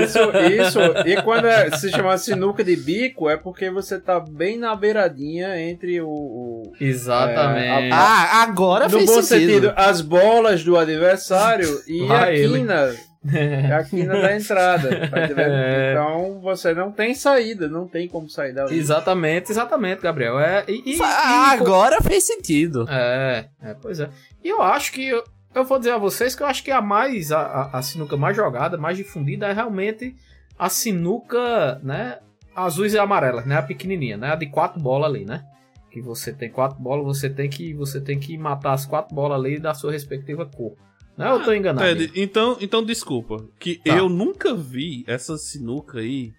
Isso, 0.02 0.18
isso. 0.52 0.78
E 1.06 1.22
quando 1.22 1.46
é- 1.46 1.70
se 1.76 1.90
chama 1.90 2.16
sinuca 2.18 2.62
de 2.64 2.76
bico, 2.76 3.28
é 3.30 3.36
porque 3.36 3.70
você 3.70 3.98
tá 3.98 4.18
bem 4.20 4.58
na 4.58 4.74
beiradinha 4.74 5.58
entre 5.60 6.00
o. 6.00 6.08
o- 6.08 6.72
Exatamente. 6.80 7.86
É, 7.88 7.92
a- 7.92 7.96
Ah, 7.96 8.42
agora 8.42 8.84
no 8.84 8.90
fez 8.98 9.06
bom 9.06 9.22
sentido. 9.22 9.50
sentido, 9.52 9.72
as 9.76 10.00
bolas 10.00 10.62
do 10.64 10.76
adversário 10.76 11.80
e 11.86 12.04
Vai 12.06 12.24
a 12.30 12.32
ele. 12.32 12.58
quina. 12.58 12.94
A 13.76 13.82
quina 13.82 14.20
da 14.20 14.36
entrada. 14.36 15.08
Tá? 15.08 15.18
É. 15.42 15.90
Então 15.90 16.38
você 16.40 16.72
não 16.72 16.92
tem 16.92 17.12
saída, 17.12 17.66
não 17.68 17.88
tem 17.88 18.06
como 18.06 18.28
sair 18.30 18.52
dali. 18.52 18.78
Exatamente, 18.78 19.50
exatamente, 19.50 20.00
Gabriel. 20.00 20.38
É, 20.38 20.64
e, 20.68 20.94
e- 20.94 20.98
Ah, 21.02 21.56
e- 21.56 21.60
agora 21.60 22.00
fez 22.00 22.22
sentido. 22.24 22.86
É, 22.88 23.46
é, 23.64 23.74
pois 23.82 23.98
é. 23.98 24.08
E 24.44 24.48
eu 24.48 24.62
acho 24.62 24.92
que. 24.92 25.10
Eu, 25.56 25.64
vou 25.64 25.78
dizer 25.78 25.92
a 25.92 25.98
vocês 25.98 26.34
que 26.34 26.42
eu 26.42 26.46
acho 26.46 26.62
que 26.62 26.70
a 26.70 26.80
mais. 26.82 27.32
A, 27.32 27.40
a- 27.40 27.78
a 27.78 27.82
sinuca 27.82 28.16
mais 28.16 28.36
jogada, 28.36 28.76
mais 28.76 28.96
difundida 28.96 29.46
é 29.46 29.52
realmente 29.52 30.14
a 30.58 30.68
sinuca, 30.68 31.80
né? 31.82 32.18
Azuis 32.54 32.94
e 32.94 32.98
amarelas, 32.98 33.44
né? 33.46 33.56
A 33.56 33.62
pequenininha, 33.62 34.16
né? 34.16 34.32
A 34.32 34.36
de 34.36 34.46
quatro 34.46 34.80
bolas 34.80 35.10
ali, 35.10 35.24
né? 35.24 35.44
Que 35.90 36.00
você 36.00 36.32
tem 36.32 36.50
quatro 36.50 36.78
bolas, 36.80 37.04
você 37.04 37.28
tem 37.30 37.48
que 37.48 37.72
você 37.74 38.00
tem 38.00 38.18
que 38.18 38.36
matar 38.38 38.72
as 38.72 38.84
quatro 38.86 39.14
bolas 39.14 39.38
ali 39.38 39.58
da 39.58 39.72
sua 39.74 39.92
respectiva 39.92 40.44
cor. 40.46 40.74
Não, 41.16 41.38
eu 41.38 41.44
tô 41.44 41.52
enganado. 41.54 41.86
Ted, 41.86 42.12
então, 42.14 42.58
então 42.60 42.84
desculpa. 42.84 43.42
Que 43.58 43.76
Tá. 43.76 43.96
eu 43.96 44.08
nunca 44.08 44.54
vi 44.54 45.04
essa 45.06 45.36
sinuca 45.38 45.98
aí 46.00 46.32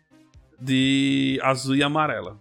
de 0.59 1.39
azul 1.41 1.75
e 1.75 1.83
amarela. 1.83 2.37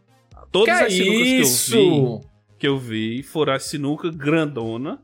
Todas 0.52 0.76
Que 0.78 0.84
as 0.84 0.92
sinucas 0.92 1.26
isso? 1.28 1.70
que 1.70 1.76
eu 1.78 1.88
vi, 2.18 2.20
que 2.58 2.68
eu 2.68 2.78
vi 2.78 3.22
foram 3.22 3.52
as 3.54 3.64
sinuca 3.64 4.10
grandona, 4.10 4.98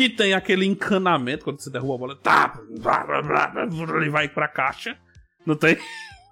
que 0.00 0.08
tem 0.08 0.32
aquele 0.32 0.64
encanamento 0.64 1.44
quando 1.44 1.60
você 1.60 1.68
derruba 1.68 1.94
a 1.94 1.98
bola, 1.98 2.16
tá, 2.16 2.58
blá, 2.78 3.04
blá, 3.04 3.20
blá, 3.20 3.68
ele 3.98 4.08
vai 4.08 4.30
pra 4.30 4.48
caixa. 4.48 4.96
Não 5.44 5.54
tem? 5.54 5.76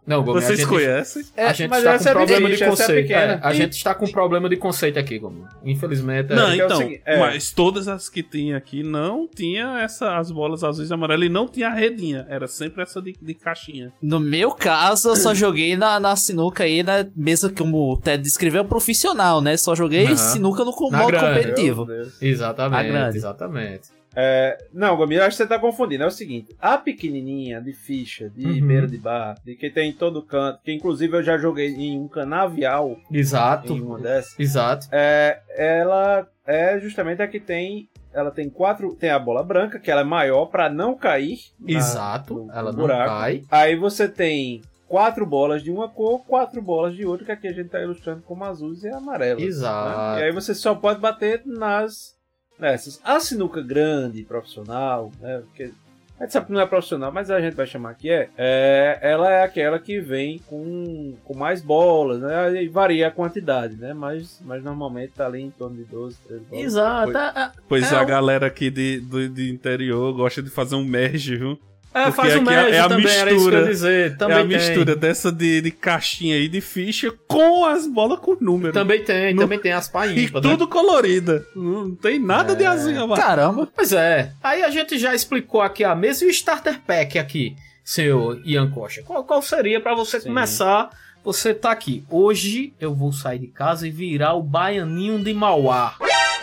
Não, 0.09 0.25
Gomes, 0.25 0.45
Vocês 0.45 0.59
a 0.59 0.63
gente, 0.63 0.69
conhecem? 0.71 1.25
a 1.37 1.53
gente 1.53 1.69
mas 1.69 1.79
está 1.81 1.93
essa 1.93 2.09
é 2.09 2.13
com 2.15 2.19
problema 2.19 2.49
de 2.49 2.63
é 2.63 2.67
conceito. 2.67 3.13
É, 3.13 3.41
a 3.43 3.53
gente 3.53 3.73
está 3.73 3.95
com 3.95 4.07
problema 4.07 4.49
de 4.49 4.57
conceito 4.57 4.99
aqui, 4.99 5.19
Gomes. 5.19 5.45
Infelizmente. 5.63 6.33
Não, 6.33 6.49
é, 6.49 6.57
é 6.57 6.63
o 6.63 6.65
então, 6.65 6.91
é. 7.05 7.19
mas 7.19 7.53
todas 7.53 7.89
as 7.89 8.09
que 8.09 8.23
tinha 8.23 8.57
aqui 8.57 8.83
não 8.83 9.29
tinha 9.29 9.81
essa, 9.81 10.17
as 10.17 10.31
bolas 10.31 10.65
azuis 10.65 10.89
e 10.89 10.95
amarelas 10.95 11.27
e 11.27 11.29
não 11.29 11.47
tinha 11.47 11.69
a 11.69 11.75
redinha. 11.75 12.27
Era 12.31 12.49
sempre 12.49 12.83
essa 12.83 13.03
de, 13.03 13.15
de 13.21 13.35
caixinha. 13.35 13.93
No 14.01 14.19
meu 14.19 14.53
caso, 14.53 15.11
eu 15.11 15.17
só 15.17 15.35
joguei 15.35 15.77
na, 15.77 16.01
na 16.01 16.17
sinuca 16.17 16.65
aí, 16.65 16.83
na 16.83 17.07
mesa 17.15 17.53
como 17.53 17.93
o 17.93 17.97
Ted 17.99 18.23
descreveu, 18.23 18.65
profissional, 18.65 19.43
né? 19.43 19.59
Só 19.59 19.75
joguei 19.75 20.17
sinuca 20.17 20.65
no 20.65 20.73
modo 20.73 21.19
competitivo. 21.19 21.87
Exatamente, 22.19 23.19
exatamente. 23.19 23.99
É, 24.21 24.59
não, 24.73 24.97
Gomes, 24.97 25.17
eu 25.17 25.23
acho 25.23 25.37
que 25.37 25.43
você 25.45 25.49
tá 25.49 25.61
confundindo. 25.61 26.03
É 26.03 26.07
o 26.07 26.11
seguinte: 26.11 26.53
a 26.61 26.77
pequenininha 26.77 27.61
de 27.61 27.73
ficha, 27.73 28.29
de 28.29 28.45
Uhum. 28.61 28.67
beira 28.67 28.87
de 28.89 28.99
bar, 28.99 29.37
de 29.45 29.55
que 29.55 29.71
tem 29.71 29.91
em 29.91 29.93
todo 29.93 30.21
canto, 30.23 30.61
que 30.65 30.73
inclusive 30.73 31.17
eu 31.17 31.23
já 31.23 31.39
joguei 31.39 31.69
em 31.69 32.01
um 32.01 32.09
canavial 32.09 32.97
Exato. 33.13 33.73
em 33.73 33.81
uma 33.81 33.99
dessas, 34.01 34.35
Exato. 34.37 34.89
é, 34.91 35.41
ela 35.57 36.27
é 36.45 36.81
justamente 36.81 37.23
a 37.23 37.29
que 37.29 37.39
tem. 37.39 37.89
Ela 38.13 38.33
tem 38.33 38.51
quatro. 38.51 38.97
Tem 38.97 39.11
a 39.11 39.19
bola 39.21 39.45
branca, 39.45 39.79
que 39.79 39.89
ela 39.91 40.01
é 40.01 40.05
maior 40.05 40.47
pra 40.47 40.69
não 40.69 40.97
cair. 40.97 41.39
na- 41.61 41.79
Exato. 41.79 42.35
no- 42.47 42.53
Ela 42.53 42.73
não 42.73 42.87
cai. 42.89 43.45
Aí 43.49 43.77
você 43.77 44.09
tem 44.09 44.63
quatro 44.89 45.25
bolas 45.27 45.63
de 45.63 45.71
uma 45.71 45.89
cor, 45.89 46.25
quatro 46.27 46.61
bolas 46.61 46.97
de 46.97 47.05
outra, 47.07 47.25
que 47.27 47.31
aqui 47.33 47.47
a 47.47 47.53
gente 47.53 47.69
tá 47.69 47.81
ilustrando 47.81 48.23
como 48.23 48.43
azuis 48.45 48.83
e 48.83 48.89
amarelas. 48.89 49.43
Exato. 49.45 50.17
né? 50.17 50.21
E 50.23 50.25
aí 50.25 50.33
você 50.33 50.55
só 50.55 50.75
pode 50.75 50.99
bater 50.99 51.43
nas 51.47 52.18
nessas. 52.59 53.01
A 53.05 53.19
sinuca 53.21 53.61
grande, 53.63 54.23
profissional, 54.23 55.11
né? 55.21 55.43
Porque 55.47 55.71
a 56.19 56.25
gente 56.25 56.33
sabe 56.33 56.47
que 56.47 56.53
não 56.53 56.61
é 56.61 56.67
profissional, 56.67 57.13
mas 57.13 57.31
a 57.31 57.41
gente 57.41 57.55
vai 57.55 57.67
chamar 57.67 57.95
que 57.95 58.11
é. 58.11 58.29
é 58.37 58.99
ela 59.03 59.31
é 59.33 59.43
aquela 59.45 59.79
que 59.79 60.01
vem 60.01 60.41
com, 60.49 61.15
com 61.25 61.37
mais 61.37 61.63
bolas, 61.63 62.21
né? 62.21 62.37
Aí 62.47 62.69
varia 62.69 63.07
a 63.07 63.11
quantidade, 63.11 63.77
né? 63.77 63.95
Mas, 63.95 64.41
mas 64.45 64.63
normalmente 64.65 65.13
tá 65.13 65.27
ali 65.27 65.41
em 65.43 65.51
torno 65.51 65.77
de 65.77 65.85
12, 65.85 66.17
13 66.27 66.45
bolas. 66.47 66.65
Exato. 66.65 67.13
Foi- 67.13 67.21
É, 67.21 67.51
Pois 67.69 67.93
É, 67.93 67.97
a 67.97 68.03
o- 68.03 68.07
galera 68.07 68.47
aqui 68.49 68.69
de, 68.71 68.99
do, 69.01 69.29
de 69.29 69.49
interior 69.51 70.13
gosta 70.13 70.43
de 70.43 70.51
fazer 70.51 70.75
um 70.75 70.85
merge, 70.85 71.37
viu? 71.37 71.59
É, 71.95 72.11
faz 72.13 72.35
o 72.35 72.39
é- 72.39 72.41
médio 72.41 72.75
é 72.75 72.79
a 72.81 72.89
também, 72.89 73.07
era 73.07 73.15
isso 73.15 73.25
que 73.25 73.31
eu 73.31 73.35
mistura. 73.35 73.59
ia 73.61 73.67
dizer. 73.69 74.17
Também 74.17 74.37
é 74.37 74.41
a 74.41 74.47
tem. 74.47 74.57
mistura 74.57 74.97
dessa 74.97 75.33
de, 75.33 75.61
de 75.61 75.71
caixinha 75.71 76.37
aí 76.37 76.49
de 76.49 76.61
ficha 76.61 77.13
com 77.27 77.65
as 77.65 77.87
bolas 77.87 78.19
com 78.21 78.37
número. 78.41 78.73
Também 78.73 79.03
tem, 79.03 79.35
No- 79.35 79.43
também 79.43 79.59
tem 79.59 79.73
as 79.73 79.87
E 79.89 79.93
paímpas, 79.93 80.43
né? 80.43 80.51
tudo 80.51 80.69
colorida. 80.69 81.45
Não 81.57 81.95
tem 81.95 82.19
nada 82.19 82.55
de 82.55 82.65
azul 82.65 82.93
e 82.93 82.97
amarelo. 82.97 83.17
Caramba. 83.17 83.69
Pois 83.75 83.93
é. 83.93 84.33
Aí 84.43 84.63
a 84.63 84.71
gente 84.71 84.99
já 84.99 85.15
explicou 85.15 85.61
aqui 85.61 85.83
a 85.85 85.95
mesa 85.95 86.25
e 86.25 86.29
o 86.29 86.31
starter 86.31 86.81
pack 86.87 87.19
aqui, 87.19 87.57
senhor 87.85 88.41
Ian 88.45 88.71
Costa. 88.71 89.03
Qual, 89.03 89.25
qual 89.25 89.43
seria 89.43 89.81
pra 89.81 89.95
você 89.95 90.21
Sim. 90.21 90.29
começar? 90.29 90.91
Você 91.25 91.53
tá 91.53 91.73
aqui. 91.73 92.05
Hoje 92.09 92.73
eu 92.81 92.95
vou 92.95 93.13
sair 93.13 93.39
de 93.41 93.49
casa 93.49 93.87
e 93.87 93.91
virar 93.91 94.35
o 94.35 94.43
baianinho 94.43 95.23
de 95.23 95.35
Mauá. 95.35 95.95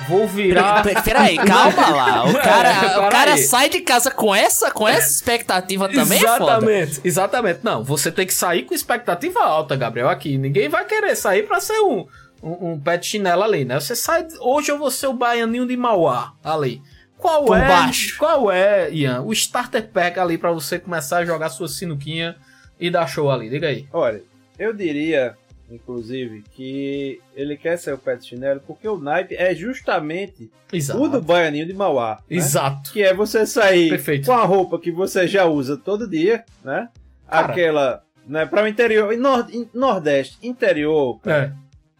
Vou 0.08 0.28
virar. 0.28 0.84
Pe- 0.84 1.02
Peraí, 1.02 1.36
calma 1.46 1.90
lá. 1.90 2.26
O 2.26 2.34
cara, 2.34 2.80
Pera 2.80 3.08
o 3.08 3.10
cara 3.10 3.34
aí. 3.34 3.44
sai 3.44 3.70
de 3.70 3.82
casa 3.82 4.12
com 4.12 4.34
essa, 4.36 4.70
com 4.72 4.88
essa 4.88 5.10
expectativa 5.12 5.88
também, 5.90 6.18
é 6.18 6.22
foda. 6.22 6.44
exatamente, 6.44 7.02
exatamente. 7.04 7.60
Não, 7.64 7.84
você 7.84 8.12
tem 8.12 8.26
que 8.28 8.34
sair 8.34 8.64
com 8.64 8.74
expectativa 8.74 9.40
alta, 9.42 9.76
Gabriel. 9.76 10.10
Aqui, 10.10 10.38
ninguém 10.38 10.70
vai 10.70 10.86
querer 10.86 11.16
sair 11.16 11.44
pra 11.48 11.60
ser 11.60 11.80
um, 11.80 12.06
um, 12.44 12.72
um 12.74 12.80
pé 12.80 12.98
de 12.98 13.08
chinela 13.08 13.46
ali, 13.46 13.66
né? 13.66 13.80
Você 13.80 13.96
sai. 13.96 14.28
Hoje 14.42 14.72
eu 14.72 14.78
vou 14.78 14.92
ser 14.92 15.08
o 15.08 15.14
baianinho 15.14 15.66
de 15.68 15.76
Mauá 15.78 16.34
ali. 16.44 16.82
Qual 17.18 17.46
Por 17.46 17.58
é? 17.58 17.68
baixo. 17.68 18.18
Qual 18.20 18.52
é, 18.52 18.92
Ian? 18.92 19.22
O 19.22 19.32
starter 19.34 19.88
pack 19.88 20.20
ali 20.20 20.38
pra 20.38 20.52
você 20.52 20.78
começar 20.78 21.20
a 21.20 21.26
jogar 21.26 21.50
sua 21.50 21.68
sinuquinha 21.68 22.36
e 22.80 22.92
dar 22.92 23.08
show 23.08 23.32
ali. 23.32 23.50
Diga 23.50 23.70
aí. 23.70 23.88
Olha, 23.92 24.22
eu 24.60 24.74
diria, 24.74 25.36
inclusive, 25.70 26.44
que 26.52 27.20
ele 27.36 27.58
quer 27.58 27.78
ser 27.78 27.94
o 27.94 27.98
pé 27.98 28.16
de 28.16 28.26
chinelo 28.28 28.62
porque 28.66 28.88
o 28.88 28.98
naipe 28.98 29.36
é 29.36 29.54
justamente 29.56 30.50
Exato. 30.72 31.02
o 31.02 31.08
do 31.08 31.22
baianinho 31.22 31.66
de 31.66 31.74
Mauá. 31.74 32.16
né? 32.30 32.38
Exato. 32.38 32.92
Que 32.92 33.02
é 33.04 33.14
você 33.14 33.46
sair 33.46 33.90
Perfeito. 33.90 34.26
com 34.28 34.34
a 34.34 34.44
roupa 34.46 34.80
que 34.80 34.92
você 34.92 35.28
já 35.28 35.46
usa 35.46 35.76
todo 35.78 36.08
dia, 36.10 36.44
né? 36.64 36.90
Cara. 37.28 37.48
Aquela, 37.48 38.04
né, 38.28 38.46
para 38.46 38.64
o 38.64 38.68
interior, 38.68 39.16
nor- 39.18 39.48
em 39.52 39.68
Nordeste, 39.74 40.38
interior, 40.44 41.20
É. 41.26 41.52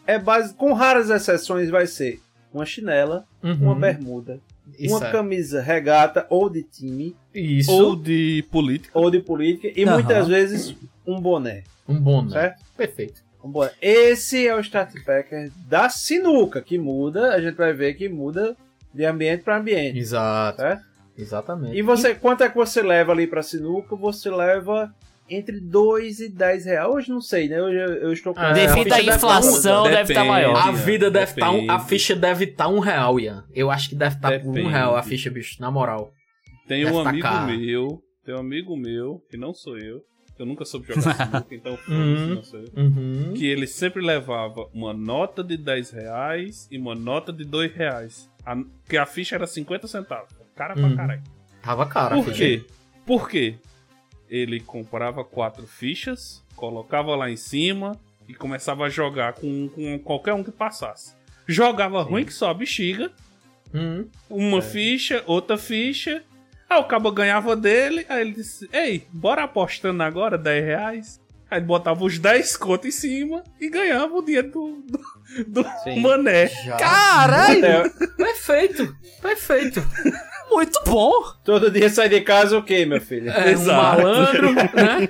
é 0.06 0.20
base, 0.20 0.54
com 0.54 0.74
raras 0.74 1.10
exceções 1.10 1.70
vai 1.70 1.88
ser 1.88 2.20
uma 2.54 2.66
chinela, 2.66 3.26
Uhum. 3.44 3.54
uma 3.72 3.76
bermuda, 3.76 4.40
Isso 4.80 4.96
uma 4.96 5.08
é. 5.08 5.12
camisa 5.12 5.62
regata 5.62 6.26
ou 6.30 6.50
de 6.50 6.64
time 6.64 7.16
Isso. 7.34 7.72
Ou 7.72 7.96
de 7.96 8.44
política. 8.52 8.98
ou 8.98 9.10
de 9.12 9.20
política 9.20 9.72
e 9.76 9.84
Aham. 9.84 9.94
muitas 9.96 10.28
vezes 10.28 10.76
um 11.06 11.20
boné, 11.20 11.64
Um 11.88 12.00
bom, 12.00 12.22
né? 12.24 12.30
certo? 12.32 12.64
Perfeito. 12.78 13.25
Boné. 13.52 13.72
Esse 13.82 14.48
é 14.48 14.56
o 14.56 14.60
starter 14.60 15.04
packer 15.06 15.52
da 15.68 15.90
sinuca 15.90 16.62
que 16.62 16.78
muda, 16.78 17.34
a 17.34 17.42
gente 17.42 17.56
vai 17.56 17.74
ver 17.74 17.94
que 17.96 18.08
muda 18.10 18.56
de 18.94 19.06
ambiente 19.06 19.44
para 19.44 19.58
ambiente, 19.58 20.00
Exato. 20.00 20.58
certo? 20.62 20.84
Exatamente. 21.18 21.78
E 21.78 21.82
você, 21.82 22.14
quanto 22.16 22.44
é 22.44 22.50
que 22.50 22.56
você 22.56 22.82
leva 22.82 23.12
ali 23.12 23.26
pra 23.28 23.42
sinuca? 23.42 23.96
Você 23.96 24.30
leva 24.30 24.94
entre 25.30 25.60
2 25.60 26.20
e 26.20 26.30
10 26.30 26.66
reais. 26.66 26.90
Hoje 26.90 27.10
não 27.10 27.22
sei, 27.22 27.48
né? 27.48 27.62
Hoje 27.62 27.78
eu, 27.78 27.94
eu 27.96 28.14
estou 28.14 28.34
com. 28.34 28.40
Ah, 28.40 28.52
Devido 28.52 28.72
a 28.72 28.84
ficha 28.84 28.96
à 28.96 28.98
deve 29.00 29.16
inflação, 29.16 29.84
tá- 29.84 29.90
deve 29.90 30.02
estar 30.02 30.14
Depende. 30.14 30.28
maior. 30.30 30.56
A 30.68 30.72
vida 30.72 31.10
deve 31.10 31.32
estar. 31.32 31.52
um, 31.52 31.72
a 31.72 31.80
ficha 31.80 32.16
deve 32.16 32.46
estar 32.46 32.68
um 32.68 32.80
real, 32.80 33.20
Ian. 33.20 33.44
Eu 33.54 33.72
acho 33.72 33.90
que 33.90 33.96
deve 33.96 34.16
estar 34.16 34.40
por 34.42 34.50
um 34.60 34.68
real 34.68 34.96
a 34.96 35.02
ficha, 35.04 35.30
bicho. 35.32 35.56
Na 35.62 35.72
moral. 35.72 36.12
Tem 36.68 36.84
Deve 36.84 36.96
um 36.96 37.04
tá 37.04 37.10
amigo 37.10 37.24
caro. 37.24 37.58
meu, 37.58 38.02
tem 38.26 38.36
um 38.36 38.40
amigo 38.40 38.76
meu, 38.76 39.22
que 39.30 39.38
não 39.38 39.54
sou 39.54 39.78
eu, 39.78 40.02
eu 40.38 40.46
nunca 40.46 40.66
soube 40.66 40.88
jogar 40.88 41.02
sinuca, 41.02 41.46
então 41.56 41.78
Uhum. 41.88 42.42
Uhum. 42.76 43.34
Que 43.34 43.46
ele 43.48 43.68
sempre 43.68 44.02
levava 44.06 44.68
uma 44.74 44.94
nota 44.94 45.44
de 45.44 45.58
10 45.58 45.92
reais 45.92 46.68
e 46.72 46.78
uma 46.78 46.94
nota 46.96 47.32
de 47.34 47.44
2 47.46 47.74
reais. 47.74 48.30
A, 48.46 48.56
que 48.88 48.98
a 48.98 49.06
ficha 49.06 49.36
era 49.36 49.48
50 49.48 49.88
centavos. 49.88 50.30
Cara 50.56 50.76
Uhum. 50.80 50.88
pra 50.90 50.96
caralho. 50.98 51.24
Tava 51.62 51.86
caro 51.86 52.20
a 52.20 52.24
Por 52.24 52.34
quê? 52.34 52.64
Por 53.06 53.30
quê? 53.30 53.56
Ele 54.30 54.60
comprava 54.60 55.24
quatro 55.24 55.66
fichas, 55.68 56.44
colocava 56.56 57.16
lá 57.16 57.30
em 57.30 57.36
cima 57.38 58.00
e 58.28 58.34
começava 58.34 58.86
a 58.86 58.90
jogar 58.90 59.34
com, 59.34 59.68
com 59.70 60.00
qualquer 60.00 60.34
um 60.34 60.44
que 60.44 60.52
passasse. 60.52 61.16
Jogava 61.48 62.02
ruim 62.02 62.26
que 62.26 62.34
só 62.34 62.50
a 62.50 62.54
bexiga, 62.54 63.12
Uhum. 63.74 64.08
uma 64.30 64.62
ficha, 64.62 65.24
outra 65.28 65.58
ficha. 65.58 66.24
Aí 66.70 66.80
o 66.80 66.84
cabo 66.86 67.12
ganhava 67.12 67.56
dele, 67.56 68.06
aí 68.10 68.22
ele 68.22 68.32
disse: 68.34 68.68
Ei, 68.74 69.08
bora 69.12 69.44
apostando 69.44 70.02
agora 70.04 70.38
10 70.38 70.66
reais. 70.66 71.26
Aí 71.50 71.60
ele 71.60 71.66
botava 71.68 72.04
os 72.04 72.18
10 72.18 72.58
contos 72.58 72.88
em 72.88 72.92
cima 72.92 73.44
e 73.62 73.70
ganhava 73.70 74.14
o 74.16 74.22
dinheiro 74.24 74.50
do, 74.50 74.84
do, 74.88 75.00
do 75.64 75.70
Sim. 75.84 76.02
mané. 76.02 76.48
Já. 76.48 76.76
Caralho, 76.78 77.92
Perfeito. 78.18 78.96
Perfeito. 79.22 79.80
muito 80.50 80.80
bom. 80.86 81.12
todo 81.44 81.70
dia 81.70 81.88
sai 81.90 82.10
de 82.10 82.22
casa 82.22 82.58
o 82.58 82.64
quê, 82.64 82.84
meu 82.84 83.00
filho? 83.00 83.30
É, 83.30 83.46
um 83.46 83.50
Exato. 83.50 84.02
malandro, 84.02 84.54
né? 84.54 85.08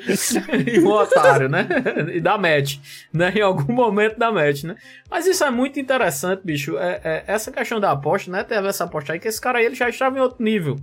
e 0.68 0.80
um 0.82 0.88
otário, 0.92 1.48
né? 1.48 1.68
E 2.14 2.20
dá 2.20 2.38
match, 2.38 2.80
né? 3.14 3.32
Em 3.34 3.42
algum 3.42 3.72
momento 3.72 4.18
dá 4.20 4.30
match, 4.30 4.64
né? 4.64 4.76
Mas 5.10 5.26
isso 5.26 5.44
é 5.44 5.50
muito 5.50 5.80
interessante, 5.80 6.42
bicho. 6.44 6.78
É, 6.78 7.00
é- 7.02 7.24
essa 7.28 7.50
questão 7.50 7.80
da 7.80 7.92
aposta, 7.92 8.30
né? 8.30 8.44
Teve 8.44 8.68
essa 8.68 8.84
aposta 8.84 9.14
aí 9.14 9.20
que 9.20 9.28
esse 9.30 9.40
cara 9.40 9.60
aí 9.60 9.66
ele 9.66 9.76
já 9.76 9.88
estava 9.88 10.18
em 10.18 10.22
outro 10.22 10.44
nível, 10.44 10.76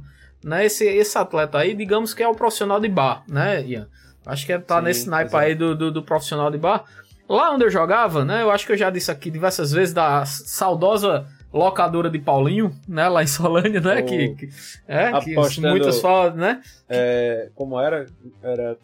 né? 0.44 0.64
Esse, 0.64 0.84
esse 0.86 1.16
atleta 1.16 1.58
aí, 1.58 1.74
digamos 1.74 2.14
que 2.14 2.22
é 2.22 2.28
o 2.28 2.34
profissional 2.34 2.80
de 2.80 2.88
bar, 2.88 3.22
né, 3.28 3.62
Ian? 3.64 3.88
Acho 4.24 4.46
que 4.46 4.56
tá 4.58 4.78
Sim, 4.78 4.84
nesse 4.84 5.08
naipe 5.08 5.30
exato. 5.30 5.44
aí 5.44 5.54
do, 5.54 5.74
do, 5.74 5.90
do 5.90 6.02
profissional 6.02 6.50
de 6.50 6.58
bar. 6.58 6.84
Lá 7.28 7.52
onde 7.52 7.64
eu 7.64 7.70
jogava, 7.70 8.24
né? 8.24 8.42
Eu 8.42 8.50
acho 8.50 8.66
que 8.66 8.72
eu 8.72 8.76
já 8.76 8.90
disse 8.90 9.10
aqui 9.10 9.30
diversas 9.30 9.72
vezes 9.72 9.94
da 9.94 10.24
saudosa 10.24 11.26
locadora 11.52 12.08
de 12.08 12.18
Paulinho, 12.18 12.72
né? 12.88 13.08
Lá 13.08 13.22
em 13.22 13.26
Solânia, 13.26 13.80
né? 13.80 14.00
Oh. 14.00 14.04
Que, 14.04 14.28
que, 14.34 14.48
é, 14.86 15.20
que 15.20 15.60
muitas 15.60 16.00
falam, 16.00 16.34
né? 16.34 16.60
É, 16.88 17.50
como 17.54 17.80
era? 17.80 18.06
Era 18.42 18.76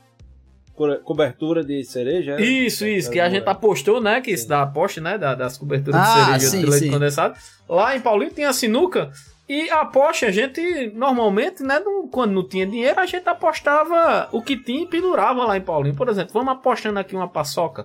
cobertura 1.04 1.64
de 1.64 1.82
cereja? 1.84 2.32
era? 2.32 2.42
Isso, 2.42 2.86
isso, 2.86 3.10
que 3.10 3.20
a 3.20 3.28
gente 3.28 3.48
apostou, 3.48 4.00
né? 4.00 4.20
Que 4.20 4.30
isso 4.30 4.48
da 4.48 4.62
aposta, 4.62 5.00
né? 5.00 5.18
Da- 5.18 5.34
das 5.34 5.58
coberturas 5.58 6.00
Ah, 6.00 6.14
de 6.14 6.24
cereja 6.24 6.46
sim, 6.48 6.60
de 6.60 6.66
leite 6.70 6.84
sim. 6.86 6.90
condensado. 6.90 7.34
Lá 7.68 7.96
em 7.96 8.00
Paulinho 8.00 8.30
tinha 8.32 8.48
a 8.48 8.52
sinuca. 8.52 9.10
E 9.48 9.70
a 9.70 9.80
aposta, 9.80 10.26
a 10.26 10.30
gente 10.30 10.92
normalmente, 10.94 11.62
né? 11.62 11.80
não- 11.80 12.06
quando 12.06 12.32
não 12.32 12.46
tinha 12.46 12.66
dinheiro, 12.66 13.00
a 13.00 13.06
gente 13.06 13.26
apostava 13.28 14.28
o 14.30 14.42
que 14.42 14.56
tinha 14.56 14.82
e 14.82 14.86
pendurava 14.86 15.44
lá 15.46 15.56
em 15.56 15.60
Paulinho. 15.62 15.94
Por 15.96 16.08
exemplo, 16.08 16.32
vamos 16.34 16.52
apostando 16.52 16.98
aqui 16.98 17.16
uma 17.16 17.28
paçoca. 17.28 17.84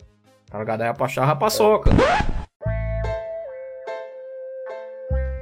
Pra 0.51 0.63
galera 0.65 0.91
apostava 0.91 1.32
a 1.32 1.36
paçoca. 1.36 1.89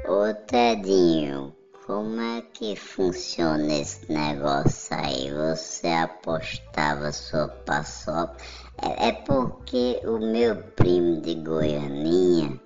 Ô 0.07 0.33
Tedinho, 0.47 1.53
como 1.87 2.21
é 2.21 2.30
que 2.61 2.75
funciona 2.75 3.73
esse 3.73 4.13
negócio 4.13 4.95
aí? 4.95 5.31
Você 5.31 5.87
apostava 5.87 7.11
sua 7.11 7.47
paçoca? 7.47 8.37
É, 8.83 9.07
é 9.07 9.11
porque 9.13 9.99
o 10.03 10.19
meu 10.19 10.55
primo 10.75 11.19
de 11.21 11.33
Goianinha, 11.33 12.59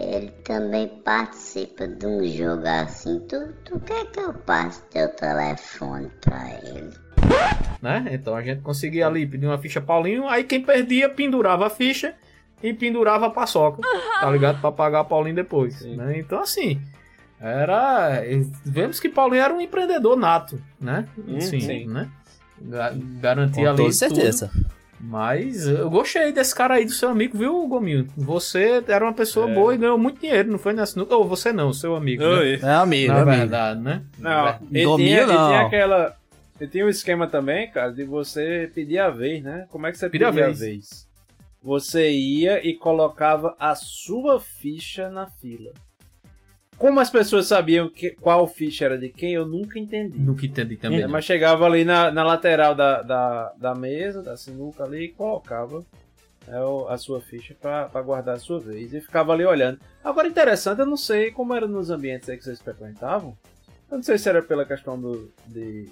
ele 0.00 0.30
também 0.42 0.88
participa 1.04 1.86
de 1.86 2.06
um 2.06 2.26
jogo 2.26 2.66
assim. 2.66 3.20
Tu, 3.28 3.52
tu 3.66 3.78
quer 3.80 4.06
que 4.06 4.20
eu 4.20 4.32
passe 4.32 4.80
teu 4.88 5.14
telefone 5.14 6.10
pra 6.22 6.48
ele? 6.64 6.94
Né? 7.82 8.06
Então 8.10 8.34
a 8.34 8.40
gente 8.40 8.62
conseguia 8.62 9.06
ali 9.06 9.26
pedir 9.26 9.44
uma 9.44 9.58
ficha 9.58 9.82
Paulinho, 9.82 10.26
aí 10.26 10.44
quem 10.44 10.62
perdia 10.62 11.10
pendurava 11.10 11.66
a 11.66 11.70
ficha 11.70 12.14
e 12.62 12.72
pendurava 12.72 13.26
a 13.26 13.30
paçoca, 13.30 13.82
tá 14.18 14.30
ligado? 14.30 14.62
Pra 14.62 14.72
pagar 14.72 15.04
Paulinho 15.04 15.36
depois. 15.36 15.82
Né? 15.82 16.18
Então 16.18 16.40
assim, 16.40 16.80
era. 17.40 18.22
Vemos 18.64 19.00
que 19.00 19.08
Paulinho 19.08 19.42
era 19.42 19.54
um 19.54 19.60
empreendedor 19.60 20.16
nato, 20.16 20.60
né? 20.80 21.06
Hum, 21.18 21.40
Sim, 21.40 21.60
sim. 21.60 21.86
né? 21.86 22.08
Ga- 22.60 22.92
Garantia 23.20 23.64
Com 23.64 23.68
ali. 23.70 23.76
tudo. 23.78 23.92
certeza. 23.92 24.50
Mas 25.00 25.66
eu 25.66 25.90
gostei 25.90 26.32
desse 26.32 26.54
cara 26.54 26.74
aí, 26.74 26.86
do 26.86 26.92
seu 26.92 27.10
amigo, 27.10 27.36
viu, 27.36 27.66
Gominho? 27.68 28.06
Você 28.16 28.82
era 28.88 29.04
uma 29.04 29.12
pessoa 29.12 29.50
É. 29.50 29.54
boa 29.54 29.74
e 29.74 29.78
ganhou 29.78 29.98
muito 29.98 30.18
dinheiro, 30.20 30.50
não 30.50 30.58
foi 30.58 30.74
sinuca? 30.86 31.14
Ou 31.14 31.28
você 31.28 31.52
não, 31.52 31.74
seu 31.74 31.94
amigo. 31.94 32.22
né? 32.22 32.54
É 32.54 32.70
amigo, 32.74 33.12
Na 33.12 33.18
é 33.18 33.22
amigo. 33.22 33.36
verdade, 33.38 33.80
né? 33.80 34.02
Não, 34.18 34.48
ele 34.72 34.84
Domingo 34.84 34.96
tinha, 34.96 35.20
ele 35.22 35.32
não. 35.32 35.48
tinha 35.48 35.60
aquela. 35.60 36.16
Ele 36.58 36.70
tinha 36.70 36.86
um 36.86 36.88
esquema 36.88 37.26
também, 37.26 37.68
cara, 37.70 37.90
de 37.92 38.04
você 38.04 38.70
pedir 38.74 38.98
a 38.98 39.10
vez, 39.10 39.42
né? 39.42 39.66
Como 39.70 39.86
é 39.86 39.92
que 39.92 39.98
você 39.98 40.08
Pedir 40.08 40.24
pedia 40.26 40.44
a 40.44 40.46
a 40.46 40.48
vez. 40.48 40.60
vez? 40.60 41.08
Você 41.62 42.10
ia 42.10 42.66
e 42.66 42.72
colocava 42.74 43.54
a 43.58 43.74
sua 43.74 44.40
ficha 44.40 45.10
na 45.10 45.26
fila. 45.26 45.70
Como 46.78 47.00
as 47.00 47.08
pessoas 47.10 47.46
sabiam 47.46 47.88
que, 47.88 48.10
qual 48.10 48.46
ficha 48.46 48.84
era 48.84 48.98
de 48.98 49.08
quem, 49.08 49.32
eu 49.32 49.46
nunca 49.46 49.78
entendi. 49.78 50.18
Nunca 50.18 50.44
entendi 50.44 50.76
também. 50.76 51.02
É, 51.02 51.06
mas 51.06 51.24
chegava 51.24 51.64
ali 51.64 51.84
na, 51.84 52.10
na 52.10 52.22
lateral 52.24 52.74
da, 52.74 53.00
da, 53.02 53.52
da 53.56 53.74
mesa, 53.74 54.22
da 54.22 54.36
sinuca 54.36 54.84
ali, 54.84 55.04
e 55.04 55.08
colocava 55.08 55.84
é, 56.46 56.60
o- 56.60 56.86
a 56.88 56.98
sua 56.98 57.20
ficha 57.20 57.54
pra 57.60 57.88
guardar 58.02 58.34
a 58.36 58.38
sua 58.40 58.58
vez. 58.60 58.92
E 58.92 59.00
ficava 59.00 59.32
ali 59.32 59.44
olhando. 59.44 59.78
Agora, 60.02 60.28
interessante, 60.28 60.80
eu 60.80 60.86
não 60.86 60.96
sei 60.96 61.30
como 61.30 61.54
era 61.54 61.66
nos 61.66 61.90
ambientes 61.90 62.28
que 62.28 62.42
vocês 62.44 62.60
frequentavam. 62.60 63.36
Eu 63.90 63.98
não 63.98 64.02
sei 64.02 64.18
se 64.18 64.28
era 64.28 64.42
pela 64.42 64.64
questão 64.64 65.00
do, 65.00 65.30
de 65.46 65.88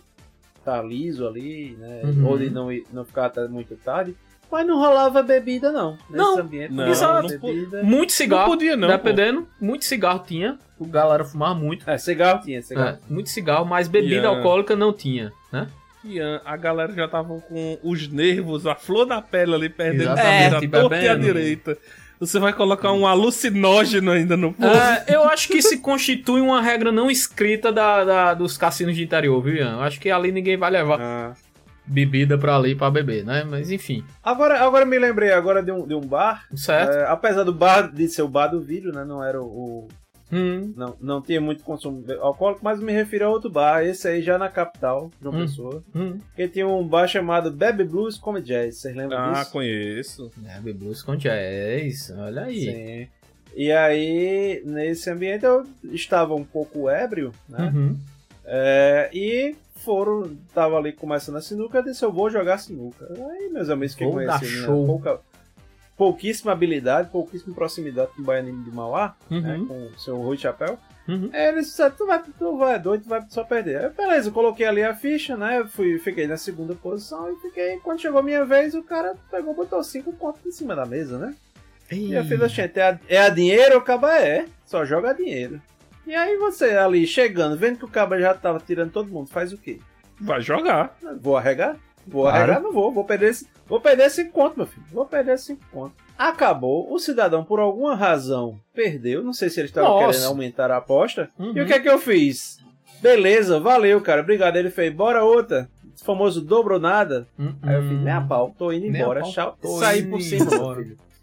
estar 0.58 0.82
liso 0.82 1.26
ali, 1.26 1.76
né? 1.78 2.02
Uhum. 2.04 2.26
Ou 2.26 2.38
de 2.38 2.50
não, 2.50 2.68
não 2.92 3.04
ficar 3.04 3.26
até 3.26 3.46
muito 3.48 3.76
tarde. 3.76 4.14
Mas 4.52 4.66
não 4.66 4.78
rolava 4.78 5.22
bebida, 5.22 5.72
não. 5.72 5.92
Nesse 6.10 6.16
Não, 6.22 6.38
ambiente. 6.38 6.72
não, 6.72 6.86
não 7.22 7.26
bebida. 7.28 7.82
Muito 7.82 8.12
cigarro. 8.12 8.42
Não 8.42 8.50
podia, 8.50 8.76
não, 8.76 8.86
Dependendo, 8.88 9.48
muito 9.58 9.84
cigarro 9.86 10.22
tinha. 10.26 10.58
O 10.78 10.84
galera 10.86 11.24
fumava 11.24 11.54
muito. 11.54 11.88
É, 11.88 11.96
cigarro 11.96 12.42
tinha, 12.44 12.60
cigarro. 12.60 12.88
É, 12.90 12.98
muito 13.08 13.30
cigarro, 13.30 13.64
mas 13.64 13.88
bebida 13.88 14.14
Yeah. 14.16 14.36
alcoólica 14.36 14.76
não 14.76 14.92
tinha, 14.92 15.32
né? 15.50 15.68
E 16.04 16.20
a, 16.20 16.42
a 16.44 16.56
galera 16.56 16.92
já 16.92 17.08
tava 17.08 17.40
com 17.40 17.78
os 17.82 18.08
nervos, 18.08 18.66
a 18.66 18.74
flor 18.74 19.06
da 19.06 19.22
pele 19.22 19.54
ali, 19.54 19.68
perdendo 19.70 20.10
a 20.10 20.16
cabeça 20.16 20.56
à 20.58 20.60
torta 20.60 20.66
e 20.66 20.68
bebendo. 20.68 21.24
direita. 21.24 21.78
Você 22.20 22.38
vai 22.38 22.52
colocar 22.52 22.92
um 22.92 23.06
alucinógeno 23.06 24.10
ainda 24.12 24.36
no 24.36 24.52
povo. 24.52 24.74
É, 24.74 25.04
eu 25.08 25.24
acho 25.24 25.48
que 25.48 25.62
se 25.62 25.78
constitui 25.78 26.40
uma 26.40 26.60
regra 26.60 26.92
não 26.92 27.10
escrita 27.10 27.72
da, 27.72 28.04
da- 28.04 28.34
dos 28.34 28.56
cassinos 28.58 28.94
de 28.94 29.02
interior, 29.02 29.40
viu, 29.42 29.56
Ian? 29.56 29.72
Eu 29.76 29.80
acho 29.82 29.98
que 30.00 30.10
ali 30.10 30.30
ninguém 30.30 30.56
vai 30.56 30.70
levar 30.70 31.00
Ah. 31.00 31.32
Bebida 31.86 32.38
pra 32.38 32.56
ali 32.56 32.74
pra 32.74 32.90
beber, 32.90 33.24
né? 33.24 33.44
Mas 33.44 33.70
enfim, 33.70 34.04
Agora, 34.22 34.60
agora 34.60 34.84
me 34.84 34.98
lembrei 34.98 35.32
agora 35.32 35.62
de 35.62 35.70
um, 35.72 35.86
de 35.86 35.94
um 35.94 36.00
bar. 36.00 36.46
certo? 36.54 36.92
É, 36.94 37.06
apesar 37.08 37.42
do 37.44 37.52
bar 37.52 37.92
de 37.92 38.08
ser 38.08 38.22
o 38.22 38.28
bar 38.28 38.48
do 38.48 38.60
vidro, 38.60 38.92
né? 38.92 39.04
Não 39.04 39.22
era 39.22 39.40
o, 39.42 39.46
o- 39.46 39.88
Hum, 40.34 40.72
não, 40.74 40.96
não 40.98 41.20
tinha 41.20 41.42
muito 41.42 41.62
consumo 41.62 42.00
de 42.02 42.14
alcoólico, 42.14 42.64
mas 42.64 42.80
me 42.80 42.90
refiro 42.90 43.26
a 43.26 43.28
outro 43.28 43.50
bar, 43.50 43.84
esse 43.84 44.08
aí 44.08 44.22
já 44.22 44.38
na 44.38 44.48
capital, 44.48 45.10
João 45.20 45.34
Hum. 45.34 45.40
Pessoa. 45.42 45.84
hum. 45.94 46.18
Que 46.34 46.48
tinha 46.48 46.66
um 46.66 46.88
bar 46.88 47.06
chamado 47.06 47.50
Baby 47.50 47.84
Blues 47.84 48.16
Come 48.16 48.40
Jazz, 48.40 48.78
vocês 48.78 48.96
lembram 48.96 49.18
Ah, 49.18 49.40
disso? 49.40 49.52
conheço. 49.52 50.30
É, 50.48 50.54
Baby 50.54 50.72
Blues 50.72 51.02
com 51.02 51.16
jazz, 51.16 52.10
olha 52.16 52.44
aí. 52.44 52.60
Sim. 52.60 53.08
E 53.54 53.70
aí, 53.70 54.62
nesse 54.64 55.10
ambiente, 55.10 55.44
eu 55.44 55.66
estava 55.92 56.34
um 56.34 56.44
pouco 56.44 56.88
ébrio, 56.88 57.30
né? 57.46 57.70
Uhum. 57.74 57.96
É, 58.46 59.10
e 59.12 59.54
foram, 59.84 60.36
tava 60.54 60.76
ali 60.76 60.92
começando 60.92 61.36
a 61.36 61.40
sinuca, 61.42 61.82
disse, 61.82 62.04
eu 62.04 62.12
vou 62.12 62.30
jogar 62.30 62.58
sinuca. 62.58 63.06
Aí, 63.30 63.48
meus 63.50 63.68
amigos 63.68 63.94
que 63.94 64.04
conheciam, 64.04 64.40
né, 64.40 64.66
show. 64.66 64.86
pouca, 64.86 65.20
pouquíssima 65.96 66.52
habilidade, 66.52 67.10
pouquíssima 67.10 67.54
proximidade 67.54 68.10
com 68.16 68.22
o 68.22 68.24
Baianinho 68.24 68.62
de 68.62 68.70
Mauá, 68.70 69.14
né, 69.30 69.56
Uhum. 69.56 69.66
com 69.66 69.74
o 69.86 69.98
seu 69.98 70.16
Rui 70.16 70.36
Chapéu. 70.36 70.78
Uhum. 71.08 71.30
Aí 71.32 71.48
eles 71.48 71.66
disseram, 71.66 71.94
tu 71.96 72.06
vai, 72.06 72.22
tu 72.38 72.56
vai 72.56 72.78
doido, 72.78 73.02
tu 73.02 73.08
vai 73.08 73.24
só 73.28 73.42
perder. 73.44 73.84
Aí, 73.84 73.90
beleza, 73.90 74.28
eu 74.28 74.32
coloquei 74.32 74.66
ali 74.66 74.82
a 74.82 74.94
ficha, 74.94 75.36
né, 75.36 75.64
fui, 75.68 75.98
fiquei 75.98 76.26
na 76.26 76.36
segunda 76.36 76.74
posição 76.74 77.30
e 77.32 77.36
fiquei, 77.40 77.76
quando 77.78 78.00
chegou 78.00 78.20
a 78.20 78.22
minha 78.22 78.44
vez, 78.44 78.74
o 78.74 78.82
cara 78.82 79.14
pegou, 79.30 79.54
botou 79.54 79.82
cinco 79.82 80.12
pontos 80.12 80.44
em 80.46 80.52
cima 80.52 80.74
da 80.76 80.86
mesa, 80.86 81.18
né? 81.18 81.34
E 81.90 82.14
eu 82.14 82.24
fiz 82.24 82.40
assim, 82.40 82.62
é 82.62 82.82
a, 82.82 82.98
é 83.06 83.18
a 83.18 83.28
dinheiro 83.28 83.74
ou 83.74 83.80
acaba 83.80 84.18
é? 84.18 84.46
Só 84.64 84.82
joga 84.82 85.12
dinheiro. 85.12 85.60
E 86.06 86.14
aí 86.14 86.36
você 86.36 86.70
ali 86.76 87.06
chegando, 87.06 87.56
vendo 87.56 87.78
que 87.78 87.84
o 87.84 87.88
caba 87.88 88.18
já 88.18 88.34
tava 88.34 88.58
tirando 88.64 88.90
todo 88.90 89.08
mundo, 89.10 89.28
faz 89.28 89.52
o 89.52 89.58
quê? 89.58 89.78
Vai 90.20 90.40
jogar. 90.40 90.96
Vou 91.20 91.36
arregar? 91.36 91.76
Vou 92.06 92.22
Claro. 92.22 92.36
arregar? 92.38 92.60
Não 92.60 92.72
vou. 92.72 92.92
Vou 92.92 93.04
perder, 93.04 93.30
esse- 93.30 93.46
vou 93.68 93.80
perder 93.80 94.10
5 94.10 94.32
conto, 94.32 94.56
meu 94.56 94.66
filho. 94.66 94.84
Vou 94.92 95.06
perder 95.06 95.38
5 95.38 95.62
conto. 95.70 95.94
Acabou. 96.18 96.92
O 96.92 96.98
cidadão, 96.98 97.44
por 97.44 97.60
alguma 97.60 97.94
razão, 97.94 98.58
perdeu. 98.74 99.22
Não 99.22 99.32
sei 99.32 99.48
se 99.48 99.60
ele 99.60 99.68
estava 99.68 99.86
querendo 100.06 100.24
aumentar 100.26 100.70
a 100.70 100.76
aposta. 100.78 101.28
Uhum. 101.38 101.52
E 101.56 101.60
o 101.60 101.66
que 101.66 101.72
é 101.72 101.80
que 101.80 101.88
eu 101.88 101.98
fiz? 101.98 102.58
Beleza, 103.00 103.58
valeu, 103.60 104.00
cara. 104.00 104.20
Obrigado. 104.20 104.56
Ele 104.56 104.70
fez, 104.70 104.92
bora 104.92 105.24
outra. 105.24 105.68
O 106.00 106.04
famoso 106.04 106.40
dobro 106.40 106.78
nada. 106.80 107.26
Hum, 107.38 107.54
Aí 107.62 107.76
eu 107.76 107.82
fiz, 107.82 108.00
nem 108.00 108.12
a 108.12 108.20
pau, 108.20 108.54
tô 108.58 108.72
indo 108.72 108.86
embora. 108.86 109.20
pau, 109.20 109.30
Tchau. 109.30 109.58
Saí 109.78 110.02
por 110.04 110.20
cima, 110.20 110.50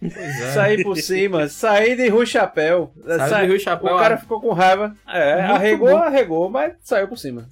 é. 0.01 0.51
Saí 0.53 0.83
por 0.83 0.95
cima, 0.97 1.47
saí 1.47 1.95
de 1.95 2.07
Rui 2.09 2.25
Chapéu. 2.25 2.91
Saiu 3.05 3.27
Sa- 3.29 3.41
de 3.41 3.47
Rui 3.47 3.59
Chapéu, 3.59 3.95
o 3.95 3.99
cara 3.99 4.15
ah. 4.15 4.17
ficou 4.17 4.39
com 4.41 4.53
raiva. 4.53 4.95
É, 5.07 5.35
Muito 5.41 5.51
arregou, 5.55 5.89
bom. 5.89 5.97
arregou, 5.97 6.49
mas 6.49 6.73
saiu 6.81 7.07
por 7.07 7.17
cima. 7.17 7.45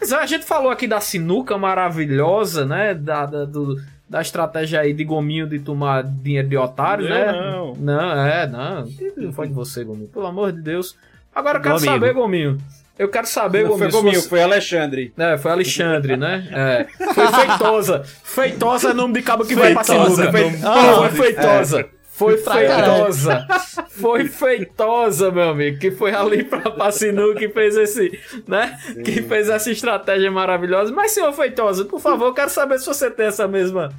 Mas 0.00 0.12
a 0.12 0.26
gente 0.26 0.44
falou 0.44 0.70
aqui 0.70 0.86
da 0.86 1.00
sinuca 1.00 1.56
maravilhosa, 1.58 2.64
né? 2.64 2.94
Da, 2.94 3.26
da, 3.26 3.44
do- 3.44 3.76
da 4.08 4.20
estratégia 4.22 4.80
aí 4.80 4.92
de 4.94 5.04
gominho 5.04 5.46
de 5.46 5.58
tomar 5.58 6.02
dinheiro 6.02 6.48
de 6.48 6.56
otário, 6.56 7.08
né? 7.08 7.30
não. 7.32 7.74
Não, 7.74 8.26
é, 8.26 8.46
não. 8.46 8.88
Não 9.16 9.32
foi 9.32 9.48
de 9.48 9.52
você, 9.54 9.84
Gominho. 9.84 10.08
Pelo 10.08 10.26
amor 10.26 10.50
de 10.52 10.62
Deus. 10.62 10.96
Agora 11.34 11.58
eu 11.58 11.62
quero 11.62 11.74
Gominho. 11.74 11.92
saber, 11.92 12.12
Gominho. 12.14 12.58
Eu 12.98 13.08
quero 13.08 13.26
saber, 13.26 13.62
Não 13.62 13.70
Gominho. 13.70 13.90
foi 13.92 14.00
comigo, 14.00 14.20
você- 14.22 14.28
foi 14.28 14.42
Alexandre. 14.42 15.12
É, 15.16 15.38
foi 15.38 15.50
Alexandre, 15.52 16.16
né? 16.16 16.48
É. 16.52 16.86
Foi 17.14 17.26
Feitosa. 17.28 18.02
Feitosa 18.24 18.90
é 18.90 18.92
nome 18.94 19.14
de 19.14 19.22
cabo 19.22 19.44
que 19.44 19.54
vai 19.54 19.72
pra 19.72 19.84
Feitosa, 19.84 20.16
sinuca. 20.30 20.40
nome 20.40 20.58
Ah, 20.64 21.08
foi 21.10 21.24
Feitosa. 21.26 21.88
Foi 22.18 22.36
Pra 22.38 22.54
caralho. 22.66 22.94
feitosa. 22.94 23.46
Foi 23.90 24.24
feitosa, 24.26 25.30
meu 25.30 25.50
amigo. 25.50 25.78
Que 25.78 25.92
foi 25.92 26.12
ali 26.12 26.42
pra, 26.42 26.90
sinuca 26.90 27.38
que 27.38 27.48
fez 27.48 27.76
esse, 27.76 28.18
né? 28.48 28.76
Que 29.04 29.22
fez 29.22 29.48
essa 29.48 29.70
estratégia 29.70 30.28
maravilhosa. 30.28 30.92
Mas, 30.92 31.12
senhor 31.12 31.32
feitosa, 31.32 31.84
por 31.84 32.00
favor, 32.00 32.26
eu 32.26 32.34
quero 32.34 32.50
saber 32.50 32.80
se 32.80 32.86
você 32.86 33.08
tem 33.08 33.26
essa 33.26 33.46
mesma, 33.46 33.90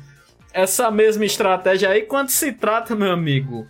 essa 0.53 0.91
mesma 0.91 1.23
estratégia 1.23 1.87
aí 1.91 2.01
quando 2.01 2.27
se 2.29 2.51
trata, 2.51 2.93
meu 2.93 3.09
amigo, 3.11 3.65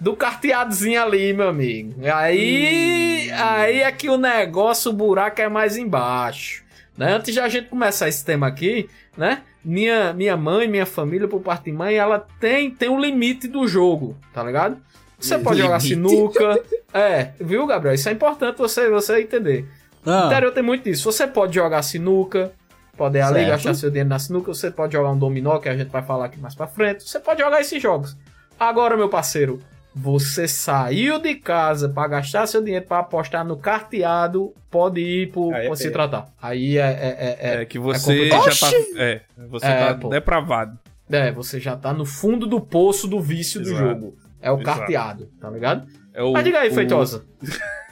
do 0.00 0.16
carteadozinho 0.16 1.00
ali, 1.02 1.32
meu 1.32 1.48
amigo. 1.48 1.94
Aí, 2.12 3.30
aí 3.32 3.80
é 3.82 3.92
que 3.92 4.08
o 4.08 4.16
negócio, 4.16 4.90
o 4.90 4.94
buraco 4.94 5.40
é 5.40 5.48
mais 5.48 5.76
embaixo. 5.76 6.64
Né? 6.96 7.12
Antes 7.14 7.34
de 7.34 7.40
a 7.40 7.48
gente 7.48 7.68
começar 7.68 8.08
esse 8.08 8.24
tema 8.24 8.46
aqui, 8.46 8.88
né? 9.16 9.42
Minha, 9.64 10.12
minha 10.14 10.36
mãe, 10.36 10.66
minha 10.66 10.86
família, 10.86 11.28
por 11.28 11.40
parte 11.40 11.64
de 11.64 11.72
mãe, 11.72 11.94
ela 11.96 12.26
tem, 12.40 12.70
tem 12.70 12.88
um 12.88 12.98
limite 12.98 13.46
do 13.46 13.68
jogo, 13.68 14.16
tá 14.32 14.42
ligado? 14.42 14.78
Você 15.18 15.38
pode 15.38 15.58
jogar 15.60 15.82
Limite? 15.82 15.94
sinuca. 16.08 16.62
É, 16.94 17.32
viu, 17.38 17.66
Gabriel? 17.66 17.94
Isso 17.94 18.08
é 18.08 18.12
importante 18.12 18.56
você, 18.56 18.88
você 18.88 19.20
entender. 19.20 19.68
No 20.04 20.12
Ah, 20.12 20.26
interior 20.26 20.50
tem 20.50 20.62
muito 20.62 20.84
disso. 20.84 21.12
Você 21.12 21.26
pode 21.26 21.54
jogar 21.54 21.82
sinuca, 21.82 22.52
pode 22.96 23.18
ir 23.18 23.20
ali 23.20 23.44
gastar 23.44 23.74
seu 23.74 23.90
dinheiro 23.90 24.08
na 24.08 24.18
sinuca, 24.18 24.52
você 24.52 24.70
pode 24.70 24.94
jogar 24.94 25.10
um 25.10 25.18
dominó, 25.18 25.58
que 25.58 25.68
a 25.68 25.76
gente 25.76 25.88
vai 25.90 26.00
falar 26.02 26.24
aqui 26.24 26.40
mais 26.40 26.54
pra 26.54 26.66
frente. 26.66 27.06
Você 27.06 27.20
pode 27.20 27.40
jogar 27.42 27.60
esses 27.60 27.82
jogos. 27.82 28.16
Agora, 28.58 28.96
meu 28.96 29.10
parceiro, 29.10 29.60
você 29.94 30.46
saiu 30.46 31.18
de 31.18 31.34
casa 31.34 31.88
pra 31.88 32.06
gastar 32.06 32.46
seu 32.46 32.62
dinheiro 32.62 32.86
pra 32.86 33.00
apostar 33.00 33.44
no 33.44 33.56
carteado, 33.56 34.54
pode 34.70 35.00
ir 35.00 35.32
por, 35.32 35.52
Aí 35.54 35.66
é 35.66 35.74
se 35.76 35.90
tratar. 35.90 36.28
Aí 36.40 36.78
é, 36.78 36.82
é, 36.82 37.38
é, 37.40 37.62
É, 37.62 37.64
que 37.64 37.78
você 37.78 38.14
complicado. 38.30 38.50
já 38.52 38.68
tá. 38.70 38.76
É, 38.96 39.20
você 39.48 39.66
É, 39.66 39.86
tá 39.88 39.94
pô. 39.94 40.08
depravado. 40.08 40.78
é, 41.10 41.32
você 41.32 41.58
já 41.58 41.76
tá 41.76 41.92
no 41.92 42.04
fundo 42.06 42.46
do 42.46 42.60
poço 42.60 43.08
do 43.08 43.20
vício 43.20 43.60
do 43.60 43.68
Exato. 43.68 43.80
jogo. 43.88 44.16
É 44.40 44.50
o 44.50 44.60
Exato. 44.60 44.78
carteado, 44.78 45.28
tá 45.40 45.50
ligado? 45.50 45.86
É 46.14 46.22
o, 46.22 46.32
Mas 46.32 46.44
diga 46.44 46.60
aí, 46.60 46.70
o- 46.70 46.74
Feitosa. 46.74 47.24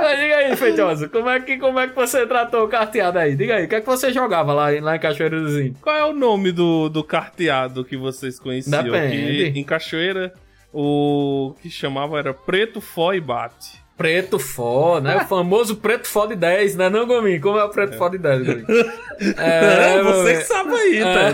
Mas 0.00 0.18
diga 0.20 0.36
aí, 0.36 0.56
Feitosa, 0.56 1.08
como 1.08 1.28
é, 1.28 1.40
que, 1.40 1.58
como 1.58 1.78
é 1.78 1.88
que 1.88 1.94
você 1.94 2.26
tratou 2.26 2.64
o 2.64 2.68
carteado 2.68 3.18
aí? 3.18 3.34
Diga 3.36 3.56
aí, 3.56 3.64
o 3.64 3.68
que 3.68 3.74
é 3.76 3.80
que 3.80 3.86
você 3.86 4.12
jogava 4.12 4.52
lá, 4.52 4.74
em- 4.74 4.80
lá 4.80 4.96
em 4.96 4.98
Cachoeira? 4.98 5.36
Qual 5.80 5.94
é 5.96 6.04
o 6.04 6.12
nome 6.12 6.52
do, 6.52 6.88
do 6.88 7.02
carteado 7.04 7.84
que 7.84 7.96
vocês 7.96 8.38
conheciam? 8.38 8.82
Depende. 8.82 9.52
Que 9.52 9.58
em 9.60 9.64
Cachoeira, 9.64 10.32
o 10.72 11.54
que 11.62 11.70
chamava 11.70 12.18
era 12.18 12.34
Preto, 12.34 12.80
e 13.14 13.20
Bate. 13.20 13.85
Preto 13.96 14.38
fó, 14.38 15.00
né? 15.00 15.16
O 15.16 15.20
famoso 15.28 15.76
preto 15.76 16.06
fó 16.06 16.26
de 16.26 16.36
10, 16.36 16.76
né, 16.76 16.90
não, 16.90 17.06
Gominho? 17.06 17.40
Como 17.40 17.58
é 17.58 17.64
o 17.64 17.70
preto 17.70 17.96
fó 17.96 18.08
de 18.08 18.18
10, 18.18 18.46
Gominho? 18.46 18.66
É, 19.38 20.02
meu 20.02 20.12
você 20.12 20.36
que 20.36 20.44
sabe 20.44 20.74
aí, 20.74 21.00
tá? 21.00 21.32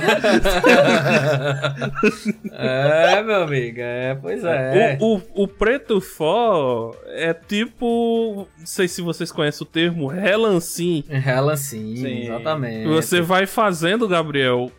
É, 2.53 3.23
meu 3.25 3.43
amigo, 3.43 3.81
é, 3.81 4.17
pois 4.23 4.45
é. 4.45 4.97
O, 5.01 5.17
o, 5.17 5.23
o 5.43 5.49
preto 5.49 6.01
fó 6.01 6.95
é 7.09 7.35
tipo. 7.35 8.47
Não 8.57 8.67
sei 8.67 8.87
se 8.87 9.03
vocês 9.03 9.33
conhecem 9.33 9.67
o 9.67 9.69
termo 9.69 10.07
relancim. 10.07 11.03
Ela 11.09 11.57
sim, 11.57 12.23
exatamente. 12.27 12.87
Você 12.87 13.21
vai 13.21 13.47
fazendo, 13.47 14.07
Gabriel, 14.07 14.71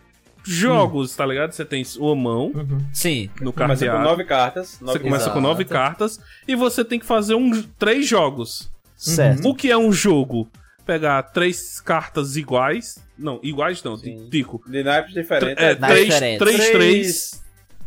jogos, 0.44 1.16
tá 1.16 1.26
ligado? 1.26 1.52
Você 1.52 1.64
tem 1.66 1.84
sua 1.84 2.16
mão 2.16 2.52
Sim. 2.92 3.30
no 3.42 3.54
Começa 3.54 3.86
com 3.90 4.00
nove 4.00 4.24
cartas. 4.26 4.70
Você 4.78 4.84
nove 4.86 5.00
começa 5.00 5.30
com 5.30 5.42
nove 5.42 5.66
cartas 5.66 6.20
e 6.48 6.56
você 6.56 6.84
tem 6.84 7.00
que 7.00 7.06
fazer 7.06 7.36
um, 7.36 7.52
três 7.80 8.08
jogos. 8.08 8.70
Certo. 8.98 9.48
O 9.50 9.56
que 9.56 9.70
é 9.72 9.78
um 9.78 9.92
jogo? 9.92 10.50
Pegar 10.86 11.24
três 11.24 11.80
cartas 11.80 12.36
iguais. 12.36 13.00
Não, 13.18 13.40
iguais 13.42 13.82
não, 13.84 13.96
Sim. 13.96 14.28
Tico. 14.30 14.62
De 14.68 14.84
naipes 14.84 15.14
diferentes. 15.14 15.64
É, 15.64 15.76
três, 15.76 16.16
três, 16.18 16.38
Três- 16.40 16.70
três, 16.70 17.42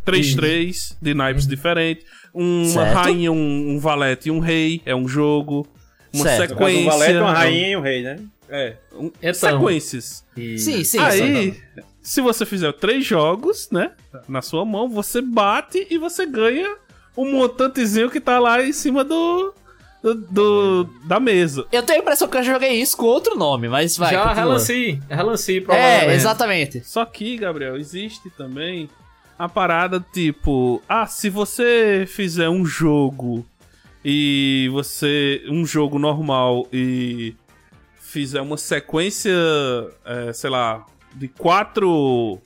três, 0.05 0.35
três 0.35 0.97
de 1.03 1.13
naipes 1.15 1.47
diferentes. 1.47 2.07
Uma 2.33 2.65
Certo. 2.85 2.95
rainha, 2.95 3.33
um, 3.33 3.71
um 3.75 3.79
valete 3.79 4.29
e 4.29 4.33
um 4.33 4.39
rei. 4.39 4.81
É 4.87 4.95
um 4.95 5.07
jogo. 5.09 5.67
Uma 6.15 6.25
Certo. 6.25 6.51
Sequência. 6.51 6.81
um 6.81 6.85
valete, 6.91 7.19
uma 7.19 7.33
rainha 7.33 7.69
e 7.69 7.77
um 7.77 7.81
rei, 7.81 8.03
né? 8.03 8.19
É, 8.49 8.77
um- 8.93 9.11
Então. 9.21 9.35
sequências. 9.35 10.25
Sim, 10.59 10.85
sim. 10.85 10.99
Aí, 10.99 11.61
se 12.03 12.21
você 12.21 12.47
fizer 12.47 12.73
três 12.75 13.05
jogos, 13.05 13.69
né? 13.71 13.93
Na 14.29 14.41
sua 14.43 14.65
mão, 14.65 14.89
você 14.89 15.21
bate 15.21 15.87
e 15.91 15.99
você 15.99 16.25
ganha 16.27 16.77
o 17.17 17.25
montantezinho 17.25 18.11
que 18.11 18.21
tá 18.21 18.39
lá 18.39 18.63
em 18.63 18.73
cima 18.73 19.03
do. 19.05 19.53
do, 20.03 20.15
do- 20.15 20.85
da 21.05 21.19
mesa. 21.19 21.67
Eu 21.73 21.83
tenho 21.83 21.99
a 21.99 22.03
impressão 22.03 22.29
que 22.29 22.37
eu 22.37 22.43
joguei 22.45 22.81
isso 22.81 22.97
com 22.97 23.07
outro 23.07 23.37
nome, 23.37 23.69
mas 23.69 23.97
vai. 23.97 24.13
Já 24.13 24.23
continua. 24.23 24.45
Relanci, 24.45 25.01
Relanci, 25.09 25.61
provavelmente. 25.61 26.11
É, 26.11 26.15
exatamente. 26.15 26.81
Só 26.85 27.05
que, 27.05 27.37
Gabriel, 27.37 27.77
existe 27.77 28.31
também 28.31 28.89
a 29.37 29.49
parada 29.49 30.05
tipo: 30.13 30.81
ah, 30.89 31.07
se 31.09 31.29
você 31.29 32.05
fizer 32.07 32.49
um 32.49 32.65
jogo 32.65 33.45
e 34.05 34.69
você. 34.73 35.43
um 35.49 35.67
jogo 35.67 35.99
normal 35.99 36.69
e 36.73 37.35
fizer 38.17 38.41
uma 38.41 38.57
sequência, 38.57 39.31
é, 40.07 40.33
sei 40.33 40.49
lá, 40.49 40.87
de 41.15 41.29
quatro. 41.29 42.41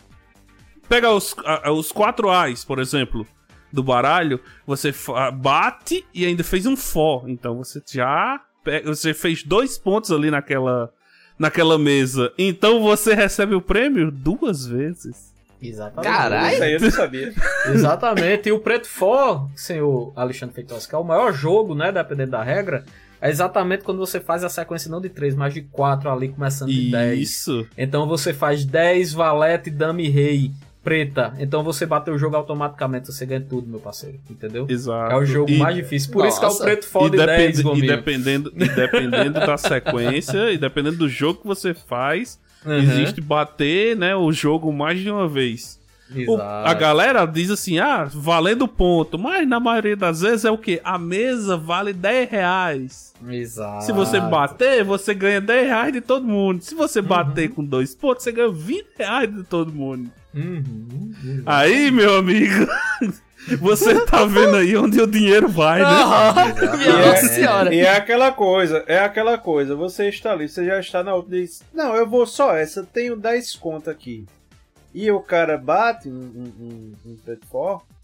Pega 0.89 1.11
os, 1.13 1.33
a- 1.45 1.71
os 1.71 1.93
quatro 1.93 2.29
Ais, 2.29 2.65
por 2.65 2.81
exemplo, 2.81 3.25
do 3.73 3.81
baralho, 3.85 4.41
você 4.67 4.93
bate 5.35 6.05
e 6.13 6.27
ainda 6.27 6.43
fez 6.43 6.67
um 6.67 6.77
Fó. 6.77 7.23
Então 7.29 7.57
você 7.59 7.81
já. 7.89 8.41
pega- 8.65 8.93
Você 8.93 9.15
fez 9.15 9.45
dois 9.45 9.79
pontos 9.79 10.11
ali 10.11 10.29
naquela 10.29 10.91
naquela 11.39 11.79
mesa. 11.79 12.33
Então 12.37 12.83
você 12.83 13.15
recebe 13.15 13.55
o 13.55 13.63
prêmio 13.63 14.11
duas 14.11 14.67
vezes. 14.67 15.33
Exatamente. 15.63 16.13
Caralho. 16.13 16.53
Isso 16.55 16.63
aí 16.65 16.73
eu 16.73 16.81
não 16.81 16.91
sabia. 16.91 17.33
Exatamente. 17.73 18.49
E 18.49 18.53
o 18.53 18.59
Preto 18.59 18.89
Fó, 18.89 19.49
senhor 19.55 20.13
Alexandre 20.17 20.55
Feitosa, 20.57 20.89
que 20.89 20.95
é 20.97 20.99
o 20.99 21.05
maior 21.05 21.33
jogo, 21.33 21.75
né, 21.77 21.93
dependendo 21.93 22.33
da 22.33 22.43
regra, 22.43 22.85
é 23.21 23.29
exatamente 23.31 23.85
quando 23.85 23.99
você 23.99 24.21
faz 24.21 24.43
a 24.45 24.49
sequência 24.49 24.91
não 24.91 25.01
de 25.01 25.09
3, 25.09 25.35
mas 25.35 25.53
de 25.55 25.63
4 25.63 26.11
ali, 26.11 26.29
começando 26.29 26.71
de 26.71 26.91
10. 26.91 27.21
Isso. 27.21 27.67
Então 27.77 28.07
você 28.07 28.33
faz 28.33 28.65
10, 28.65 29.13
valete, 29.13 29.71
dama 29.71 30.01
e 30.03 30.09
rei, 30.09 30.51
preta. 30.83 31.35
Então 31.39 31.63
você 31.63 31.85
bateu 31.85 32.15
o 32.15 32.19
jogo 32.19 32.37
automaticamente, 32.37 33.07
você 33.13 33.27
ganha 33.27 33.41
tudo, 33.43 33.67
meu 33.69 33.81
parceiro. 33.81 34.19
Entendeu? 34.31 34.67
Exato. 34.69 35.13
É 35.13 35.17
o 35.17 35.25
jogo 35.25 35.51
E- 35.51 35.59
mais 35.59 35.77
difícil. 35.77 36.11
Por 36.13 36.27
isso 36.27 36.39
que 36.39 36.45
é 36.45 36.49
o 36.49 36.51
Nossa. 36.53 36.65
Preto 36.65 36.87
Fó 36.87 37.07
E, 37.07 37.11
de 37.11 37.17
10, 37.19 37.29
depende- 37.29 37.61
e 37.61 37.63
Gominho. 37.63 37.87
dependendo, 37.87 38.53
e 38.57 38.69
dependendo 38.69 39.35
da 39.41 39.57
sequência, 39.59 40.51
e 40.53 40.57
dependendo 40.59 40.97
do 40.97 41.09
jogo 41.09 41.41
que 41.43 41.47
você 41.47 41.75
faz, 41.75 42.39
Uhum. 42.65 42.75
existe 42.75 43.21
bater 43.23 43.97
né, 43.97 44.15
o 44.15 44.31
jogo 44.33 44.71
mais 44.73 44.99
de 45.01 45.11
uma 45.11 45.27
vez. 45.27 45.80
O- 46.27 46.37
a 46.41 46.75
galera 46.75 47.25
diz 47.27 47.51
assim, 47.51 47.79
ah, 47.79 48.09
valendo 48.13 48.67
ponto. 48.67 49.19
Mas 49.19 49.47
na 49.49 49.61
maioria 49.61 49.97
das 49.97 50.21
vezes 50.23 50.45
é 50.45 50.51
o 50.51 50.59
quê? 50.59 50.81
A 50.83 50.99
mesa 50.99 51.57
vale 51.57 51.93
10 51.93 52.29
reais. 52.31 53.13
Exato. 53.29 53.85
Se 53.85 53.93
você 53.93 54.19
bater, 54.21 54.83
você 54.83 55.15
ganha 55.15 55.41
10 55.41 55.67
reais 55.69 55.93
de 55.93 56.01
todo 56.01 56.27
mundo. 56.27 56.63
Se 56.63 56.75
você 56.75 57.01
bater 57.03 57.49
Uhum. 57.51 57.55
com 57.57 57.65
dois 57.65 57.95
pontos, 57.95 58.25
você 58.25 58.33
ganha 58.33 58.51
20 58.51 58.87
reais 58.99 59.33
de 59.33 59.43
todo 59.45 59.73
mundo. 59.73 60.11
Uhum. 60.35 61.13
Aí, 61.47 61.91
meu 61.91 62.17
amigo, 62.17 62.67
você 63.61 64.05
tá 64.07 64.25
vendo 64.25 64.57
aí 64.57 64.77
onde 64.77 65.01
o 65.01 65.07
dinheiro 65.07 65.49
vai, 65.49 65.81
né? 65.81 65.87
Aham. 65.87 66.35
Minha 66.77 66.97
nossa 67.07 67.27
é- 67.27 67.29
senhora. 67.29 67.75
E 67.75 67.81
é 67.81 67.97
aquela 67.97 68.31
coisa, 68.33 68.85
é 68.87 68.99
aquela 69.01 69.39
coisa. 69.39 69.75
Você 69.75 70.09
está 70.09 70.33
ali, 70.33 70.49
você 70.49 70.65
já 70.65 70.79
está 70.81 71.03
na 71.03 71.15
outra 71.15 71.37
diz: 71.39 71.63
Não, 71.75 71.95
eu 71.95 72.09
vou 72.09 72.27
só 72.27 72.55
essa, 72.57 72.83
tenho 72.93 73.17
10 73.17 73.55
conto 73.57 73.91
aqui. 73.91 74.25
E 74.93 75.11
o 75.11 75.21
cara 75.21 75.57
bate 75.57 76.09
um, 76.09 76.13
um, 76.13 76.53
um, 76.61 76.95
um 77.07 77.17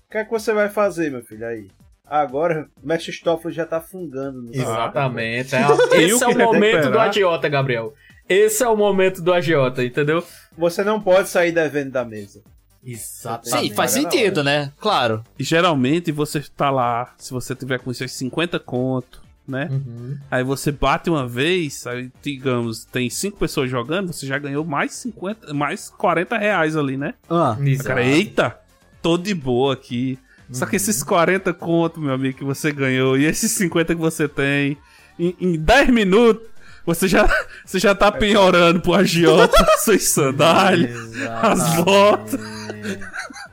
o 0.07 0.11
que 0.11 0.19
é 0.19 0.25
que 0.25 0.31
você 0.31 0.53
vai 0.53 0.69
fazer, 0.69 1.11
meu 1.11 1.23
filho? 1.23 1.47
Aí. 1.47 1.69
Agora, 2.09 2.69
o 2.81 2.87
Mestre 2.87 3.13
Stoffel 3.13 3.51
já 3.51 3.67
tá 3.67 3.81
fungando 3.81 4.43
no 4.43 4.55
Exatamente. 4.55 5.57
É, 5.57 5.65
Tem 5.89 6.05
esse 6.05 6.23
é 6.23 6.29
o 6.29 6.39
momento 6.39 6.91
do 6.91 7.01
agiota, 7.01 7.49
Gabriel. 7.49 7.93
Esse 8.29 8.63
é 8.63 8.69
o 8.69 8.77
momento 8.77 9.21
do 9.21 9.33
agiota, 9.33 9.85
entendeu? 9.85 10.25
Você 10.57 10.85
não 10.85 11.01
pode 11.01 11.29
sair 11.29 11.51
devendo 11.51 11.91
da 11.91 12.05
mesa. 12.05 12.43
Exatamente. 12.85 13.69
Sim, 13.69 13.75
faz 13.75 13.97
na 13.97 14.03
sentido, 14.03 14.45
né? 14.45 14.73
Claro. 14.79 15.25
E 15.37 15.43
geralmente 15.43 16.13
você 16.13 16.41
tá 16.57 16.71
lá, 16.71 17.13
se 17.19 17.33
você 17.33 17.55
tiver 17.57 17.81
com 17.81 17.93
seus 17.93 18.13
50 18.13 18.61
conto, 18.61 19.26
né? 19.49 19.69
Uhum. 19.71 20.19
Aí 20.31 20.43
você 20.43 20.73
bate 20.73 21.09
uma 21.11 21.27
vez, 21.27 21.87
aí 21.87 22.11
digamos, 22.23 22.85
tem 22.85 23.09
cinco 23.11 23.39
pessoas 23.39 23.71
jogando, 23.71 24.13
você 24.13 24.27
já 24.27 24.39
ganhou 24.39 24.65
mais 24.65 24.93
50, 24.93 25.53
mais 25.55 25.89
40 25.91 26.37
reais 26.39 26.77
ali, 26.77 26.97
né? 26.97 27.15
Ah. 27.29 27.57
Cara, 27.85 28.05
eita, 28.05 28.59
tô 29.03 29.17
de 29.17 29.35
boa 29.35 29.75
aqui. 29.75 30.19
Só 30.51 30.65
que 30.65 30.77
esses 30.77 31.03
40 31.03 31.53
conto, 31.55 32.01
meu 32.01 32.15
amigo, 32.15 32.39
que 32.39 32.45
você 32.45 32.71
ganhou, 32.71 33.19
e 33.19 33.25
esses 33.25 33.51
50 33.53 33.95
que 33.97 34.01
você 34.01 34.29
tem, 34.29 34.77
em, 35.19 35.35
em 35.41 35.59
10 35.59 35.91
minutos, 35.91 36.47
você 36.87 37.07
já, 37.09 37.29
você 37.67 37.79
já 37.79 37.95
tá 37.95 38.11
penhorando 38.11 38.81
pro 38.81 38.95
agiota, 38.95 39.57
suas 39.85 40.05
sandálias, 40.05 40.97
as 41.43 41.77
botas. 41.85 42.41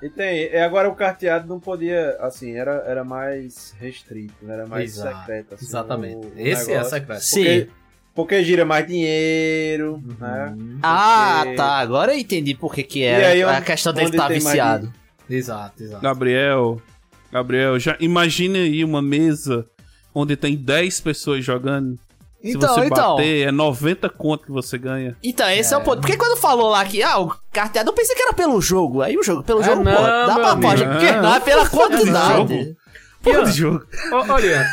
E 0.02 0.10
tem, 0.10 0.52
e 0.52 0.58
agora 0.58 0.88
o 0.90 0.96
carteado 0.96 1.48
não 1.48 1.60
podia, 1.60 2.18
assim, 2.20 2.56
era, 2.56 2.84
era 2.86 3.04
mais 3.04 3.74
restrito, 3.80 4.34
né? 4.44 4.54
era 4.54 4.68
mais 4.68 4.98
Exato, 4.98 5.20
secreto. 5.20 5.56
Assim, 5.56 5.66
Exatamente. 5.66 6.16
o- 6.16 6.30
o 6.30 6.34
Esse 6.38 6.72
é 6.72 6.74
negócio. 6.76 6.90
secreto. 6.90 7.22
Porque, 7.34 7.68
porque 8.14 8.44
gira 8.44 8.66
mais 8.66 8.86
dinheiro, 8.86 10.04
né? 10.20 10.56
Ah, 10.84 11.40
Porque- 11.44 11.56
tá. 11.56 11.78
Agora 11.80 12.14
eu 12.14 12.20
entendi 12.20 12.54
por 12.54 12.74
que 12.76 12.84
que 12.84 13.04
é 13.04 13.42
a 13.44 13.48
onde- 13.58 13.66
questão 13.66 13.94
dele 13.94 14.10
estar 14.10 14.30
mais 14.30 14.44
viciado. 14.44 14.94
Exato, 15.30 15.82
exato. 15.84 16.04
Gabriel, 16.04 16.82
Gabriel, 17.32 17.80
já 17.80 17.96
imagine 18.00 18.60
aí 18.60 18.84
uma 18.84 19.02
mesa 19.02 19.66
onde 20.14 20.36
tem 20.36 20.56
10 20.56 21.00
pessoas 21.00 21.44
jogando. 21.44 21.98
Se 22.44 22.52
Então, 22.52 22.74
você 22.76 22.86
então. 22.86 23.16
bater, 23.16 23.48
é 23.48 23.52
90 23.52 24.10
conto 24.10 24.46
que 24.46 24.52
você 24.52 24.78
ganha. 24.78 25.16
Então, 25.24 25.50
esse 25.50 25.74
é. 25.74 25.78
o 25.78 25.82
ponto. 25.82 26.02
Porque 26.02 26.18
quando 26.18 26.38
falou 26.38 26.70
lá 26.70 26.84
que, 26.84 27.02
ah, 27.02 27.18
o 27.20 27.34
carteado, 27.54 27.90
eu 27.90 27.94
pensei 27.94 28.14
que 28.16 28.22
era 28.22 28.34
pelo 28.34 28.60
jogo. 28.62 29.02
Aí 29.02 29.18
o 29.18 29.24
jogo, 29.24 29.44
pelo 29.44 29.62
É, 29.62 29.64
jogo, 29.64 29.82
não, 29.84 29.96
pô, 29.96 30.02
dá 30.02 30.36
pra 30.36 30.56
pode. 30.58 30.86
Não. 30.86 31.22
Não, 31.22 31.36
é 31.36 31.40
pela 31.40 31.70
quantidade. 31.70 32.76
Porra 33.22 33.46
de 33.46 33.52
jogo. 33.54 33.86
Olha, 34.30 34.68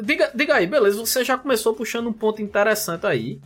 diga, 0.00 0.30
diga 0.32 0.54
aí, 0.54 0.66
beleza, 0.68 0.96
você 0.98 1.24
já 1.24 1.36
começou 1.36 1.74
puxando 1.74 2.06
um 2.06 2.12
ponto 2.12 2.40
interessante 2.40 3.04
aí, 3.04 3.40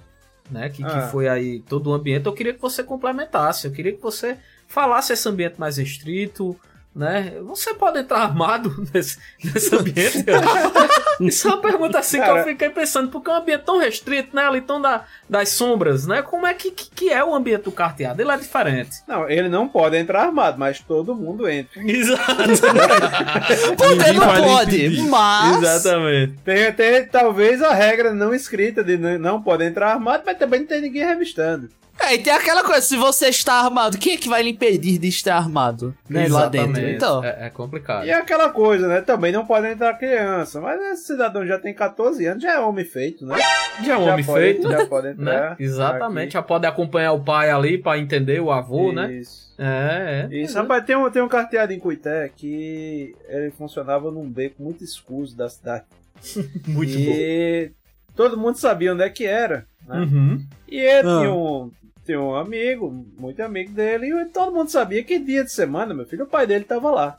né? 0.51 0.69
Que, 0.69 0.85
que 0.85 0.91
Ah. 0.91 1.09
foi 1.11 1.27
aí 1.27 1.61
todo 1.61 1.89
o 1.89 1.95
ambiente. 1.95 2.27
Eu 2.27 2.35
queria 2.35 2.53
que 2.53 2.61
você 2.61 2.85
complementasse, 2.85 3.67
eu 3.67 3.73
queria 3.73 3.93
que 3.93 4.03
você 4.03 4.37
falasse 4.69 5.15
esse 5.15 5.27
ambiente 5.27 5.59
mais 5.59 5.79
restrito, 5.79 6.55
né? 6.95 7.33
Você 7.47 7.73
pode 7.73 8.01
entrar 8.01 8.19
armado 8.19 8.85
nesse, 8.93 9.17
nesse 9.43 9.75
ambiente? 9.75 10.23
Isso 11.29 11.49
é 11.49 11.51
uma 11.51 11.61
pergunta 11.61 11.99
assim 11.99 12.19
que 12.19 12.27
Cara. 12.27 12.41
eu 12.41 12.45
fiquei 12.45 12.71
pensando, 12.71 13.11
porque 13.11 13.31
é 13.31 13.35
um 13.35 13.37
ambiente 13.37 13.65
tão 13.65 13.79
restrito, 13.79 14.35
né? 14.35 14.47
Ali 14.47 14.61
tão 14.61 14.81
da, 14.81 15.05
das 15.29 15.51
sombras, 15.51 16.07
né? 16.07 16.23
Como 16.23 16.47
é 16.47 16.55
que, 16.55 16.71
que, 16.71 16.91
que 16.91 17.11
é 17.11 17.25
o 17.25 17.35
ambiente 17.35 17.65
do 17.65 17.73
carteado? 17.73 18.21
Ele 18.21 18.31
é 18.31 18.37
diferente. 18.37 19.03
Não, 19.07 19.29
ele 19.29 19.49
não 19.49 19.69
pode 19.69 19.97
entrar 19.97 20.23
armado, 20.25 20.59
mas 20.59 20.81
todo 20.81 21.15
mundo 21.15 21.49
entra. 21.49 21.81
Exato. 21.83 22.23
Poder 23.77 24.13
não 24.15 24.27
pode, 24.27 24.77
impedir. 24.87 25.03
mas. 25.09 25.63
Exatamente. 25.63 26.35
Tem, 26.45 26.73
tem 26.73 27.05
talvez 27.07 27.63
a 27.63 27.73
regra 27.73 28.13
não 28.13 28.35
escrita 28.35 28.83
de 28.83 28.97
não 28.97 29.43
pode 29.43 29.65
entrar 29.65 29.93
armado, 29.93 30.23
mas 30.25 30.39
também 30.39 30.61
não 30.61 30.67
tem 30.67 30.81
ninguém 30.81 31.05
revistando. 31.05 31.69
É, 32.05 32.15
e 32.15 32.19
tem 32.19 32.33
aquela 32.33 32.65
coisa, 32.65 32.81
se 32.83 32.97
você 32.97 33.29
está 33.29 33.55
armado, 33.55 33.97
quem 33.99 34.15
é 34.15 34.17
que 34.17 34.29
vai 34.29 34.43
lhe 34.43 34.51
impedir 34.51 34.99
de 34.99 35.09
estar 35.09 35.37
armado? 35.37 35.95
Né, 36.09 36.27
lá 36.29 36.47
dentro. 36.47 36.81
Então. 36.89 37.25
É, 37.25 37.47
é 37.47 37.51
complicado. 37.51 38.05
E 38.07 38.11
é 38.11 38.15
aquela 38.15 38.51
coisa, 38.51 38.89
né? 38.89 39.01
Também 39.01 39.31
não 39.33 39.47
pode 39.47 39.67
entrar 39.69 39.95
criança, 39.95 40.61
mas 40.61 40.81
esse 40.93 41.07
cidadão 41.07 41.47
já 41.47 41.59
tem 41.59 41.73
14 41.73 42.25
anos, 42.27 42.43
já 42.43 42.53
é 42.55 42.59
homem 42.61 42.85
feito, 42.85 43.25
né? 43.25 43.37
Já 43.85 43.95
é 43.95 43.97
um 43.97 44.09
homem 44.09 44.25
pode, 44.25 44.41
feito, 44.41 44.71
Já 44.71 44.87
pode 44.87 45.07
né? 45.09 45.13
entrar. 45.13 45.57
Exatamente. 45.61 46.33
Já 46.33 46.43
pode 46.43 46.67
acompanhar 46.67 47.13
o 47.13 47.23
pai 47.23 47.51
ali 47.51 47.79
pra 47.79 47.99
entender 47.99 48.41
o 48.41 48.51
avô, 48.51 48.87
aqui. 48.89 48.97
né? 48.97 49.13
Isso. 49.15 49.55
É, 49.59 50.29
é. 50.31 50.37
Isso, 50.37 50.57
rapaz, 50.59 50.85
tem 50.85 50.97
um, 50.97 51.09
tem 51.11 51.23
um 51.23 51.29
carteado 51.29 51.73
em 51.73 51.79
Cuité 51.79 52.31
que 52.35 53.15
ele 53.29 53.51
funcionava 53.53 54.11
num 54.11 54.29
beco 54.29 54.63
muito 54.63 54.83
escuso 54.83 55.37
da 55.37 55.49
cidade. 55.49 55.85
Muito 56.69 56.93
e 56.93 57.73
todo 58.15 58.37
mundo 58.39 58.57
sabia 58.57 58.93
onde 58.93 59.03
é 59.03 59.11
que 59.11 59.25
era. 59.27 59.67
Né? 59.89 59.99
Uhum. 59.99 60.47
E 60.69 60.79
ele 60.79 61.09
Ah. 61.09 61.19
tinha, 61.21 61.33
um, 61.33 61.71
tinha 62.05 62.21
um 62.21 62.35
amigo, 62.35 62.91
muito 63.19 63.41
amigo 63.43 63.73
dele, 63.73 64.09
e 64.09 64.25
todo 64.27 64.53
mundo 64.55 64.71
sabia 64.71 65.03
que 65.05 65.19
dia 65.19 65.45
de 65.45 65.53
semana, 65.53 65.95
meu 65.95 66.07
filho, 66.07 66.25
o 66.25 66.29
pai 66.29 66.47
dele 66.47 66.65
tava 66.65 66.91
lá. 66.91 67.19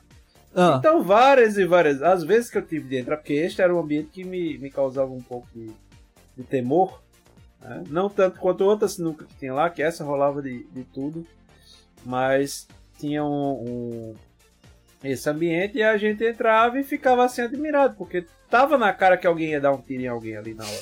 Ah, 0.55 0.75
Então, 0.79 1.01
várias 1.01 1.57
e 1.57 1.65
várias, 1.65 2.01
as 2.01 2.23
vezes 2.23 2.49
que 2.49 2.57
eu 2.57 2.61
tive 2.65 2.88
de 2.88 2.97
entrar, 2.97 3.17
porque 3.17 3.34
este 3.34 3.61
era 3.61 3.73
um 3.73 3.79
ambiente 3.79 4.09
que 4.11 4.23
me, 4.23 4.57
me 4.57 4.69
causava 4.69 5.11
um 5.11 5.21
pouco 5.21 5.47
de, 5.53 5.71
de 6.38 6.43
temor, 6.43 7.01
né? 7.61 7.84
não 7.89 8.09
tanto 8.09 8.39
quanto 8.39 8.63
outra 8.63 8.88
sinuca 8.88 9.25
que 9.25 9.36
tinha 9.36 9.53
lá, 9.53 9.69
que 9.69 9.81
essa 9.81 10.03
rolava 10.03 10.41
de, 10.41 10.63
de 10.71 10.84
tudo, 10.84 11.25
mas 12.05 12.67
tinha 12.99 13.23
um, 13.23 13.63
um- 13.63 14.15
esse 15.03 15.29
ambiente 15.29 15.77
e 15.79 15.84
a 15.84 15.97
gente 15.97 16.23
entrava 16.23 16.79
e 16.79 16.84
ficava 16.84 17.25
assim 17.25 17.41
admirado, 17.41 17.95
porque 17.95 18.25
tava 18.49 18.77
na 18.77 18.93
cara 18.93 19.17
que 19.17 19.25
alguém 19.27 19.49
ia 19.51 19.59
dar 19.61 19.71
um 19.73 19.81
tiro 19.81 20.03
em 20.03 20.07
alguém 20.07 20.38
ali 20.38 20.53
na 20.53 20.63
hora. 20.63 20.81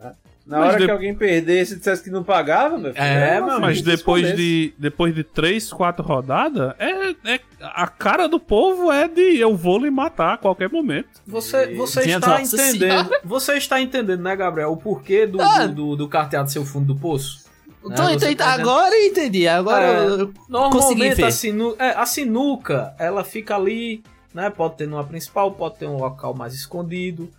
né? 0.00 0.14
Na 0.48 0.60
Mas 0.60 0.68
hora 0.70 0.78
de- 0.78 0.84
que 0.86 0.90
alguém 0.90 1.14
perdesse 1.14 1.74
e 1.74 1.76
dissesse 1.76 2.02
que 2.02 2.08
não 2.08 2.24
pagava, 2.24 2.78
meu 2.78 2.92
filho. 2.94 3.04
É, 3.04 3.34
era 3.36 3.44
uma 3.44 3.60
mas 3.60 3.82
depois 3.82 4.34
de, 4.34 4.72
depois 4.78 5.14
de 5.14 5.22
três, 5.22 5.70
quatro 5.70 6.02
rodadas, 6.02 6.72
é, 6.78 7.10
é- 7.34 7.40
a 7.60 7.86
cara 7.86 8.26
do 8.26 8.40
povo 8.40 8.90
é 8.90 9.06
de 9.06 9.36
eu 9.38 9.54
vou 9.54 9.78
lhe 9.78 9.90
matar 9.90 10.32
a 10.34 10.38
qualquer 10.38 10.70
momento. 10.70 11.08
Você, 11.26 11.74
você 11.74 12.02
Minha 12.04 12.16
está 12.16 12.38
nossa 12.38 12.56
entendendo. 12.56 13.10
Você 13.24 13.52
está 13.58 13.78
entendendo, 13.78 14.22
né, 14.22 14.34
Gabriel, 14.34 14.72
o 14.72 14.76
porquê 14.78 15.26
do, 15.26 15.38
Ah. 15.38 15.66
do, 15.66 15.74
do, 15.74 15.96
do 15.96 16.08
carteado 16.08 16.50
ser 16.50 16.60
o 16.60 16.64
fundo 16.64 16.94
do 16.94 16.98
poço? 16.98 17.46
Então, 17.84 18.06
É, 18.06 18.08
você 18.08 18.14
entendi- 18.16 18.36
tá 18.36 18.50
dizendo- 18.52 18.70
agora 18.70 18.94
eu 18.94 19.06
entendi. 19.06 19.46
Agora 19.46 19.84
É, 19.84 20.06
eu- 20.06 20.28
consegui 20.28 20.40
Normalmente 20.48 21.14
ver. 21.16 21.24
a, 21.24 21.30
sinu, 21.30 21.76
é, 21.78 21.90
a 21.90 22.06
sinuca, 22.06 22.94
ela 22.98 23.22
fica 23.22 23.54
ali, 23.54 24.02
né? 24.32 24.48
Pode 24.50 24.76
ter 24.78 24.86
numa 24.88 25.04
principal, 25.04 25.52
pode 25.52 25.76
ter 25.76 25.86
um 25.86 25.96
local 25.98 26.34
mais 26.34 26.54
escondido, 26.54 27.30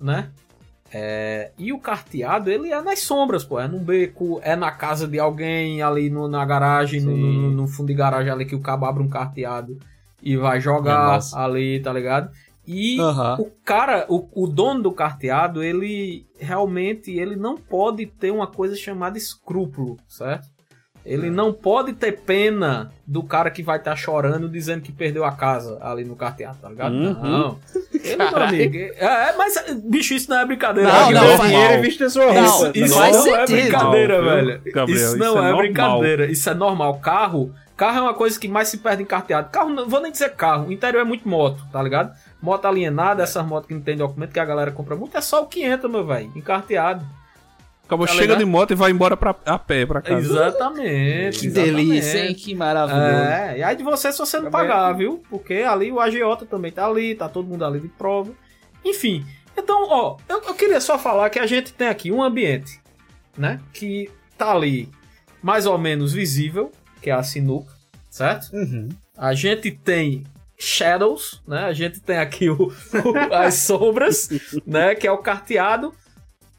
né? 0.00 0.28
É, 0.92 1.50
e 1.58 1.72
o 1.72 1.78
carteado, 1.78 2.50
ele 2.50 2.72
é 2.72 2.80
nas 2.80 3.00
sombras, 3.00 3.44
pô. 3.44 3.60
É 3.60 3.68
num 3.68 3.78
beco, 3.78 4.40
é 4.42 4.56
na 4.56 4.70
casa 4.70 5.06
de 5.06 5.18
alguém 5.18 5.82
ali 5.82 6.08
no- 6.08 6.28
na 6.28 6.44
garagem, 6.44 7.00
no, 7.00 7.16
no- 7.16 7.50
no 7.50 7.66
fundo 7.68 7.88
de 7.88 7.94
garagem 7.94 8.30
ali 8.32 8.46
que 8.46 8.54
o 8.54 8.60
cabo 8.60 8.86
abre 8.86 9.02
um 9.02 9.08
carteado 9.08 9.78
e 10.22 10.36
vai 10.36 10.60
jogar 10.60 11.14
Nossa. 11.14 11.38
ali, 11.38 11.80
tá 11.80 11.92
ligado? 11.92 12.30
E 12.66 12.98
Aham. 13.00 13.36
o 13.38 13.50
cara, 13.64 14.04
o, 14.08 14.28
o 14.34 14.46
dono 14.46 14.82
do 14.82 14.92
carteado, 14.92 15.62
ele 15.62 16.26
realmente 16.38 17.10
ele 17.10 17.34
não 17.36 17.56
pode 17.56 18.04
ter 18.06 18.30
uma 18.30 18.46
coisa 18.46 18.76
chamada 18.76 19.16
escrúpulo, 19.16 19.96
certo? 20.06 20.48
Ele 21.08 21.30
não 21.30 21.52
pode 21.52 21.92
ter 21.94 22.12
pena 22.20 22.92
do 23.06 23.22
cara 23.22 23.50
que 23.50 23.62
vai 23.62 23.78
estar 23.78 23.96
chorando 23.96 24.48
dizendo 24.48 24.82
que 24.82 24.92
perdeu 24.92 25.24
a 25.24 25.32
casa 25.32 25.78
ali 25.80 26.04
no 26.04 26.14
carteado, 26.14 26.58
tá 26.60 26.68
ligado? 26.68 26.92
Uhum. 26.94 27.14
Não. 27.22 27.58
Ele, 27.94 28.16
meu 28.16 28.36
amigo, 28.36 28.76
é, 28.76 29.34
mas, 29.36 29.54
bicho, 29.84 30.12
isso 30.14 30.28
não 30.30 30.38
é 30.38 30.44
brincadeira. 30.44 30.92
Não, 30.92 31.10
não, 31.10 31.24
é 31.24 31.36
faz- 31.38 31.50
dinheiro 31.50 31.74
e 31.74 31.80
viste 31.80 32.04
a 32.04 32.10
sua 32.10 32.32
Não, 32.32 32.48
roupa. 32.50 32.78
isso 32.78 32.94
faz 32.94 33.16
não 33.16 33.36
é 33.36 33.46
brincadeira, 33.46 34.18
Não, 34.18 34.24
velho. 34.24 34.60
Gabriel, 34.72 34.86
isso 34.86 35.06
isso 35.06 35.16
não 35.16 35.44
é 35.46 35.50
é, 35.50 35.56
brincadeira. 35.56 36.26
Isso 36.30 36.50
é 36.50 36.54
normal. 36.54 36.98
Carro, 36.98 37.52
carro 37.76 37.98
é 37.98 38.02
uma 38.02 38.14
coisa 38.14 38.38
que 38.38 38.46
mais 38.46 38.68
se 38.68 38.78
perde 38.78 39.02
em 39.02 39.06
carteado. 39.06 39.48
Carro, 39.50 39.70
não 39.70 39.88
vou 39.88 40.00
nem 40.02 40.12
dizer 40.12 40.34
carro. 40.34 40.68
O 40.68 40.72
interior 40.72 41.00
é 41.00 41.04
muito 41.04 41.26
moto, 41.28 41.62
tá 41.72 41.82
ligado? 41.82 42.12
Moto 42.42 42.66
alienada, 42.66 43.22
essas 43.22 43.44
motos 43.44 43.66
que 43.66 43.74
não 43.74 43.80
tem 43.80 43.96
documento, 43.96 44.32
que 44.32 44.38
a 44.40 44.44
galera 44.44 44.70
compra 44.70 44.94
muito, 44.94 45.16
é 45.16 45.20
só 45.20 45.42
o 45.42 45.46
que 45.46 45.62
entra, 45.64 45.88
meu 45.88 46.06
velho. 46.06 46.30
Em 46.36 46.40
carteado. 46.40 47.04
Acabou, 47.88 48.06
Tá 48.06 48.12
chega 48.12 48.22
ligado? 48.26 48.38
de 48.38 48.44
moto 48.44 48.70
e 48.72 48.74
vai 48.74 48.90
embora 48.90 49.16
pra, 49.16 49.34
a 49.46 49.58
pé 49.58 49.86
pra 49.86 50.02
casa. 50.02 50.20
Exatamente. 50.20 51.40
Que 51.40 51.46
exatamente. 51.46 51.74
delícia, 51.74 52.26
hein? 52.28 52.34
Que 52.34 52.54
maravilhoso. 52.54 53.02
É, 53.02 53.58
e 53.58 53.62
aí 53.62 53.74
de 53.76 53.82
você 53.82 54.12
se 54.12 54.18
você 54.18 54.36
não 54.36 54.50
Também. 54.50 54.68
pagar, 54.68 54.92
viu? 54.92 55.22
Porque 55.30 55.54
ali 55.54 55.90
o 55.90 55.98
agiota 55.98 56.44
também 56.44 56.70
tá 56.70 56.86
ali, 56.86 57.14
tá 57.14 57.28
todo 57.30 57.48
mundo 57.48 57.64
ali 57.64 57.80
de 57.80 57.88
prova. 57.88 58.30
Enfim, 58.84 59.24
então, 59.56 59.86
ó, 59.88 60.16
eu, 60.28 60.42
eu 60.42 60.54
queria 60.54 60.80
só 60.80 60.98
falar 60.98 61.30
que 61.30 61.38
a 61.38 61.46
gente 61.46 61.72
tem 61.72 61.88
aqui 61.88 62.12
um 62.12 62.22
ambiente, 62.22 62.78
né? 63.36 63.58
Que 63.72 64.10
tá 64.36 64.52
ali 64.52 64.88
mais 65.42 65.64
ou 65.66 65.78
menos 65.78 66.12
visível, 66.12 66.70
que 67.00 67.08
é 67.08 67.14
a 67.14 67.22
sinuca, 67.22 67.72
certo? 68.10 68.54
Uhum. 68.54 68.88
A 69.16 69.32
gente 69.32 69.70
tem 69.70 70.24
shadows, 70.58 71.40
né? 71.46 71.64
A 71.64 71.72
gente 71.72 72.00
tem 72.00 72.18
aqui 72.18 72.50
o, 72.50 72.66
o- 72.66 73.34
as 73.34 73.54
sombras, 73.54 74.28
né? 74.66 74.94
Que 74.94 75.06
é 75.06 75.12
o 75.12 75.18
carteado. 75.18 75.92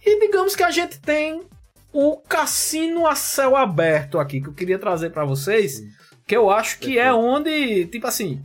E 0.05 0.19
digamos 0.19 0.55
que 0.55 0.63
a 0.63 0.71
gente 0.71 0.99
tem 0.99 1.41
o 1.91 2.17
cassino 2.17 3.07
a 3.07 3.15
céu 3.15 3.55
aberto 3.55 4.19
aqui, 4.19 4.41
que 4.41 4.47
eu 4.47 4.53
queria 4.53 4.79
trazer 4.79 5.09
pra 5.11 5.25
vocês, 5.25 5.83
que 6.25 6.35
eu 6.35 6.49
acho 6.49 6.79
que 6.79 6.97
é 6.99 7.11
onde, 7.11 7.85
tipo 7.87 8.05
assim, 8.07 8.41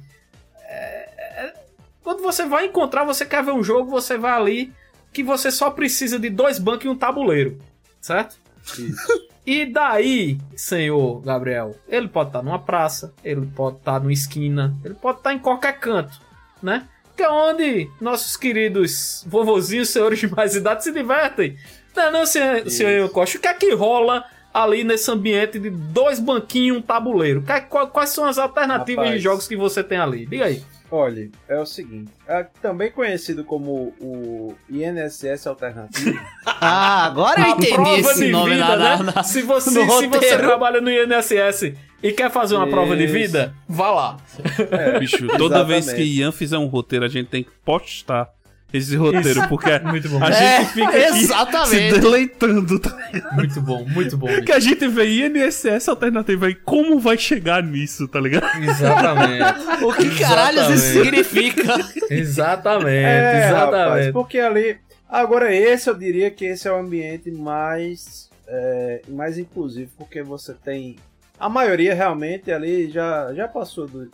é- 0.67 1.11
é- 1.47 1.55
quando 2.03 2.23
você 2.23 2.47
vai 2.47 2.67
encontrar, 2.67 3.05
você 3.05 3.25
quer 3.27 3.45
ver 3.45 3.53
um 3.53 3.63
jogo, 3.63 3.91
você 3.91 4.17
vai 4.17 4.33
ali, 4.33 4.73
que 5.13 5.23
você 5.23 5.51
só 5.51 5.71
precisa 5.71 6.19
de 6.19 6.29
dois 6.31 6.59
bancos 6.59 6.87
e 6.87 6.89
um 6.89 6.97
tabuleiro, 6.97 7.59
certo? 8.01 8.37
E 9.47 9.67
daí, 9.67 10.39
senhor 10.57 11.21
Gabriel, 11.21 11.77
ele 11.87 12.09
pode 12.09 12.31
estar 12.31 12.43
numa 12.43 12.59
praça, 12.59 13.13
ele 13.23 13.45
pode 13.45 13.77
estar 13.77 14.01
numa 14.01 14.11
esquina, 14.11 14.75
ele 14.83 14.95
pode 14.95 15.19
estar 15.19 15.35
em 15.35 15.39
qualquer 15.39 15.79
canto, 15.79 16.19
né? 16.63 16.89
Que 17.17 17.23
é 17.23 17.29
onde 17.31 17.89
nossos 18.01 18.37
queridos 18.37 19.25
vovozinhos, 19.27 19.89
senhores 19.91 20.19
de 20.19 20.27
mais 20.29 20.55
idade 20.57 20.83
se 20.85 20.93
divertem. 20.93 21.57
Não, 21.97 22.11
não, 22.11 22.27
senhor, 22.27 22.69
senhor 22.69 23.09
Costa, 23.11 23.39
o 23.39 23.41
que 23.41 23.47
é 23.49 23.55
que 23.55 23.73
rola 23.73 24.25
ali 24.53 24.83
nesse 24.85 25.11
ambiente 25.11 25.59
de 25.59 25.71
dois 25.71 26.19
banquinhos 26.19 26.77
e 26.77 26.81
um 26.81 26.83
tabuleiro? 26.83 27.43
Que- 27.43 27.61
qual- 27.63 27.89
quais 27.89 28.11
são 28.11 28.25
as 28.25 28.37
alternativas 28.39 29.05
de 29.05 29.11
Rapaz. 29.11 29.23
jogos 29.23 29.47
que 29.49 29.57
você 29.57 29.83
tem 29.85 29.99
ali? 29.99 30.27
Diga 30.27 30.47
aí. 30.47 30.63
Olha, 30.91 31.29
é 31.49 31.59
o 31.59 31.67
seguinte, 31.67 32.13
é 32.29 32.47
também 32.63 32.91
conhecido 32.91 33.43
como 33.43 33.93
o 34.01 34.55
INSS 34.71 35.47
alternativo. 35.47 36.19
Ah, 36.67 37.07
agora 37.07 37.41
eu 37.41 37.45
A 37.47 37.49
entendi 37.51 37.91
esse 38.01 38.27
de 38.27 38.31
nome 38.33 38.53
vida, 38.55 38.65
na, 38.69 38.77
na, 38.77 38.97
né? 39.03 39.13
na- 39.17 39.23
se 39.25 39.43
você, 39.43 39.71
no 39.71 39.99
se 39.99 40.07
você 40.07 40.37
trabalha 40.39 40.81
no 40.81 40.89
INSS 40.91 41.75
e 42.05 42.13
quer 42.13 42.31
fazer 42.31 42.55
uma 42.55 42.67
prova 42.69 42.97
de 42.97 43.05
Isso. 43.05 43.13
vida, 43.15 43.55
vá 43.69 43.91
lá. 43.91 44.17
É, 44.71 44.99
Bicho, 45.01 45.27
toda 45.39 45.65
vez 45.65 45.87
que 45.87 45.91
Exatamente. 45.93 46.19
Ian 46.21 46.33
fizer 46.33 46.59
um 46.59 46.67
roteiro, 46.67 47.05
a 47.05 47.09
gente 47.09 47.29
tem 47.29 47.43
que 47.43 47.51
postar 47.65 48.29
esse 48.73 48.97
roteiro, 48.97 49.49
porque 49.49 49.71
Muito 49.87 50.09
bom. 50.09 50.23
a 50.23 50.29
É, 50.31 50.61
gente 50.61 50.73
fica 50.73 50.89
aqui 50.89 51.13
se 51.13 51.25
exatamente. 51.25 52.01
deleitando. 52.01 52.79
tá? 52.81 52.97
Muito 53.35 53.61
bom, 53.61 53.85
muito 53.87 54.17
bom. 54.19 54.27
Que 54.45 54.51
a 54.53 54.59
gente 54.59 54.87
vê 54.89 55.07
INSS 55.27 55.89
alternativa 55.89 56.51
e 56.51 56.55
como 56.57 56.99
vai 56.99 57.17
chegar 57.17 57.63
nisso, 57.63 58.07
tá 58.09 58.21
ligado? 58.21 58.47
Exatamente. 58.63 59.65
O 59.85 59.93
que 59.93 60.19
caralho 60.19 60.61
isso 60.61 60.73
Exatamente. 60.73 61.25
significa? 61.25 61.75
Exatamente, 62.11 62.89
É, 62.97 63.47
rapaz, 63.47 63.75
exatamente. 63.75 64.13
porque 64.13 64.39
ali. 64.39 64.77
Agora, 65.09 65.55
esse 65.55 65.89
eu 65.89 65.95
diria 65.95 66.31
que 66.31 66.45
esse 66.45 66.67
é 66.67 66.73
o 66.73 66.77
ambiente 66.77 67.31
mais, 67.31 68.29
é, 68.49 69.03
mais 69.09 69.39
inclusivo, 69.39 69.91
porque 69.97 70.23
você 70.23 70.53
tem. 70.55 70.97
A 71.39 71.49
maioria 71.49 71.95
realmente 71.95 72.51
ali 72.53 72.91
já, 72.91 73.33
já 73.35 73.49
passou 73.49 73.87
do- 73.87 74.11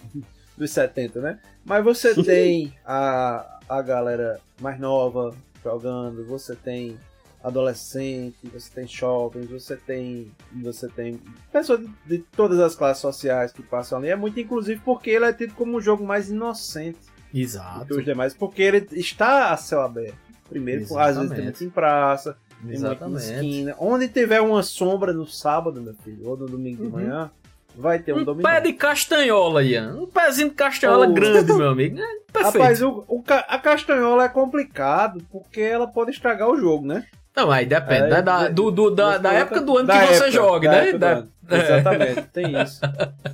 dos 0.56 0.70
70, 0.70 1.20
né? 1.20 1.38
Mas 1.64 1.84
você 1.84 2.14
tem 2.22 2.74
a, 2.84 3.58
a 3.68 3.82
galera 3.82 4.40
mais 4.60 4.78
nova 4.78 5.34
jogando, 5.62 6.24
você 6.26 6.56
tem 6.56 6.98
adolescente, 7.42 8.36
você 8.52 8.70
tem 8.74 8.86
jovens, 8.86 9.48
você 9.50 9.76
tem. 9.76 10.30
Você 10.62 10.88
tem 10.88 11.18
pessoas 11.52 11.80
de, 11.80 11.88
de 12.06 12.18
todas 12.18 12.58
as 12.60 12.74
classes 12.74 13.00
sociais 13.00 13.52
que 13.52 13.62
passam 13.62 13.98
ali. 13.98 14.08
É 14.08 14.16
muito 14.16 14.38
inclusivo 14.38 14.82
porque 14.84 15.10
ele 15.10 15.24
é 15.24 15.32
tido 15.32 15.54
como 15.54 15.76
um 15.76 15.80
jogo 15.80 16.04
mais 16.04 16.30
inocente 16.30 16.98
do 16.98 17.30
que 17.32 17.40
Exato. 17.40 17.94
os 17.98 18.04
demais, 18.04 18.34
porque 18.34 18.62
ele 18.62 18.86
está 18.92 19.52
a 19.52 19.56
céu 19.56 19.80
aberto. 19.82 20.16
Primeiro, 20.48 20.82
às 20.82 20.88
vezes 20.88 20.98
tem 20.98 21.08
Exatamente. 21.24 21.44
muito 21.44 21.64
em 21.64 21.70
praça, 21.70 22.36
Exatamente. 22.68 23.24
esquina. 23.24 23.74
Onde 23.78 24.08
tiver 24.08 24.40
uma 24.40 24.62
sombra 24.62 25.12
no 25.12 25.26
sábado, 25.26 25.80
meu 25.80 25.94
filho, 26.04 26.28
ou 26.28 26.36
no 26.36 26.46
domingo 26.46 26.78
de 26.82 26.88
Uhum. 26.88 26.90
manhã, 26.90 27.30
vai 27.76 27.98
ter 27.98 28.12
um, 28.12 28.18
Um 28.18 28.24
dominó. 28.24 28.48
pé 28.48 28.60
de 28.60 28.72
castanhola, 28.72 29.62
Ian. 29.62 29.94
Um 30.00 30.06
pezinho 30.06 30.50
de 30.50 30.54
castanhola 30.54 31.06
Oh. 31.08 31.12
grande, 31.12 31.52
meu 31.52 31.68
amigo. 31.70 31.98
É 31.98 32.02
perfeito. 32.32 32.58
Rapaz, 32.58 32.82
o, 32.82 33.04
o 33.08 33.24
a 33.26 33.58
castanhola 33.58 34.24
é 34.24 34.28
complicado 34.28 35.22
porque 35.30 35.60
ela 35.60 35.86
pode 35.86 36.10
estragar 36.10 36.48
o 36.48 36.56
jogo, 36.56 36.86
né? 36.86 37.04
Não, 37.36 37.48
aí 37.50 37.64
depende, 37.64 38.02
É, 38.06 38.08
né? 38.10 38.22
Da, 38.22 38.48
do, 38.48 38.70
do- 38.72 38.90
da, 38.90 39.16
da 39.16 39.32
época 39.32 39.60
do 39.60 39.78
ano 39.78 39.88
que 39.88 39.94
você 40.06 40.14
época, 40.14 40.30
joga, 40.32 40.68
da 40.68 40.82
né? 40.84 40.92
Da-. 40.94 41.24
Exatamente, 41.56 42.22
tem 42.32 42.46
isso. 42.62 42.80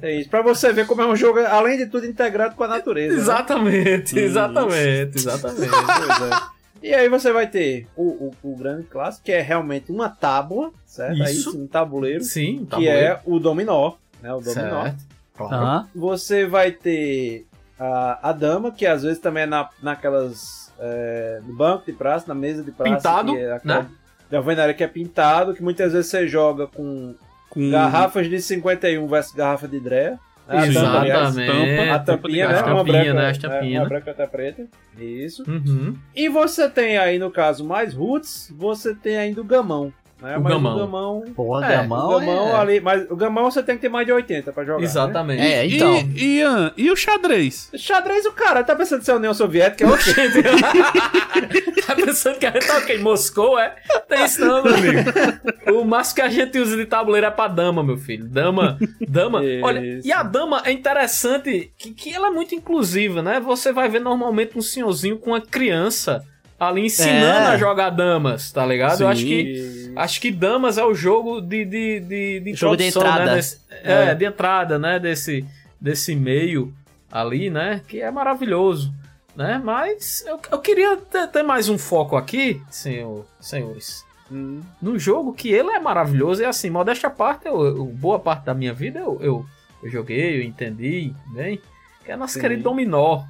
Tem 0.01 0.20
isso. 0.20 0.31
Pra 0.31 0.43
você 0.43 0.70
ver 0.72 0.87
como 0.87 1.01
é 1.01 1.07
um 1.07 1.16
jogo, 1.16 1.41
além 1.41 1.79
de 1.79 1.87
tudo, 1.87 2.05
integrado 2.07 2.55
com 2.55 2.62
a 2.64 2.68
natureza. 2.68 3.14
né? 3.14 3.20
Exatamente, 3.20 4.18
exatamente, 4.18 5.16
exatamente. 5.16 5.70
Pois 5.70 6.31
é. 6.31 6.56
E 6.83 6.95
aí 6.95 7.09
você 7.09 7.33
vai 7.33 7.47
ter 7.47 7.87
o, 7.97 8.03
o, 8.03 8.35
o 8.53 8.57
grande 8.57 8.85
clássico, 8.85 9.24
que 9.24 9.33
é 9.33 9.41
realmente 9.41 9.91
uma 9.91 10.09
tábua, 10.09 10.72
certo? 10.85 11.22
Aí 11.22 11.33
Isso. 11.33 11.53
sim, 11.53 11.62
um 11.62 11.66
tabuleiro, 11.66 12.22
Sim, 12.24 12.66
tá 12.68 12.77
que 12.77 12.89
é 12.89 13.18
o 13.24 13.39
dominó, 13.39 13.93
né? 14.22 14.33
O 14.33 14.41
dominó. 14.41 14.83
Certo. 14.85 15.05
Claro. 15.37 15.55
Aham. 15.55 15.89
Você 15.95 16.47
vai 16.47 16.70
ter 16.72 17.47
a, 17.79 18.31
a 18.31 18.33
dama, 18.33 18.70
que 18.70 18.87
às 18.87 19.03
vezes 19.03 19.18
também 19.18 19.43
é 19.45 19.47
na, 19.47 19.68
naquelas. 19.83 20.66
É, 20.79 21.41
no 21.47 21.55
banco 21.55 21.87
de 21.87 21.93
praça, 21.93 22.27
na 22.29 22.35
mesa 22.35 22.62
de 22.62 22.70
praça. 22.70 22.97
Pintado, 22.97 23.33
que 23.33 23.39
é 23.39 23.53
aquela- 23.53 23.83
né? 23.83 23.91
Da 24.31 24.39
alvenaria 24.39 24.74
que 24.74 24.83
é 24.85 24.89
pintado, 24.89 25.55
que 25.55 25.62
muitas 25.62 25.93
vezes 25.93 26.11
você 26.11 26.27
joga 26.27 26.66
com 26.66 27.14
Com... 27.49 27.70
garrafas 27.70 28.29
de 28.29 28.41
51 28.43 29.07
versus 29.07 29.33
garrafa 29.33 29.68
de 29.68 29.79
Drea. 29.81 30.18
Exatamente. 30.49 31.91
A 31.91 31.99
tampinha, 31.99 32.49
né? 32.49 32.63
Uma 32.63 32.85
branca, 32.85 33.15
né? 33.15 33.31
As 33.31 33.37
é, 33.37 33.41
tampinhas, 33.41 33.75
Uma 33.75 33.83
né? 33.83 33.89
branca 33.89 34.11
até 34.13 34.27
preta. 34.27 34.67
Isso. 34.99 35.45
Uhum. 35.49 35.97
E 36.15 36.29
você 36.29 36.69
tem 36.69 36.97
aí, 36.97 37.19
no 37.19 37.31
caso, 37.31 37.65
mais 37.65 37.95
roots, 37.95 38.53
você 38.57 38.95
tem 38.95 39.17
ainda 39.17 39.41
o 39.41 39.45
gamão. 39.45 39.93
Né? 40.27 40.37
O 40.37 40.43
Mas 40.43 40.53
gamão. 40.53 40.74
o 40.74 40.79
gamão. 40.81 41.24
Porra, 41.35 41.66
É, 41.72 41.77
gamão. 41.77 42.09
o 42.16 42.18
gamão 42.20 42.49
é- 42.49 42.61
ali. 42.61 42.81
Mas 42.81 43.11
o 43.11 43.14
gamão 43.16 43.51
você 43.51 43.62
tem 43.62 43.77
que 43.77 43.83
ter 43.83 43.89
mais 43.89 44.05
de 44.07 44.12
80 44.12 44.53
pra 44.53 44.64
jogar. 44.64 44.79
né? 44.79 44.85
Exatamente. 44.85 45.43
É, 45.43 45.66
então. 45.66 45.95
E, 46.16 46.39
Ian, 46.39 46.72
e 46.77 46.91
o 46.91 46.97
xadrez? 46.97 47.70
Xadrez, 47.77 48.27
o 48.27 48.33
cara, 48.33 48.64
tá 48.64 48.74
pensando 48.74 49.03
em 49.03 49.05
ser 49.05 49.12
a 49.12 49.16
União 49.16 49.33
Soviética? 49.33 49.85
É 49.85 49.89
o 49.89 49.97
Gente, 49.97 50.43
tá 51.87 51.95
pensando 51.95 52.39
que 52.39 52.47
a 52.47 52.51
gente 52.51 52.66
tá 52.66 52.79
o? 52.79 52.93
Em 52.93 52.99
Moscou, 52.99 53.59
é? 53.59 53.74
Tem 54.09 54.24
isso 54.24 54.45
não, 54.45 54.62
meu 54.62 54.74
amigo. 54.74 55.01
O 55.81 55.85
máximo 55.85 56.16
que 56.16 56.22
a 56.22 56.29
gente 56.29 56.59
usa 56.59 56.77
de 56.77 56.87
tabuleiro 56.87 57.27
é 57.27 57.31
pra 57.31 57.49
dama, 57.49 57.83
meu 57.83 57.97
filho. 57.97 58.24
Dama, 58.29 58.79
dama. 59.09 59.41
Olha, 59.62 60.01
e 60.05 60.12
a 60.12 60.22
dama 60.22 60.62
é 60.64 60.72
interessante 60.72 61.72
que, 61.79 61.93
que 61.93 62.12
ela 62.14 62.29
é 62.29 62.31
muito 62.31 62.55
inclusiva, 62.55 63.22
né? 63.22 63.41
Você 63.41 63.72
vai 63.72 63.89
ver 63.89 64.01
normalmente 64.01 64.57
um 64.57 64.62
senhorzinho 64.62 65.18
com 65.18 65.31
uma 65.31 65.41
criança 65.41 66.22
ali 66.59 66.87
ensinando 66.87 67.51
É. 67.51 67.55
a 67.55 67.57
jogar 67.57 67.91
damas, 67.91 68.51
tá 68.53 68.65
ligado? 68.65 69.01
Eu 69.03 69.09
acho 69.09 69.21
Sim. 69.23 69.27
que 69.27 69.93
Acho 69.97 70.21
que 70.21 70.31
Damas 70.31 70.77
é 70.77 70.85
o 70.85 70.95
jogo 70.95 71.41
de, 71.41 71.65
de, 71.65 72.01
de, 72.01 72.41
de 72.41 72.55
Jogo 72.55 72.77
de 72.77 72.87
introdução, 72.89 73.03
entrada. 73.13 73.31
Né? 73.31 73.37
Desse- 73.37 73.61
é, 73.83 74.15
de 74.15 74.25
entrada, 74.27 74.79
né? 74.79 74.99
Desse, 74.99 75.43
desse 75.81 76.15
meio 76.15 76.75
ali, 77.11 77.49
né? 77.49 77.81
Que 77.89 78.03
é 78.03 78.11
maravilhoso, 78.11 78.93
né? 79.35 79.59
Mas 79.65 80.23
eu, 80.27 80.39
eu 80.53 80.59
queria 80.59 80.99
ter, 80.99 81.27
ter 81.29 81.43
mais 81.43 81.71
um 81.71 81.79
foco 81.79 82.15
aqui, 82.15 82.61
senhor, 82.71 83.25
senhores. 83.41 84.05
Hum. 84.31 84.61
No 84.83 84.99
jogo 84.99 85.33
que 85.33 85.49
ele 85.51 85.71
é 85.71 85.79
maravilhoso 85.81 86.43
e 86.43 86.45
assim, 86.45 86.69
modéstia 86.69 87.07
à 87.07 87.11
parte, 87.11 87.47
eu, 87.47 87.65
eu- 87.65 87.85
boa 87.87 88.19
parte 88.19 88.45
da 88.45 88.53
minha 88.53 88.75
vida 88.75 88.99
eu, 88.99 89.17
eu, 89.23 89.47
eu 89.83 89.91
joguei, 89.91 90.41
eu 90.41 90.43
entendi 90.43 91.11
bem. 91.29 91.59
Que 92.05 92.13
é 92.13 92.17
nosso 92.17 92.35
Sim. 92.35 92.41
querido 92.41 92.65
Dominó, 92.65 93.23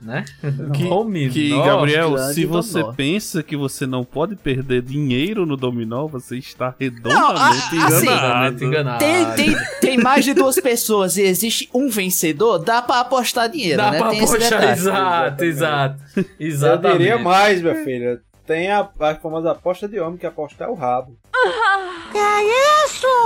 né? 0.00 0.24
Que, 0.74 0.84
Dominó. 0.84 1.32
que 1.32 1.48
Gabriel, 1.50 2.18
se 2.32 2.44
você 2.44 2.74
dominó. 2.80 2.92
pensa 2.94 3.42
que 3.42 3.56
você 3.56 3.86
não 3.86 4.04
pode 4.04 4.36
perder 4.36 4.82
dinheiro 4.82 5.46
no 5.46 5.56
dominó, 5.56 6.06
você 6.06 6.36
está 6.38 6.66
Não, 6.66 6.74
redondamente 6.78 7.76
a- 7.78 7.86
assim, 7.86 8.06
enganado. 8.06 8.64
Enganado. 8.64 8.98
Tem, 8.98 9.24
tem, 9.34 9.56
tem 9.80 9.98
mais 9.98 10.24
de 10.24 10.34
duas 10.34 10.56
pessoas 10.60 11.16
e 11.16 11.22
existe 11.22 11.68
um 11.72 11.88
vencedor, 11.88 12.58
dá 12.58 12.82
pra 12.82 13.00
apostar 13.00 13.48
dinheiro, 13.48 13.78
Dá 13.78 13.90
né? 13.90 13.98
esse 14.18 14.32
puxar, 14.36 14.48
detalhe. 14.60 14.72
exato, 14.72 15.44
exato. 15.44 16.02
Eu 16.16 16.24
Exatamente. 16.38 16.98
diria 16.98 17.18
mais, 17.18 17.62
minha 17.62 17.74
filha. 17.84 18.20
Tem 18.46 18.70
a, 18.70 18.88
a 19.00 19.14
famosa 19.16 19.50
aposta 19.52 19.88
de 19.88 19.98
homem, 19.98 20.16
que 20.16 20.26
aposta 20.26 20.64
é 20.64 20.68
o 20.68 20.74
rabo. 20.74 21.16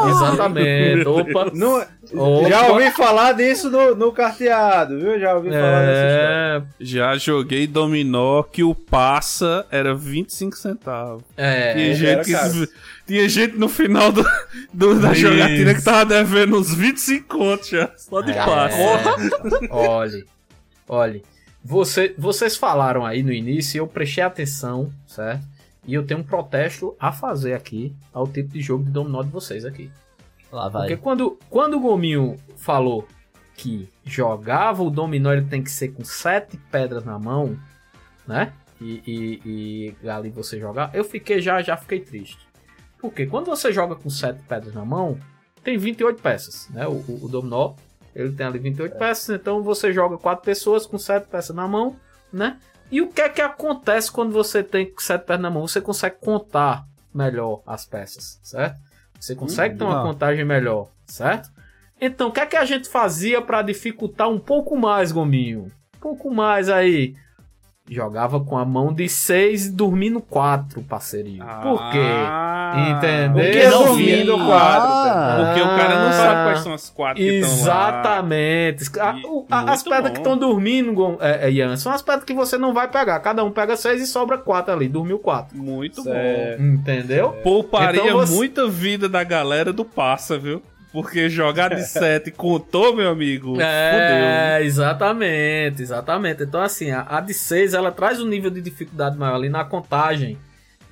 Exatamente. 0.09 1.07
Opa. 1.07 1.51
Não, 1.55 1.77
Opa. 2.15 2.49
já 2.49 2.69
ouvi 2.69 2.91
falar 2.93 3.33
disso 3.35 3.71
no, 3.71 3.95
no 3.95 4.13
carteado, 4.13 4.99
viu? 4.99 5.19
Já 5.21 5.35
ouvi 5.35 5.51
falar 5.51 5.81
dessa 5.87 6.07
história. 6.07 6.57
É, 6.57 6.63
Já 6.81 7.17
joguei 7.17 7.67
dominó 7.67 8.43
que 8.43 8.63
o 8.65 8.75
passa 8.75 9.67
era 9.71 9.95
25 9.95 10.57
centavos. 10.57 11.23
é, 11.37 11.75
Tinha, 11.75 11.95
gente 11.95 12.07
era 12.07 12.25
que, 12.25 12.69
tinha 13.07 13.29
gente 13.29 13.57
no 13.59 13.69
final 13.69 14.11
do, 14.13 14.25
do- 14.73 14.99
da 15.01 15.13
Isso. 15.13 15.21
jogatina 15.23 15.75
que 15.75 15.83
tava 15.85 16.05
devendo 16.07 16.59
uns 16.59 16.75
25 16.75 17.29
contos 17.39 17.69
já. 17.69 17.91
Só 17.97 18.21
de 18.23 18.33
É. 18.33 18.35
passa. 18.35 18.77
Olhe, 19.71 20.25
olhe. 20.89 21.23
Você, 21.63 22.15
vocês 22.17 22.57
falaram 22.57 23.05
aí 23.05 23.23
no 23.23 23.33
início 23.33 23.79
eu 23.79 23.87
prestei 23.87 24.25
atenção, 24.25 24.91
certo? 25.07 25.45
E 25.87 25.95
eu 25.95 26.07
tenho 26.07 26.21
um 26.21 26.25
protesto 26.25 26.95
a 26.99 27.13
fazer 27.13 27.55
aqui 27.55 27.95
ao 28.13 28.27
tipo 28.27 28.51
de 28.51 28.61
jogo 28.61 28.85
de 28.85 28.91
dominó 28.91 29.23
de 29.23 29.31
vocês 29.31 29.65
aqui. 29.65 29.91
Lá 30.53 30.71
Porque 30.71 30.95
vai. 30.95 30.97
quando, 30.97 31.39
quando 31.49 31.77
o 31.77 31.81
Gominho 31.81 32.37
falou 32.57 33.07
que 33.57 33.89
jogava 34.05 34.83
o 34.83 34.91
dominó, 34.91 35.33
ele 35.33 35.47
tem 35.47 35.63
que 35.63 35.71
ser 35.71 35.89
com 35.89 36.05
sete 36.05 36.57
pedras 36.71 37.05
na 37.05 37.19
mão, 37.19 37.59
né? 38.27 38.53
E, 38.81 39.03
e, 39.07 39.95
e 40.03 40.09
ali 40.09 40.31
você 40.31 40.59
jogar, 40.59 40.91
eu 40.95 41.05
fiquei 41.05 41.43
já, 41.43 41.61
já 41.61 41.77
fiquei 41.77 42.01
triste. 42.01 42.39
Porque 42.99 43.27
quando 43.27 43.47
você 43.47 43.73
joga 43.73 43.95
com 43.95 44.09
sete 44.09 44.41
pedras 44.49 44.75
na 44.75 44.85
mão, 44.85 45.19
tem 45.63 45.77
28 45.77 46.23
peças, 46.23 46.69
né? 46.71 46.87
O, 46.87 46.93
o, 46.93 47.25
o 47.25 47.29
dominó, 47.29 47.75
ele 48.15 48.33
tem 48.33 48.47
ali 48.47 48.59
28 48.59 48.97
peças, 48.97 49.41
então 49.41 49.63
você 49.63 49.93
joga 49.93 50.19
quatro 50.19 50.45
pessoas 50.45 50.87
com 50.87 50.99
sete 50.99 51.29
peças 51.29 51.55
na 51.55 51.67
mão, 51.69 51.97
né? 52.33 52.59
E 52.91 53.01
o 53.01 53.09
que 53.09 53.21
é 53.21 53.29
que 53.29 53.41
acontece 53.41 54.11
quando 54.11 54.33
você 54.33 54.63
tem 54.63 54.93
sete 54.99 55.25
peças 55.25 55.43
na 55.43 55.51
mão? 55.51 55.67
Você 55.67 55.81
consegue 55.81 56.17
contar 56.21 56.85
melhor 57.15 57.63
as 57.67 57.85
peças, 57.87 58.41
certo? 58.43 58.81
Você 59.19 59.35
consegue 59.35 59.77
ter 59.77 59.85
uma 59.85 60.01
ah. 60.01 60.03
contagem 60.03 60.45
melhor, 60.45 60.89
certo? 61.07 61.51
Então, 62.01 62.29
o 62.29 62.33
que 62.33 62.41
é 62.41 62.47
que 62.47 62.57
a 62.57 62.65
gente 62.65 62.89
fazia 62.89 63.43
para 63.43 63.61
dificultar 63.61 64.29
um 64.29 64.39
pouco 64.39 64.77
mais, 64.77 65.13
Gominho? 65.13 65.71
Um 65.97 66.01
pouco 66.01 66.31
mais 66.31 66.71
aí. 66.71 67.15
Jogava 67.91 68.39
com 68.39 68.57
a 68.57 68.65
mão 68.65 68.93
de 68.93 69.09
seis 69.09 69.67
e 69.67 69.71
dormindo 69.73 70.21
quatro, 70.21 70.81
parceirinho. 70.83 71.45
Por 71.61 71.91
quê? 71.91 71.99
Ah, 71.99 72.97
Entendeu? 72.97 73.45
O 73.49 73.51
que 73.53 73.59
é 73.59 73.69
Não 73.71 73.85
dormindo 73.87 74.39
vi. 74.39 74.45
quadro? 74.47 74.89
Ah. 74.93 75.37
Porque 75.45 75.61
o 75.61 75.65
cara 75.77 75.99
não 76.01 76.09
Ah. 76.09 76.13
sabe 76.13 76.45
quais 76.45 76.61
são 76.61 76.73
as 76.73 76.89
quatro 76.89 77.17
que 77.17 77.29
estão 77.29 77.51
lá. 77.51 77.55
Exatamente. 77.57 79.01
A- 79.01 79.17
E- 79.17 79.27
o- 79.27 79.45
a- 79.51 79.73
as 79.73 79.83
pedras 79.83 80.03
bom. 80.05 80.11
que 80.13 80.19
estão 80.19 80.37
dormindo, 80.39 81.19
é, 81.21 81.49
é, 81.49 81.51
Ian, 81.51 81.77
são 81.77 81.91
as 81.93 82.01
pedras 82.01 82.25
que 82.25 82.33
você 82.33 82.57
não 82.57 82.73
vai 82.73 82.87
pegar. 82.89 83.19
Cada 83.21 83.43
um 83.43 83.51
pega 83.51 83.77
seis 83.77 84.01
e 84.01 84.07
sobra 84.07 84.39
quatro 84.39 84.73
ali. 84.73 84.89
Dormiu 84.89 85.19
quatro. 85.19 85.57
Muito 85.59 86.03
Certo. 86.03 86.63
Entendeu? 86.63 87.31
bom. 87.31 87.43
Pouparia 87.43 88.03
Então 88.03 88.19
você- 88.19 88.35
muita 88.35 88.69
vida 88.69 89.09
da 89.09 89.25
galera 89.25 89.73
do 89.73 89.85
passa, 89.85 90.39
viu? 90.39 90.63
Porque 90.93 91.29
jogar 91.29 91.75
de 91.75 91.83
7 91.89 92.31
contou, 92.31 92.95
meu 92.95 93.11
amigo. 93.11 93.51
Fudeu. 93.53 93.65
É, 93.65 94.63
exatamente, 94.63 95.83
exatamente. 95.83 96.43
Então, 96.43 96.61
assim, 96.61 96.91
a, 96.91 97.07
a 97.09 97.21
de 97.21 97.33
6 97.35 97.75
ela 97.75 97.93
traz 97.93 98.21
um 98.21 98.27
nível 98.27 98.51
de 98.51 98.61
dificuldade 98.61 99.17
maior 99.17 99.35
ali 99.37 99.49
na 99.49 99.65
contagem 99.65 100.39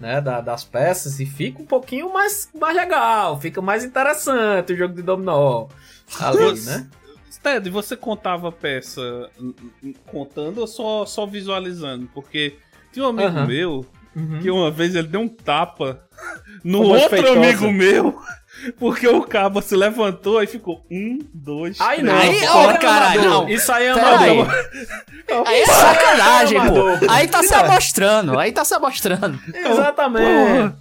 né, 0.00 0.20
da- 0.20 0.40
das 0.40 0.62
peças 0.62 1.18
e 1.18 1.26
fica 1.26 1.60
um 1.60 1.66
pouquinho 1.66 2.12
mais, 2.12 2.48
mais 2.58 2.76
legal, 2.76 3.40
fica 3.40 3.60
mais 3.60 3.84
interessante 3.84 4.72
o 4.72 4.76
jogo 4.76 4.94
de 4.94 5.02
dominó 5.02 5.66
ali, 6.20 6.60
né? 6.60 6.86
Ted, 7.42 7.68
você 7.70 7.96
contava 7.96 8.50
peça 8.50 9.28
hum, 9.40 9.54
hum, 9.82 9.92
contando 10.06 10.58
ou 10.58 10.66
só, 10.66 11.04
só 11.06 11.24
visualizando? 11.26 12.08
Porque 12.12 12.56
tinha 12.92 13.04
um 13.04 13.08
amigo 13.08 13.40
meu 13.46 13.86
Uhum. 14.16 14.40
que 14.40 14.50
uma 14.50 14.70
vez 14.70 14.96
ele 14.96 15.06
deu 15.06 15.20
um 15.20 15.28
tapa 15.28 16.00
no 16.64 16.78
Como 16.78 16.90
outro 16.94 17.10
feitosa. 17.10 17.38
amigo 17.38 17.70
meu. 17.70 18.20
Porque 18.78 19.06
o 19.08 19.22
cabo 19.22 19.60
se 19.62 19.76
levantou 19.76 20.42
e 20.42 20.46
ficou 20.46 20.84
um, 20.90 21.18
dois, 21.32 21.80
Aí 21.80 22.00
três. 22.00 22.12
não, 22.12 22.18
Aí, 22.20 22.46
ó, 22.48 22.70
é 22.70 22.78
caralho, 22.78 23.24
não. 23.24 23.48
Isso 23.48 23.70
aí 23.72 23.84
é 23.84 23.92
aí. 23.92 23.98
amador. 24.40 24.54
Aí 25.46 25.60
é 25.60 25.66
sacanagem, 25.66 26.60
pô. 26.66 27.12
Aí 27.12 27.28
tá 27.28 27.42
se 27.42 27.54
amostrando, 27.54 28.38
aí 28.38 28.52
tá 28.52 28.64
se 28.64 28.74
amostrando. 28.74 29.38
Exatamente. 29.54 30.74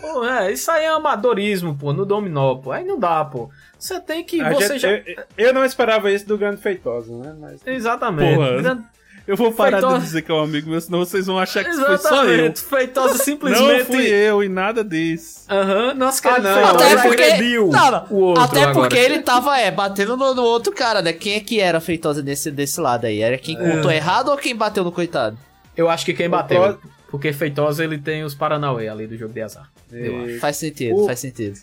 Pô, 0.00 0.24
é, 0.24 0.52
isso 0.52 0.70
aí 0.70 0.84
é 0.84 0.88
amadorismo, 0.88 1.74
pô, 1.76 1.92
no 1.92 2.06
dominó, 2.06 2.54
pô. 2.56 2.70
Aí 2.72 2.84
não 2.84 2.98
dá, 2.98 3.24
pô. 3.24 3.50
Você 3.78 4.00
tem 4.00 4.24
que. 4.24 4.42
Você 4.42 4.78
gente- 4.78 4.80
já... 4.80 4.90
eu, 4.90 5.24
eu 5.36 5.52
não 5.54 5.64
esperava 5.64 6.10
isso 6.10 6.26
do 6.26 6.36
Grande 6.38 6.60
Feitosa, 6.60 7.12
né? 7.16 7.34
Mas 7.38 7.60
Exatamente. 7.66 8.34
Porra. 8.36 8.62
Grande- 8.62 8.84
Eu 9.28 9.36
vou 9.36 9.52
parar 9.52 9.78
Feitosa- 9.78 9.98
de 9.98 10.04
dizer 10.06 10.22
que 10.22 10.30
é 10.32 10.34
um 10.34 10.42
amigo 10.42 10.70
meu, 10.70 10.80
senão 10.80 11.00
vocês 11.00 11.26
vão 11.26 11.38
achar 11.38 11.62
que 11.62 11.70
foi 11.70 11.98
só 11.98 12.24
eu. 12.24 12.30
Exatamente. 12.30 12.60
Feitosa 12.62 13.08
Não 13.18 13.24
simplesmente. 13.24 13.84
fui 13.84 14.06
eu 14.06 14.42
e 14.42 14.48
nada 14.48 14.82
disso. 14.82 15.40
Aham, 15.50 15.92
nossa, 15.94 16.18
Ah, 16.26 16.32
querido 16.32 16.48
não. 16.48 16.54
Feitosa 16.54 16.84
Até 16.86 17.02
porque, 17.08 17.22
agrediu 17.22 17.66
não, 17.68 17.90
não. 17.90 18.34
Até 18.42 18.60
agora. 18.62 18.74
porque 18.74 18.96
ele 18.96 19.18
tava, 19.18 19.58
é, 19.60 19.70
batendo 19.70 20.16
no, 20.16 20.34
no 20.34 20.42
outro 20.42 20.72
cara, 20.72 21.02
né? 21.02 21.12
Quem 21.12 21.34
é 21.34 21.40
que 21.40 21.60
era 21.60 21.78
feitosa 21.78 22.22
desse, 22.22 22.50
desse 22.50 22.80
lado 22.80 23.04
aí? 23.04 23.20
Era 23.20 23.36
quem 23.36 23.54
contou 23.54 23.90
errado 23.92 24.30
ou 24.30 24.36
quem 24.38 24.56
bateu 24.56 24.82
no 24.82 24.90
coitado? 24.90 25.36
Eu 25.76 25.90
acho 25.90 26.06
que 26.06 26.14
quem 26.14 26.28
bateu. 26.28 26.60
Pro- 26.60 26.80
Porque 27.10 27.32
Feitosa 27.32 27.84
ele 27.84 27.98
tem 27.98 28.24
os 28.24 28.34
Paranauê 28.34 28.88
ali 28.88 29.06
do 29.06 29.16
jogo 29.16 29.32
de 29.34 29.42
azar. 29.42 29.70
Eu 29.92 30.24
acho. 30.24 30.38
Faz 30.40 30.56
sentido, 30.56 30.96
O- 30.96 31.06
faz 31.06 31.20
sentido. 31.20 31.58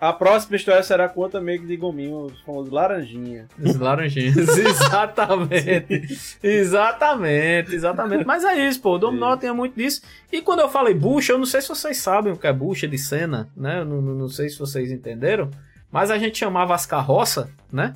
A 0.00 0.12
próxima 0.12 0.56
história 0.56 0.82
será 0.82 1.08
com 1.08 1.20
outro 1.20 1.38
amigo 1.38 1.66
de 1.66 1.76
Gominho, 1.76 2.26
o 2.26 2.32
famoso 2.46 2.72
Laranjinha. 2.72 3.46
Os 3.62 3.76
laranjinhos. 3.76 4.36
exatamente. 4.56 6.38
exatamente, 6.42 7.74
exatamente. 7.74 8.24
Mas 8.24 8.44
é 8.44 8.66
isso, 8.68 8.80
pô. 8.80 8.94
O 8.94 8.98
Dominó 8.98 9.36
tem 9.36 9.52
muito 9.52 9.74
disso. 9.76 10.02
E 10.32 10.40
quando 10.40 10.60
eu 10.60 10.68
falei 10.68 10.94
bucha, 10.94 11.32
eu 11.32 11.38
não 11.38 11.46
sei 11.46 11.60
se 11.60 11.68
vocês 11.68 11.98
sabem 11.98 12.32
o 12.32 12.36
que 12.36 12.46
é 12.46 12.52
bucha 12.52 12.88
de 12.88 12.98
cena, 12.98 13.48
né? 13.56 13.80
Eu 13.80 13.84
não, 13.84 14.00
não, 14.00 14.14
não 14.14 14.28
sei 14.28 14.48
se 14.48 14.58
vocês 14.58 14.90
entenderam. 14.90 15.50
Mas 15.92 16.10
a 16.10 16.18
gente 16.18 16.38
chamava 16.38 16.74
as 16.74 16.86
carroças, 16.86 17.48
né? 17.72 17.94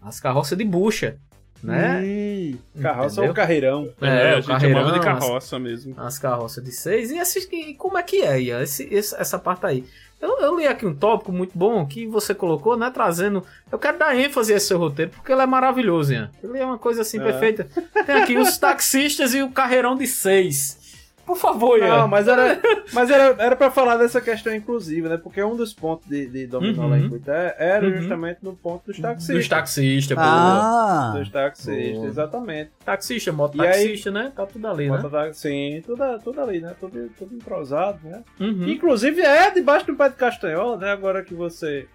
As 0.00 0.20
carroças 0.20 0.56
de 0.56 0.64
bucha, 0.64 1.16
né? 1.62 2.00
Hum, 2.04 2.58
carroça 2.80 3.14
Entendeu? 3.14 3.28
ou 3.30 3.34
carreirão? 3.34 3.92
É, 4.00 4.34
a 4.34 4.38
o 4.38 4.42
gente 4.42 4.60
chamava 4.60 4.92
de 4.92 5.00
carreirão, 5.00 5.12
as- 5.16 5.18
carroça 5.24 5.58
mesmo. 5.58 5.94
as 5.98 6.18
carroças 6.18 6.62
de 6.64 6.70
seis. 6.72 7.10
E, 7.10 7.18
esses, 7.18 7.48
e 7.50 7.74
como 7.74 7.98
é 7.98 8.02
que 8.02 8.22
é, 8.22 8.40
Ian? 8.40 8.62
Esse, 8.62 8.84
esse- 8.94 9.16
essa 9.16 9.38
parte 9.38 9.66
aí? 9.66 9.84
Eu, 10.24 10.38
eu 10.40 10.56
li 10.58 10.66
aqui 10.66 10.86
um 10.86 10.94
tópico 10.94 11.30
muito 11.30 11.52
bom 11.54 11.84
que 11.86 12.06
você 12.06 12.34
colocou, 12.34 12.76
né? 12.78 12.90
Trazendo. 12.90 13.44
Eu 13.70 13.78
quero 13.78 13.98
dar 13.98 14.16
ênfase 14.16 14.54
a 14.54 14.56
esse 14.56 14.68
seu 14.68 14.78
roteiro, 14.78 15.10
porque 15.10 15.30
ele 15.30 15.42
é 15.42 15.46
maravilhoso, 15.46 16.14
Ian. 16.14 16.30
Ele 16.42 16.58
é 16.58 16.64
uma 16.64 16.78
coisa 16.78 17.02
assim 17.02 17.20
É. 17.20 17.22
perfeita. 17.24 17.68
Tem 18.06 18.14
aqui 18.16 18.36
os 18.38 18.56
taxistas 18.56 19.34
e 19.34 19.42
o 19.42 19.50
carreirão 19.50 19.94
de 19.94 20.06
seis. 20.06 20.78
Por 21.24 21.36
favor, 21.36 21.78
Ian. 21.78 21.98
Não, 22.00 22.08
mas 22.08 22.28
era, 22.28 22.58
mas 22.92 23.10
era, 23.10 23.34
era 23.42 23.56
pra 23.56 23.70
falar 23.70 23.96
dessa 23.96 24.20
questão 24.20 24.54
inclusiva, 24.54 25.08
né? 25.08 25.16
Porque 25.16 25.42
um 25.42 25.56
dos 25.56 25.72
pontos 25.72 26.06
de, 26.08 26.26
de 26.26 26.46
dominó 26.46 26.82
Uhum. 26.84 26.90
lá 26.90 26.98
em 26.98 27.08
Cuité 27.08 27.56
era 27.58 27.86
Uhum. 27.86 27.96
justamente 27.96 28.38
no 28.42 28.54
ponto 28.54 28.86
dos 28.86 28.98
taxistas. 28.98 29.36
Dos 29.36 29.48
taxistas, 29.48 30.18
Ah. 30.18 31.12
Dos 31.16 31.30
taxistas, 31.30 31.94
Boa. 31.96 32.06
exatamente. 32.06 32.70
Taxista, 32.84 33.32
mototaxista, 33.32 34.10
né? 34.10 34.32
Tá 34.34 34.44
tudo 34.46 34.66
ali, 34.68 34.90
né? 34.90 35.00
Sim, 35.32 35.82
tudo, 35.84 36.02
tudo 36.22 36.40
ali, 36.40 36.60
né? 36.60 36.74
Tudo, 36.78 37.08
tudo 37.18 37.34
entrosado, 37.34 37.98
né? 38.04 38.22
Uhum. 38.40 38.68
Inclusive 38.68 39.20
é 39.20 39.50
debaixo 39.50 39.86
do 39.86 39.96
pé 39.96 40.08
de 40.08 40.16
castanhola, 40.16 40.76
né? 40.76 40.90
Agora 40.92 41.22
que 41.22 41.34
você. 41.34 41.86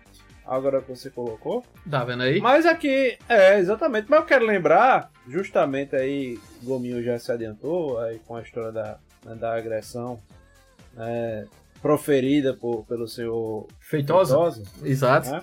Agora 0.46 0.82
que 0.82 0.90
você 0.90 1.12
colocou. 1.12 1.64
Tá 1.88 2.04
vendo 2.04 2.24
aí? 2.24 2.40
Mas 2.42 2.66
aqui, 2.66 3.16
é, 3.30 3.60
exatamente. 3.60 4.08
Mas 4.10 4.20
eu 4.20 4.26
quero 4.26 4.46
lembrar, 4.48 5.12
justamente 5.28 5.96
aí, 5.96 6.40
Gominho 6.64 7.04
já 7.04 7.20
se 7.20 7.32
adiantou 7.32 8.00
aí 8.00 8.20
com 8.26 8.36
a 8.36 8.42
história 8.42 8.72
da, 8.72 8.98
né, 9.26 9.36
da 9.36 9.56
agressão 9.56 10.20
né, 10.96 11.46
proferida 11.82 12.54
por, 12.54 12.84
pelo 12.86 13.08
senhor 13.08 13.68
Feitosa? 13.80 14.38
Exato. 14.84 15.30
né? 15.32 15.42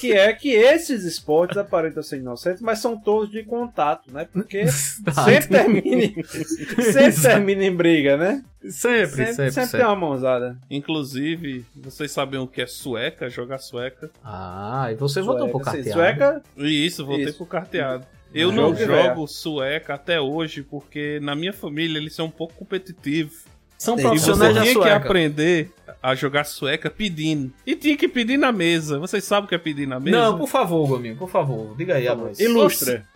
Que 0.00 0.12
é 0.12 0.32
que 0.32 0.50
esses 0.52 1.02
esportes 1.04 1.58
aparentam 1.58 2.02
ser 2.04 2.18
inocentes, 2.18 2.62
mas 2.62 2.78
são 2.78 2.96
todos 2.96 3.28
de 3.30 3.42
contato, 3.42 4.10
né? 4.12 4.26
Porque 4.32 4.64
sempre 4.70 5.48
termina, 5.48 6.04
em- 6.04 6.22
sempre 6.22 7.20
termina 7.20 7.64
em 7.64 7.74
briga, 7.74 8.16
né? 8.16 8.44
Sempre, 8.62 8.70
Sempre, 8.72 9.08
sempre, 9.08 9.34
sempre, 9.34 9.52
sempre. 9.52 9.78
tem 9.78 9.86
uma 9.86 9.96
mãozada. 9.96 10.56
Inclusive, 10.70 11.66
vocês 11.74 12.12
sabem 12.12 12.38
o 12.38 12.46
que 12.46 12.62
é 12.62 12.66
sueca? 12.66 13.28
Jogar 13.28 13.58
sueca? 13.58 14.08
Ah, 14.24 14.88
e 14.92 14.94
você 14.94 15.20
voltou 15.20 15.48
pro 15.48 15.58
carteado. 15.60 15.92
Sueca, 15.92 16.42
isso, 16.56 17.04
voltei 17.04 17.24
Isso. 17.26 17.36
pro 17.38 17.46
carteado. 17.46 18.06
Eu 18.32 18.50
Ah, 18.50 18.52
não 18.52 18.74
jogo 18.74 19.26
sueca 19.26 19.94
até 19.94 20.20
hoje, 20.20 20.62
porque 20.62 21.18
na 21.20 21.34
minha 21.34 21.52
família 21.52 21.98
eles 21.98 22.14
são 22.14 22.26
um 22.26 22.30
pouco 22.30 22.54
competitivos. 22.54 23.44
São 23.76 23.98
E 23.98 24.02
profissionais 24.02 24.52
você 24.52 24.54
da 24.54 24.60
tinha 24.62 24.74
que 24.74 24.80
sueca. 24.80 24.96
aprender 24.96 25.70
a 26.02 26.14
jogar 26.14 26.44
sueca 26.44 26.90
pedindo. 26.90 27.50
E 27.66 27.74
tinha 27.74 27.96
que 27.96 28.06
pedir 28.06 28.36
na 28.36 28.52
mesa. 28.52 28.98
Vocês 28.98 29.24
sabem 29.24 29.46
o 29.46 29.48
que 29.48 29.54
é 29.54 29.58
pedir 29.58 29.86
na 29.88 29.98
mesa? 29.98 30.16
Não, 30.16 30.38
por 30.38 30.48
favor, 30.48 30.86
Gominho, 30.86 31.16
por 31.16 31.30
favor. 31.30 31.74
Diga 31.76 31.94
aí, 31.96 32.06
Aloysio. 32.06 32.44
ilustra. 32.48 33.06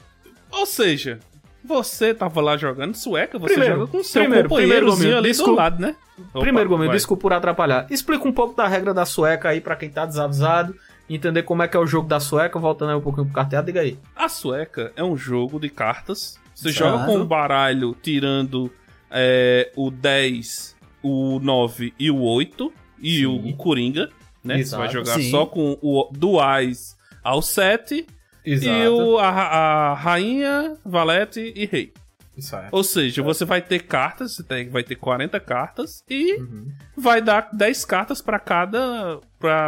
Ou 0.50 0.64
seja, 0.66 1.20
você 1.62 2.14
tava 2.14 2.40
lá 2.40 2.56
jogando 2.56 2.94
sueca, 2.94 3.38
você 3.38 3.54
Primeiro, 3.54 3.76
joga 3.80 3.92
com 3.92 4.02
seu 4.02 4.22
primeiro, 4.22 4.48
primeiro, 4.48 4.66
companheirozinho 4.66 4.96
Gominho, 5.10 5.18
ali 5.18 5.28
desculpa. 5.28 5.50
do 5.52 5.56
lado, 5.56 5.80
né? 5.82 5.96
Opa, 6.32 6.40
Primeiro, 6.40 6.68
Gominho, 6.70 6.90
desculpa 6.92 7.20
por 7.22 7.32
atrapalhar. 7.32 7.86
Explica 7.90 8.26
um 8.26 8.32
pouco 8.32 8.54
da 8.56 8.66
regra 8.66 8.94
da 8.94 9.04
sueca 9.04 9.50
aí 9.50 9.60
pra 9.60 9.76
quem 9.76 9.90
tá 9.90 10.06
desavisado. 10.06 10.74
Entender 11.08 11.42
como 11.42 11.62
é 11.62 11.68
que 11.68 11.76
é 11.76 11.80
o 11.80 11.86
jogo 11.86 12.08
da 12.08 12.18
sueca, 12.18 12.58
voltando 12.58 12.90
aí 12.90 12.96
um 12.96 13.00
pouquinho 13.00 13.26
pro 13.26 13.34
carteado, 13.34 13.66
diga 13.66 13.80
aí. 13.80 13.98
A 14.16 14.28
sueca 14.28 14.92
é 14.96 15.04
um 15.04 15.16
jogo 15.16 15.60
de 15.60 15.68
cartas. 15.68 16.38
Você 16.54 16.72
Certo. 16.72 16.78
joga 16.90 17.04
com 17.06 17.18
o 17.20 17.24
baralho 17.26 17.94
tirando 18.02 18.70
é, 19.10 19.70
o 19.76 19.90
10, 19.90 20.76
o 21.02 21.38
9 21.40 21.92
e 21.98 22.10
o 22.10 22.20
8 22.22 22.72
e 23.00 23.18
Sim. 23.18 23.26
o 23.26 23.56
Coringa, 23.56 24.08
né? 24.42 24.58
Exato. 24.60 24.82
Você 24.82 24.86
vai 24.86 24.92
jogar 25.04 25.20
Sim. 25.20 25.30
só 25.30 25.44
com 25.46 25.76
o 25.82 26.08
do 26.12 26.40
Ais 26.40 26.96
ao 27.22 27.42
7 27.42 28.06
e 28.46 28.86
o, 28.88 29.18
a, 29.18 29.28
a 29.28 29.94
rainha, 29.94 30.74
valete 30.84 31.52
e 31.54 31.66
rei. 31.66 31.92
Exato. 32.36 32.68
Ou 32.72 32.82
seja, 32.82 33.22
você 33.22 33.44
vai 33.44 33.62
ter 33.62 33.80
cartas, 33.84 34.34
você 34.34 34.42
tem, 34.42 34.68
vai 34.68 34.82
ter 34.82 34.96
40 34.96 35.38
cartas 35.40 36.02
e 36.08 36.34
Uhum. 36.40 36.66
vai 36.96 37.20
dar 37.22 37.48
10 37.52 37.84
cartas 37.84 38.20
pra 38.20 38.38
cada 38.40 39.20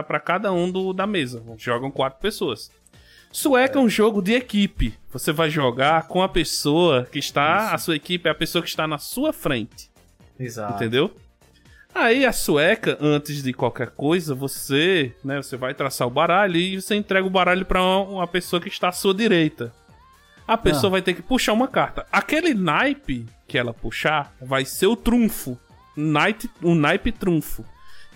pra 0.03 0.21
cada 0.21 0.53
um 0.53 0.71
do, 0.71 0.93
da 0.93 1.07
mesa. 1.07 1.43
Jogam 1.57 1.91
quatro 1.91 2.21
pessoas. 2.21 2.71
Sueca 3.33 3.79
é. 3.79 3.83
um 3.83 3.89
jogo 3.89 4.23
de 4.23 4.33
equipe. 4.33 4.95
Você 5.13 5.33
vai 5.33 5.51
jogar 5.51 6.09
com 6.09 6.23
a 6.23 6.29
pessoa 6.29 7.07
que 7.11 7.19
está. 7.19 7.73
A 7.73 7.79
sua 7.79 7.97
equipe 7.97 8.29
é 8.29 8.33
a 8.33 8.35
pessoa 8.35 8.63
que 8.63 8.69
está 8.69 8.87
na 8.87 8.99
sua 8.99 9.33
frente. 9.33 9.91
Exato. 10.39 10.75
Entendeu? 10.75 11.15
Aí 11.95 12.27
a 12.27 12.33
sueca, 12.33 12.99
antes 13.01 13.43
de 13.43 13.55
qualquer 13.55 13.89
coisa, 13.89 14.35
você, 14.35 15.15
né, 15.25 15.37
você 15.41 15.57
vai 15.57 15.73
traçar 15.73 16.07
o 16.07 16.11
baralho 16.11 16.57
e 16.57 16.81
você 16.81 16.95
entrega 16.95 17.27
o 17.27 17.31
baralho 17.31 17.65
pra 17.65 17.83
uma, 17.83 18.27
pessoa 18.27 18.61
que 18.61 18.69
está 18.69 18.89
à 18.89 18.93
sua 18.93 19.15
direita. 19.15 19.73
A 20.47 20.59
pessoa 20.59 20.89
Ah. 20.89 20.93
vai 20.93 21.03
ter 21.03 21.15
que 21.15 21.23
puxar 21.23 21.55
uma 21.55 21.67
carta. 21.67 22.07
Aquele 22.13 22.53
naipe 22.53 23.27
que 23.49 23.57
ela 23.57 23.73
puxar 23.73 24.35
vai 24.41 24.65
ser 24.65 24.87
o 24.87 24.95
trunfo. 24.97 25.59
Naipe, 25.97 26.51
um 26.63 26.75
naipe 26.75 27.11
trunfo. 27.11 27.65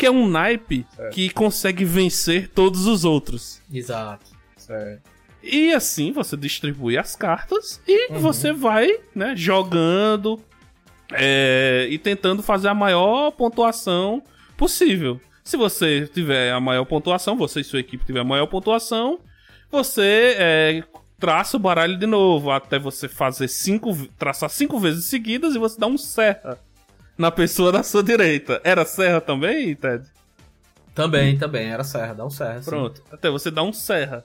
Que 0.01 0.07
é 0.07 0.11
um 0.11 0.27
naipe 0.27 0.87
que 1.13 1.29
consegue 1.31 1.85
vencer 1.85 2.49
todos 2.49 2.87
os 2.87 3.05
outros. 3.05 3.61
Exato. 3.73 4.31
Certo. 4.57 5.03
E 5.43 5.73
assim 5.75 6.11
você 6.11 6.37
distribui 6.37 6.97
as 6.99 7.15
cartas 7.15 7.81
e 7.87 8.11
Uhum. 8.13 8.19
você 8.19 8.53
vai, 8.53 8.89
né, 9.15 9.35
jogando 9.37 10.41
é, 11.13 11.87
e 11.91 11.99
tentando 11.99 12.43
fazer 12.43 12.69
a 12.69 12.75
maior 12.75 13.31
pontuação 13.33 14.23
possível. 14.57 15.21
Se 15.45 15.57
você 15.57 16.07
tiver 16.13 16.53
a 16.53 16.61
maior 16.61 16.85
pontuação, 16.85 17.37
você 17.37 17.61
e 17.61 17.65
sua 17.65 17.81
equipe 17.81 18.05
tiver 18.05 18.21
a 18.21 18.25
maior 18.25 18.47
pontuação, 18.47 19.19
você 19.71 20.37
é, 20.39 20.83
traça 21.19 21.57
o 21.57 21.61
baralho 21.61 21.99
de 21.99 22.07
novo 22.07 22.51
até 22.51 22.79
você 22.79 23.09
fazer 23.09 23.49
cinco, 23.49 23.95
traçar 24.19 24.49
cinco 24.49 24.79
vezes 24.79 25.07
seguidas 25.07 25.55
e 25.55 25.59
você 25.59 25.79
dá 25.79 25.87
um 25.87 25.99
serra 25.99 26.59
na 27.21 27.31
pessoa 27.31 27.71
da 27.71 27.83
sua 27.83 28.03
direita. 28.03 28.61
Era 28.65 28.83
serra 28.87 29.21
também, 29.21 29.75
Ted? 29.77 30.05
Também, 30.95 31.37
também. 31.37 31.69
Era 31.69 31.85
serra, 31.85 32.15
dá 32.15 32.25
um 32.25 32.31
serra. 32.31 32.63
sim. 32.63 32.71
Pronto. 32.71 33.03
Até 33.13 33.29
você 33.29 33.51
dá 33.51 33.63
um 33.63 33.75
serra. 33.75 34.25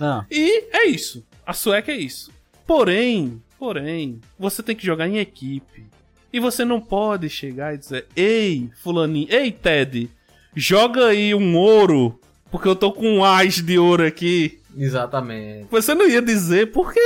Ah, 0.00 0.24
E 0.30 0.64
é 0.72 0.86
isso. 0.86 1.24
A 1.46 1.52
sueca 1.52 1.92
é 1.92 1.96
isso. 1.96 2.32
Porém, 2.66 3.42
porém, 3.58 4.18
você 4.38 4.62
tem 4.62 4.74
que 4.74 4.84
jogar 4.86 5.06
em 5.06 5.18
equipe. 5.18 5.84
E 6.32 6.40
você 6.40 6.64
não 6.64 6.80
pode 6.80 7.28
chegar 7.28 7.74
e 7.74 7.78
dizer: 7.78 8.06
Ei, 8.16 8.70
Fulaninho, 8.82 9.28
ei, 9.30 9.52
Ted, 9.52 10.10
joga 10.56 11.08
aí 11.08 11.34
um 11.34 11.54
ouro, 11.54 12.18
porque 12.50 12.66
eu 12.66 12.74
tô 12.74 12.90
com 12.92 13.18
um 13.18 13.24
as 13.24 13.56
de 13.56 13.78
ouro 13.78 14.06
aqui. 14.06 14.58
Exatamente. 14.74 15.66
Você 15.70 15.94
não 15.94 16.08
ia 16.08 16.22
dizer 16.22 16.72
porque 16.72 16.98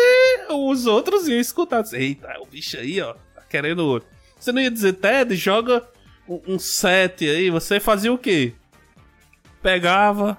os 0.51 0.87
outros 0.87 1.27
iam 1.27 1.41
escutar. 1.41 1.83
Dizer, 1.83 2.01
Eita, 2.01 2.29
o 2.41 2.47
bicho 2.47 2.77
aí, 2.77 3.01
ó, 3.01 3.15
tá 3.35 3.43
querendo 3.51 3.81
ouro. 3.81 4.05
Você 4.39 4.53
não 4.53 4.61
ia 4.61 4.71
dizer, 4.71 4.95
Ted, 4.95 5.35
joga 5.35 5.83
um, 6.29 6.59
sete 6.59 7.29
aí. 7.29 7.51
Você 7.51 7.81
fazia 7.81 8.13
o 8.13 8.19
quê? 8.19 8.53
Pegava, 9.63 10.39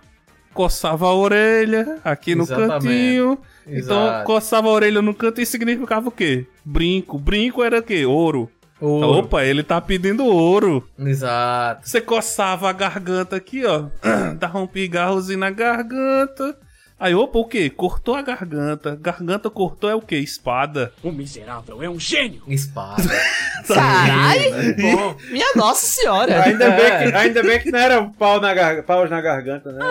coçava 0.54 1.08
a 1.08 1.14
orelha 1.14 2.00
aqui 2.04 2.36
no 2.36 2.44
Exatamente. 2.44 2.72
cantinho. 2.84 3.38
Então, 3.66 4.06
Exato. 4.06 4.26
coçava 4.26 4.68
a 4.68 4.72
orelha 4.72 5.02
no 5.02 5.14
canto 5.14 5.42
e 5.42 5.46
significava 5.46 6.08
o 6.08 6.12
quê? 6.12 6.46
Brinco. 6.64 7.18
Brinco 7.20 7.64
era 7.64 7.80
o 7.80 7.84
quê? 7.84 8.06
Ouro. 8.06 8.50
Ouro. 8.80 9.20
Opa, 9.20 9.44
ele 9.44 9.64
tá 9.64 9.82
pedindo 9.82 10.24
ouro. 10.26 10.88
Exato. 10.98 11.90
Você 11.90 12.00
coçava 12.00 12.70
a 12.70 12.74
garganta 12.74 13.36
aqui, 13.36 13.66
ó. 13.66 13.88
Dava 14.40 14.60
um 14.60 14.68
pigarrozinho 14.68 15.40
na 15.40 15.50
garganta. 15.50 16.58
Aí, 17.00 17.14
opa, 17.14 17.38
o 17.38 17.46
quê? 17.46 17.70
Cortou 17.70 18.16
a 18.16 18.24
garganta. 18.24 18.98
Garganta 19.00 19.52
cortou 19.52 19.88
é 19.88 19.94
o 19.94 20.02
quê? 20.02 20.16
Espada. 20.18 20.92
O 21.04 21.12
miserável 21.12 21.84
é 21.84 21.88
um 21.88 22.00
gênio. 22.00 22.42
Espada. 22.48 23.04
Caralho! 23.68 25.16
Minha 25.30 25.54
nossa 25.56 25.86
senhora! 25.86 26.44
Ainda, 26.44 26.72
bem 26.72 26.86
que, 26.86 27.16
ainda 27.16 27.44
bem 27.44 27.60
que 27.60 27.72
não 27.72 27.80
era 27.80 28.04
pau 28.18 28.42
na 28.42 28.54
gar... 28.54 28.82
paus 28.82 29.10
na 29.12 29.22
garganta, 29.22 29.72
né? 29.72 29.86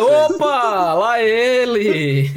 Opa! 0.00 0.94
Lá 0.94 1.22
ele! 1.22 2.30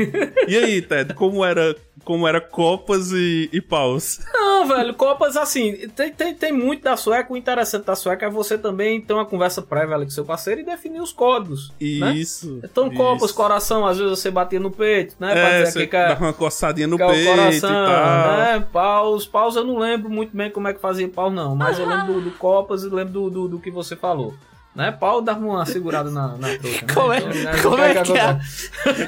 E 0.47 0.57
aí, 0.57 0.81
Ted, 0.81 1.13
como 1.13 1.45
era, 1.45 1.73
como 2.03 2.27
era 2.27 2.39
copas 2.41 3.11
e, 3.11 3.49
e 3.51 3.61
paus? 3.61 4.19
Não, 4.33 4.67
velho, 4.67 4.93
Copas, 4.93 5.37
assim, 5.37 5.87
tem, 5.95 6.11
tem, 6.11 6.33
tem 6.33 6.51
muito 6.51 6.83
da 6.83 6.97
sueca. 6.97 7.31
O 7.31 7.37
interessante 7.37 7.85
da 7.85 7.95
sueca 7.95 8.25
é 8.25 8.29
você 8.29 8.57
também 8.57 8.99
ter 9.01 9.13
uma 9.13 9.25
conversa 9.25 9.61
prévia 9.61 9.95
ali 9.95 10.05
com 10.05 10.11
seu 10.11 10.25
parceiro 10.25 10.61
e 10.61 10.63
definir 10.65 11.01
os 11.01 11.11
códigos. 11.13 11.69
né? 11.79 12.13
Isso. 12.13 12.59
Então, 12.63 12.87
isso. 12.87 12.95
Copas, 12.97 13.31
coração, 13.31 13.85
às 13.85 13.97
vezes 13.97 14.19
você 14.19 14.29
batia 14.29 14.59
no 14.59 14.71
peito, 14.71 15.15
né? 15.19 15.31
pra 15.31 15.39
É, 15.49 15.59
dizer 15.63 15.71
você 15.71 15.87
que 15.87 15.97
dava 15.97 16.25
uma 16.25 16.33
coçadinha 16.33 16.87
no 16.87 16.97
peito 16.97 17.29
coração, 17.29 17.69
e 17.69 17.73
tal. 17.73 18.37
né? 18.37 18.67
Paus, 18.71 19.25
paus 19.25 19.55
eu 19.55 19.63
não 19.63 19.77
lembro 19.77 20.09
muito 20.09 20.35
bem 20.35 20.49
como 20.51 20.67
é 20.67 20.73
que 20.73 20.81
fazia 20.81 21.07
paus, 21.07 21.33
não. 21.33 21.55
Mas 21.55 21.79
eu 21.79 21.87
lembro 21.87 22.13
do, 22.15 22.21
do 22.21 22.31
Copas 22.31 22.83
e 22.83 22.89
lembro 22.89 23.13
do, 23.13 23.29
do, 23.29 23.47
do 23.47 23.59
que 23.59 23.71
você 23.71 23.95
falou. 23.95 24.33
Né? 24.79 24.91
Pau 24.93 25.21
dava 25.21 25.45
uma 25.45 25.65
segurada 25.65 26.09
na, 26.09 26.29
na 26.37 26.47
né? 26.57 26.57
Como 26.93 27.11
é, 27.11 27.17
Então, 27.19 27.33
né, 27.33 27.61
como 27.61 27.75
o 27.75 27.81
é 27.83 28.01
que 28.01 28.13
é? 28.17 28.39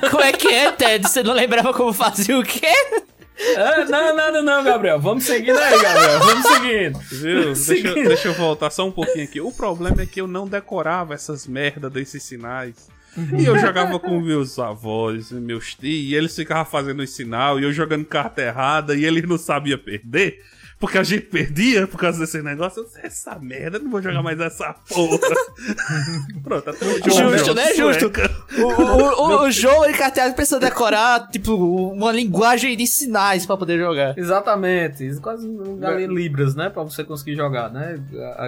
Como 0.11 0.22
é 0.22 0.32
que 0.34 0.47
é, 0.49 0.72
Ted? 0.74 1.07
Você 1.07 1.24
não 1.24 1.34
lembrava 1.34 1.74
como 1.74 1.93
fazia 1.93 2.38
o 2.38 2.43
quê? 2.43 2.67
É, 3.38 3.86
não, 3.86 4.15
nada 4.15 4.41
não, 4.41 4.63
Gabriel. 4.65 4.99
Vamos 4.99 5.24
seguindo 5.24 5.57
aí, 5.57 5.82
Gabriel. 5.82 6.19
Vamos 6.19 6.45
seguindo. 6.45 6.99
Viu? 7.09 7.43
Deixa, 7.45 7.55
Seguindo. 7.55 7.97
eu- 7.97 8.07
deixa 8.09 8.28
eu 8.28 8.34
voltar 8.34 8.69
só 8.69 8.86
um 8.86 8.91
pouquinho 8.91 9.24
aqui. 9.24 9.39
O 9.39 9.51
problema 9.51 10.01
é 10.01 10.05
que 10.05 10.19
eu 10.19 10.28
não 10.28 10.45
decorava 10.45 11.13
essas 11.13 11.47
merda 11.47 11.89
desses 11.89 12.22
sinais. 12.22 12.89
E 13.39 13.45
eu 13.45 13.57
jogava 13.57 13.97
com 13.97 14.19
meus 14.19 14.59
avós 14.59 15.32
e 15.32 15.36
meus 15.36 15.74
tios, 15.74 15.84
e 16.11 16.15
eles 16.15 16.36
ficavam 16.36 16.65
fazendo 16.65 17.01
os 17.01 17.09
sinal, 17.15 17.59
e 17.59 17.63
eu 17.63 17.72
jogando 17.74 18.05
carta 18.05 18.41
errada, 18.41 18.93
e 18.95 19.03
eles 19.05 19.28
não 19.28 19.38
sabiam 19.38 19.80
perder. 19.80 20.39
Porque 20.82 20.97
a 20.97 21.03
gente 21.03 21.27
perdia 21.27 21.86
por 21.86 21.99
causa 21.99 22.19
desse 22.19 22.41
negócio. 22.41 22.82
Eu 22.82 22.86
disse, 22.86 22.99
essa 23.03 23.38
merda, 23.38 23.77
não 23.77 23.91
vou 23.91 24.01
jogar 24.01 24.23
mais 24.23 24.39
essa 24.39 24.73
porra. 24.89 25.19
Pronto, 26.43 26.63
tá 26.63 26.73
tudo 26.73 27.09
Justo, 27.09 27.53
né? 27.53 27.75
Justo. 27.75 28.11
O, 28.57 28.63
o, 28.63 29.43
o, 29.43 29.43
o 29.43 29.51
jogo 29.51 29.86
ele 29.86 29.93
carteado 29.93 30.34
precisa 30.34 30.59
decorar, 30.59 31.29
tipo, 31.29 31.53
uma 31.53 32.11
linguagem 32.11 32.75
de 32.75 32.88
sinais 32.88 33.45
pra 33.45 33.55
poder 33.55 33.77
jogar. 33.77 34.17
Exatamente. 34.17 35.07
Quase 35.21 35.47
um 35.47 35.77
galinha 35.77 36.07
libras, 36.07 36.55
né? 36.55 36.69
Pra 36.69 36.82
você 36.82 37.03
conseguir 37.03 37.36
jogar, 37.36 37.71
né? 37.71 37.99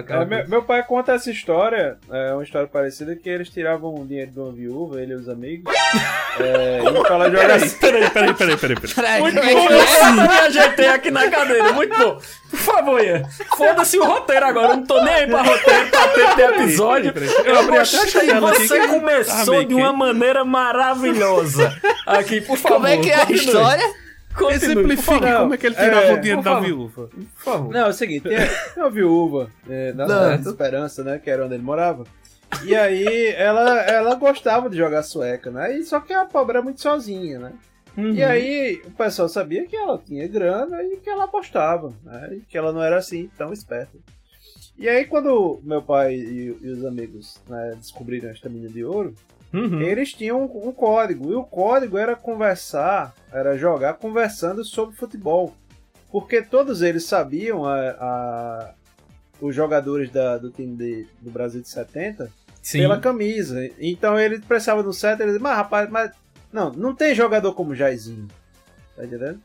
É, 0.08 0.24
meu, 0.24 0.48
meu 0.48 0.62
pai 0.64 0.82
conta 0.82 1.12
essa 1.12 1.30
história, 1.30 1.98
é 2.10 2.32
uma 2.32 2.42
história 2.42 2.66
parecida, 2.66 3.14
que 3.14 3.28
eles 3.28 3.48
tiravam 3.48 3.94
o 3.94 4.04
dinheiro 4.04 4.32
de 4.32 4.40
uma 4.40 4.50
viúva, 4.50 5.00
ele 5.00 5.12
e 5.12 5.16
os 5.16 5.28
amigos, 5.28 5.72
é, 6.40 6.82
e 6.84 7.02
pra 7.02 7.14
ela 7.14 7.30
jogar 7.30 7.50
assim. 7.52 7.76
Peraí, 7.78 8.10
peraí, 8.10 8.34
peraí, 8.34 8.56
peraí, 8.56 8.76
peraí. 8.94 9.20
Muito 9.20 9.38
é 9.38 9.52
bom, 9.54 9.68
é? 9.70 9.74
eu 9.74 10.12
me 10.28 10.38
ajeitei 10.40 10.88
aqui 10.88 11.10
na 11.10 11.30
cadeira, 11.30 11.72
muito 11.72 11.96
bom. 11.98 12.18
Por 12.50 12.58
favor, 12.58 13.02
Ian, 13.04 13.22
foda-se 13.56 13.98
o 13.98 14.04
roteiro 14.04 14.46
agora, 14.46 14.68
eu 14.72 14.76
não 14.76 14.86
tô 14.86 15.02
nem 15.02 15.14
aí 15.14 15.26
pra 15.26 15.42
roteiro, 15.42 15.86
pra 15.90 16.08
ter 16.08 16.34
de 16.36 16.42
episódio. 16.42 17.12
Peraí, 17.12 17.28
peraí. 17.28 17.46
Eu 17.46 17.54
Eu 17.54 17.60
abri 17.60 17.76
a 17.76 17.78
gostei, 17.80 18.10
janela 18.10 18.50
aqui 18.50 18.68
você 18.68 18.80
que- 18.80 18.88
começou 18.88 19.58
Ah, 19.60 19.64
de 19.64 19.74
uma 19.74 19.92
maneira 19.92 20.44
maravilhosa. 20.44 21.76
Aqui, 22.06 22.40
por 22.40 22.56
favor. 22.58 22.76
Como 22.76 22.86
é 22.86 22.96
que 22.98 23.10
é 23.10 23.16
a 23.22 23.30
história? 23.30 24.04
Continue, 24.34 24.54
Exemplifique 24.56 25.20
como 25.36 25.54
é 25.54 25.56
que 25.56 25.66
ele 25.66 25.76
tirava 25.76 26.06
É, 26.06 26.12
o 26.14 26.20
dinheiro 26.20 26.42
da 26.42 26.58
viúva. 26.58 27.08
Por 27.08 27.44
favor. 27.44 27.72
Não, 27.72 27.80
é 27.86 27.88
o 27.88 27.92
seguinte, 27.92 28.22
tem 28.28 28.36
tem 28.36 28.48
uma 28.76 28.90
viúva 28.90 29.48
é, 29.70 29.92
na 29.92 30.36
de 30.36 30.42
tu- 30.42 30.50
Esperança, 30.50 31.04
né, 31.04 31.20
que 31.22 31.30
era 31.30 31.44
onde 31.44 31.54
ele 31.54 31.62
morava, 31.62 32.02
e 32.64 32.74
aí 32.74 33.28
ela, 33.36 33.80
ela 33.82 34.14
gostava 34.14 34.68
de 34.70 34.76
jogar 34.76 35.02
sueca, 35.02 35.50
né, 35.50 35.76
e 35.78 35.84
só 35.84 36.00
que 36.00 36.12
a 36.12 36.24
pobre 36.24 36.56
era 36.56 36.62
muito 36.64 36.80
sozinha, 36.80 37.38
né. 37.38 37.52
E 37.96 38.24
aí 38.24 38.82
o 38.86 38.90
pessoal 38.90 39.28
sabia 39.28 39.66
que 39.66 39.76
ela 39.76 39.96
tinha 40.04 40.26
grana 40.26 40.82
e 40.82 40.96
que 40.96 41.08
ela 41.08 41.24
apostava, 41.24 41.92
né? 42.02 42.28
E 42.32 42.40
que 42.40 42.58
ela 42.58 42.72
não 42.72 42.82
era 42.82 42.96
assim 42.98 43.30
tão 43.38 43.52
esperta. 43.52 43.96
E 44.76 44.88
aí 44.88 45.04
quando 45.04 45.60
meu 45.62 45.80
pai 45.80 46.14
e, 46.16 46.56
e 46.60 46.70
os 46.70 46.84
amigos 46.84 47.40
né, 47.48 47.72
descobriram 47.76 48.30
esta 48.30 48.48
mina 48.48 48.68
de 48.68 48.84
ouro, 48.84 49.14
Uhum. 49.52 49.80
eles 49.80 50.12
tinham 50.12 50.40
um, 50.42 50.68
um 50.68 50.72
código. 50.72 51.30
E 51.30 51.36
o 51.36 51.44
código 51.44 51.96
era 51.96 52.16
conversar, 52.16 53.14
era 53.32 53.56
jogar 53.56 53.94
conversando 53.94 54.64
sobre 54.64 54.96
futebol. 54.96 55.54
Porque 56.10 56.42
todos 56.42 56.82
eles 56.82 57.04
sabiam, 57.04 57.64
a, 57.64 57.76
a- 57.90 58.74
os 59.40 59.54
jogadores 59.54 60.10
da- 60.10 60.36
do 60.38 60.50
time 60.50 60.74
de- 60.76 61.06
do 61.20 61.30
Brasil 61.30 61.60
de 61.62 61.68
70, 61.68 62.28
Sim. 62.64 62.78
pela 62.80 62.98
camisa. 62.98 63.70
Então 63.78 64.18
ele 64.18 64.40
precisava 64.40 64.82
do 64.82 64.92
set, 64.92 65.20
ele 65.20 65.32
disse, 65.32 65.42
mas 65.42 65.56
rapaz, 65.56 65.88
mas. 65.90 66.10
Não, 66.52 66.72
não 66.72 66.94
tem 66.94 67.14
jogador 67.14 67.52
como 67.54 67.74
Jairzinho. 67.74 68.26
Tá 68.96 69.04
entendendo? 69.04 69.40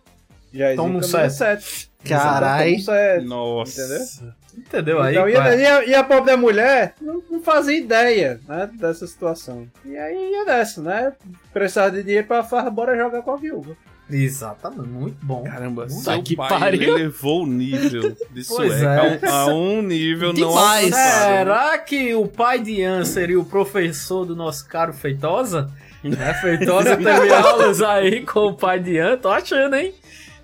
Jairzinho 0.53 0.77
Toma 0.87 0.97
um 0.97 1.01
camisa 1.01 1.29
set. 1.29 1.61
7. 1.63 1.91
Carai. 2.07 2.69
Toma 2.71 2.77
um 2.77 2.79
set. 2.85 3.25
Nossa. 3.25 3.81
Entendeu? 3.81 4.33
Entendeu 4.57 5.01
aí? 5.01 5.13
Então, 5.15 5.29
e, 5.29 5.35
a, 5.35 5.55
e 5.55 5.65
a- 5.65 5.85
e 5.85 5.95
a 5.95 6.03
pobre 6.03 6.31
da 6.31 6.37
mulher 6.37 6.93
não, 7.01 7.21
não 7.29 7.41
fazia 7.41 7.77
ideia 7.77 8.39
né, 8.47 8.69
dessa 8.73 9.05
situação. 9.07 9.67
E 9.85 9.95
aí 9.97 10.31
ia 10.31 10.45
dessa, 10.45 10.81
né? 10.81 11.13
Precisava 11.53 11.91
de 11.91 12.03
dinheiro 12.03 12.27
pra 12.27 12.43
farra, 12.43 12.69
bora 12.69 12.95
jogar 12.97 13.21
com 13.21 13.31
a 13.31 13.37
viúva. 13.37 13.75
Exatamente, 14.09 14.87
muito 14.87 15.17
bom. 15.23 15.43
Caramba, 15.43 15.83
Puta 15.83 15.93
seu 15.99 16.23
que 16.23 16.35
pai 16.35 16.49
pariu. 16.49 16.81
ele 16.81 16.91
elevou 16.91 17.43
o 17.43 17.47
nível 17.47 18.15
de 18.31 18.43
sueca 18.43 19.19
é. 19.21 19.29
a 19.29 19.45
um 19.45 19.81
nível 19.81 20.33
não 20.33 20.49
alcançado. 20.49 21.27
Será 21.27 21.77
que 21.77 22.13
o 22.15 22.27
pai 22.27 22.59
de 22.59 22.81
Ian 22.81 23.05
seria 23.05 23.39
o 23.39 23.45
professor 23.45 24.25
do 24.25 24.35
nosso 24.35 24.67
caro 24.67 24.93
Feitosa? 24.93 25.71
Né? 26.03 26.33
Feitosa 26.35 26.95
teve 26.97 27.33
aulas 27.33 27.81
aí 27.81 28.25
com 28.25 28.47
o 28.47 28.53
pai 28.53 28.79
de 28.79 28.93
Ian, 28.93 29.17
tô 29.17 29.29
achando, 29.29 29.75
hein? 29.75 29.93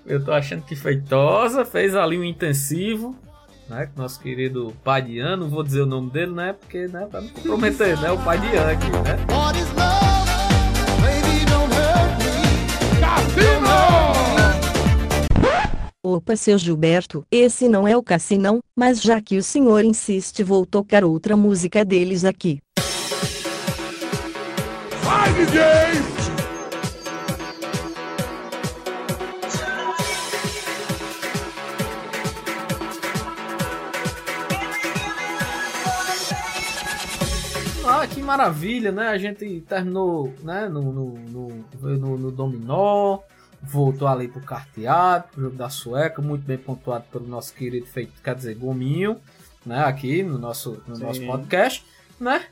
Eu 0.06 0.24
tô 0.24 0.32
achando 0.32 0.62
que 0.62 0.76
Feitosa 0.76 1.64
fez 1.64 1.96
ali 1.96 2.16
um 2.16 2.24
intensivo, 2.24 3.16
né? 3.68 3.88
Com 3.92 4.02
nosso 4.02 4.20
querido 4.20 4.72
pai 4.84 5.02
de 5.02 5.12
Ian, 5.14 5.36
não 5.36 5.48
vou 5.48 5.64
dizer 5.64 5.80
o 5.80 5.86
nome 5.86 6.10
dele, 6.10 6.32
né? 6.32 6.54
Porque, 6.58 6.86
né? 6.86 7.08
Pra 7.10 7.20
não 7.20 7.28
comprometer, 7.30 8.00
né? 8.00 8.12
O 8.12 8.18
pai 8.18 8.38
de 8.38 8.46
Ian 8.46 8.70
aqui, 8.70 8.90
né? 8.90 9.95
Opa, 16.08 16.36
seu 16.36 16.56
Gilberto, 16.56 17.24
esse 17.30 17.68
não 17.68 17.86
é 17.86 17.96
o 17.96 18.02
Cassinão, 18.02 18.60
mas 18.76 19.02
já 19.02 19.20
que 19.20 19.36
o 19.36 19.42
senhor 19.42 19.84
insiste, 19.84 20.42
vou 20.42 20.64
tocar 20.64 21.04
outra 21.04 21.36
música 21.36 21.84
deles 21.84 22.24
aqui. 22.24 22.60
Vai, 25.02 25.32
DJ! 25.34 26.15
Maravilha, 38.26 38.92
né? 38.92 39.08
A 39.08 39.18
gente 39.18 39.60
terminou, 39.68 40.34
né? 40.42 40.68
No, 40.68 40.82
no, 40.92 41.14
no, 41.82 42.18
no- 42.18 42.30
dominó, 42.30 43.20
voltou 43.62 44.06
ali 44.08 44.28
pro 44.28 44.40
carteado, 44.40 45.24
pro 45.32 45.42
jogo 45.44 45.56
da 45.56 45.68
sueca, 45.70 46.20
muito 46.20 46.44
bem 46.44 46.58
pontuado 46.58 47.04
pelo 47.10 47.26
nosso 47.26 47.54
querido 47.54 47.86
feito, 47.86 48.12
quer 48.22 48.34
dizer, 48.34 48.54
Gominho, 48.56 49.18
né? 49.64 49.84
Aqui 49.84 50.22
no 50.22 50.38
nosso, 50.38 50.82
no 50.86 50.96
Sim. 50.96 51.02
nosso 51.04 51.26
podcast, 51.26 51.84
né? 52.20 52.44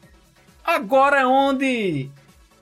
Agora 0.64 1.20
é 1.20 1.27
onde 1.27 2.09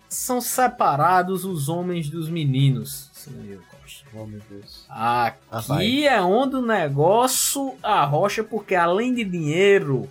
são 0.08 0.40
separados 0.40 1.44
os 1.44 1.68
homens 1.68 2.10
dos 2.10 2.28
meninos, 2.28 3.10
senhor 3.14 3.62
Costa. 3.70 4.06
Oh, 4.14 4.26
meu 4.26 4.40
Deus. 4.50 4.84
Aqui 4.90 6.06
é 6.06 6.20
onde 6.20 6.56
o 6.56 6.60
negócio 6.62 7.74
arrocha, 7.82 8.42
porque 8.44 8.74
além 8.74 9.14
de 9.14 9.24
dinheiro, 9.24 10.08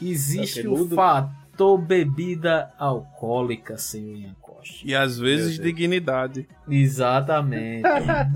existe 0.00 0.60
o 0.60 0.88
Cabeludo. 0.88 0.96
Fator 1.56 1.78
bebida 1.78 2.70
alcoólica, 2.78 3.78
senhor 3.78 4.18
Ian 4.18 4.36
Costa. 4.40 4.76
E 4.84 4.94
às 4.94 5.18
vezes 5.18 5.58
dignidade. 5.58 6.46
Exatamente. 6.68 7.82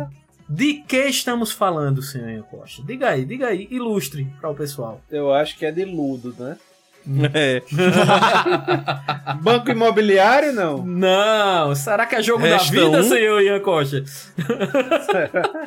de 0.49 0.83
que 0.83 1.05
estamos 1.05 1.53
falando, 1.53 2.03
senhor 2.03 2.31
Ian 2.31 2.43
Costa? 2.43 2.83
Diga 2.83 3.11
aí, 3.11 3.27
diga 3.27 3.49
aí, 3.49 3.69
ilustre 3.71 4.27
para 4.41 4.49
o 4.49 4.55
pessoal. 4.55 5.03
Eu 5.11 5.35
acho 5.35 5.59
que 5.59 5.67
é 5.67 5.71
de 5.71 5.85
ludo, 5.85 6.35
né? 6.39 6.57
É. 7.35 7.63
Banco 9.43 9.71
imobiliário, 9.71 10.53
não. 10.53 10.85
Não, 10.85 11.75
será 11.75 12.05
que 12.07 12.17
é 12.17 12.23
jogo 12.23 12.43
Resta 12.45 12.75
da 12.75 12.85
vida, 12.85 12.99
um? 13.01 13.03
senhor 13.03 13.41
Ian 13.43 13.61
Costa? 13.61 14.05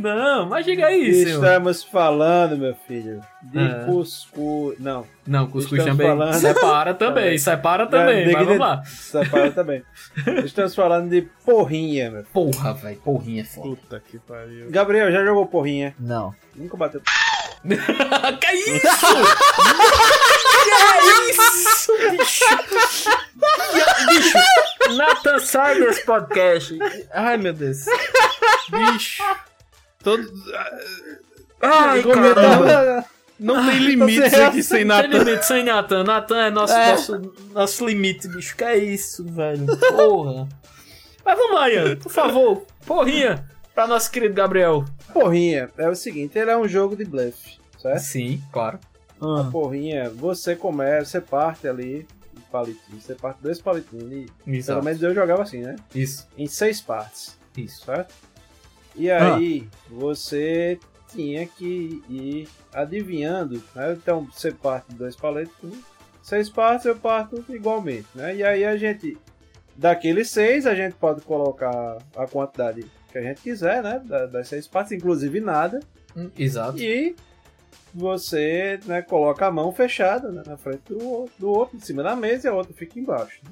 Não, 0.00 0.48
mas 0.48 0.64
diga 0.66 0.86
aí, 0.86 1.14
senhor. 1.14 1.36
Estamos 1.44 1.84
falando, 1.84 2.58
meu 2.58 2.74
filho, 2.88 3.20
de 3.40 3.58
Ah. 3.60 3.84
cuscuz. 3.86 4.76
Não, 4.80 5.06
Não, 5.24 5.46
cuscuz 5.46 5.78
Estamos 5.78 5.96
também. 5.98 6.06
falando- 6.08 6.34
Separa 6.34 6.92
também, 6.94 7.38
separa 7.38 7.86
também, 7.86 8.24
É, 8.28 8.32
mas 8.32 8.44
vamos 8.46 8.58
lá. 8.58 8.82
Separa 8.84 9.50
também. 9.52 9.82
Estamos 10.44 10.74
falando 10.74 11.08
de 11.08 11.22
porrinha, 11.44 12.10
meu. 12.10 12.24
Porra, 12.32 12.74
velho, 12.74 12.96
porrinha 12.96 13.42
é 13.42 13.44
foda. 13.44 13.68
Puta 13.68 14.02
que 14.10 14.18
pariu. 14.18 14.70
Gabriel, 14.70 15.12
já 15.12 15.24
jogou 15.24 15.46
porrinha? 15.46 15.94
Não. 16.00 16.34
Nunca 16.56 16.76
bateu. 16.76 17.00
que 18.40 18.52
isso? 18.52 18.86
que 21.36 21.42
isso, 21.42 21.92
bicho? 22.10 22.44
bicho, 24.08 24.38
Nathan 24.96 25.38
sai 25.40 25.80
desse 25.80 26.04
podcast. 26.04 26.78
Ai, 27.12 27.36
meu 27.36 27.52
Deus. 27.52 27.84
Bicho. 28.70 29.22
Todo... 30.02 30.28
Ai, 31.62 32.02
Como 32.02 32.24
eu 32.24 32.34
caramba. 32.34 32.66
tava- 32.66 33.04
Não 33.40 33.66
tem 33.66 33.78
limites 33.78 34.30
Você- 34.32 34.42
aqui 34.42 34.62
sem 34.62 34.78
Sem 34.78 34.84
nada. 34.84 35.06
limite, 35.08 35.46
sem 35.46 35.64
Nathan. 35.64 36.04
Nathan 36.04 36.38
é 36.46 36.50
nosso, 36.50 36.74
É. 36.74 36.90
nosso, 36.92 37.32
nosso 37.52 37.86
limite, 37.86 38.28
bicho. 38.28 38.56
Que 38.56 38.64
é 38.64 38.76
isso, 38.78 39.24
velho? 39.24 39.66
Porra. 39.78 40.48
Mas 41.24 41.36
vamos 41.36 41.54
lá, 41.56 41.68
Ian. 41.70 41.96
Por 41.96 42.12
favor, 42.12 42.64
porrinha. 42.86 43.44
Pra 43.76 43.86
nosso 43.86 44.10
querido 44.10 44.34
Gabriel. 44.34 44.86
Porrinha 45.12 45.68
é 45.76 45.86
o 45.86 45.94
seguinte, 45.94 46.38
ele 46.38 46.50
é 46.50 46.56
um 46.56 46.66
jogo 46.66 46.96
de 46.96 47.04
blefe, 47.04 47.58
certo? 47.78 48.00
Sim, 48.00 48.42
claro. 48.50 48.78
Porrinha, 49.52 50.08
você 50.08 50.56
começa, 50.56 51.04
você 51.04 51.20
parte 51.20 51.68
ali 51.68 52.06
um 52.34 52.40
palitinho, 52.50 52.98
você 52.98 53.14
parte 53.14 53.42
dois 53.42 53.60
palitinhos 53.60 54.10
e 54.46 54.62
pelo 54.62 54.82
menos 54.82 55.02
eu 55.02 55.14
jogava 55.14 55.42
assim, 55.42 55.60
né? 55.60 55.76
Isso. 55.94 56.26
Em 56.38 56.46
seis 56.46 56.80
partes, 56.80 57.38
Isso. 57.54 57.84
certo? 57.84 58.14
E 58.94 59.10
aí 59.10 59.68
você 59.90 60.78
tinha 61.12 61.46
que 61.46 62.02
ir 62.08 62.48
adivinhando, 62.72 63.62
né? 63.74 63.92
Então 63.92 64.26
você 64.32 64.52
parte 64.52 64.94
dois 64.94 65.14
palitos, 65.14 65.70
seis 66.22 66.48
partes 66.48 66.86
eu 66.86 66.96
parto 66.96 67.44
igualmente, 67.50 68.08
né? 68.14 68.36
E 68.36 68.42
aí 68.42 68.64
a 68.64 68.74
gente 68.78 69.18
daqueles 69.76 70.30
seis 70.30 70.66
a 70.66 70.74
gente 70.74 70.94
pode 70.94 71.20
colocar 71.20 71.98
a 72.16 72.26
quantidade 72.26 72.86
que 73.20 73.26
a 73.26 73.28
gente 73.28 73.40
quiser, 73.42 73.82
né? 73.82 74.00
Da- 74.04 74.26
Das 74.26 74.48
seis 74.48 74.66
partes, 74.66 74.92
inclusive 74.92 75.40
nada. 75.40 75.80
Hum, 76.16 76.30
Exato. 76.38 76.78
E 76.78 77.14
você 77.94 78.78
né, 78.84 79.02
coloca 79.02 79.46
a 79.46 79.50
mão 79.50 79.72
fechada 79.72 80.30
né, 80.30 80.42
na 80.46 80.56
frente 80.56 80.82
do, 80.88 81.02
outro- 81.08 81.34
do 81.38 81.48
outro, 81.50 81.76
em 81.76 81.80
cima 81.80 82.02
da 82.02 82.14
mesa, 82.14 82.48
e 82.48 82.50
a 82.50 82.54
outra 82.54 82.74
fica 82.74 82.98
embaixo. 82.98 83.40
né? 83.44 83.50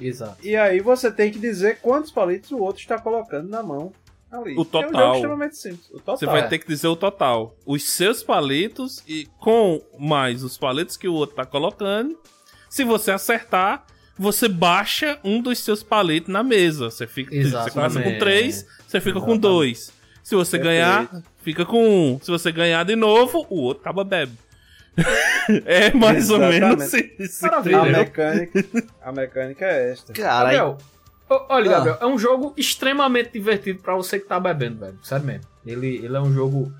Exato. 0.00 0.36
E 0.44 0.56
aí 0.56 0.80
você 0.80 1.10
tem 1.10 1.30
que 1.30 1.38
dizer 1.38 1.78
quantos 1.80 2.10
palitos 2.10 2.50
o 2.50 2.58
outro 2.58 2.80
está 2.82 2.98
colocando 2.98 3.48
na 3.48 3.62
mão 3.62 3.92
ali. 4.30 4.50
O 4.56 4.58
É 4.58 4.60
um 4.60 4.64
jogo 4.64 4.64
total. 4.64 5.14
extremamente 5.14 5.56
simples. 5.56 5.88
O 5.90 5.98
total. 5.98 6.16
Você 6.16 6.26
vai 6.26 6.40
É. 6.40 6.48
ter 6.48 6.58
que 6.58 6.66
dizer 6.66 6.88
o 6.88 6.96
total. 6.96 7.54
Os 7.64 7.88
seus 7.92 8.20
palitos 8.22 9.02
e 9.06 9.26
com 9.38 9.80
mais 9.96 10.42
os 10.42 10.58
palitos 10.58 10.96
que 10.96 11.06
o 11.06 11.14
outro 11.14 11.36
tá 11.36 11.46
colocando. 11.46 12.18
Se 12.68 12.82
você 12.82 13.12
acertar, 13.12 13.86
você 14.18 14.48
baixa 14.48 15.18
um 15.24 15.40
dos 15.40 15.58
seus 15.58 15.82
palitos 15.82 16.32
na 16.32 16.42
mesa. 16.42 16.90
Você, 16.90 17.06
fica, 17.06 17.30
você 17.34 17.50
começa 17.70 17.70
com 17.72 17.80
Exatamente. 17.80 18.18
três, 18.18 18.66
você 18.86 19.00
fica 19.00 19.14
com 19.20 19.32
Exatamente. 19.32 19.40
dois. 19.40 19.92
Se 20.22 20.34
você 20.34 20.58
Perfeito. 20.58 20.62
ganhar, 20.64 21.22
fica 21.42 21.64
com 21.66 22.14
um. 22.14 22.20
Se 22.20 22.30
você 22.30 22.50
ganhar 22.50 22.84
de 22.84 22.96
novo, 22.96 23.46
o 23.50 23.60
outro 23.60 23.82
acaba 23.82 24.04
bebe. 24.04 24.32
é 25.66 25.92
mais 25.92 26.30
ou 26.30 26.38
menos 26.38 26.92
Exatamente. 26.94 27.22
isso. 27.22 27.46
A 27.46 27.84
mecânica, 27.84 28.64
a 29.02 29.12
mecânica 29.12 29.64
é 29.66 29.90
esta. 29.92 30.12
Caralho. 30.12 30.44
Gabriel, 30.46 30.78
olha, 31.50 31.70
Ah. 31.70 31.74
Gabriel, 31.74 31.98
é 32.00 32.06
um 32.06 32.18
jogo 32.18 32.54
extremamente 32.56 33.32
divertido 33.32 33.80
pra 33.82 33.94
você 33.96 34.18
que 34.20 34.26
tá 34.26 34.38
bebendo, 34.38 34.78
velho. 34.80 34.98
Sério 35.02 35.26
mesmo. 35.26 35.44
Ele, 35.66 35.96
ele 35.96 36.16
é 36.16 36.20
um 36.20 36.32
jogo 36.32 36.72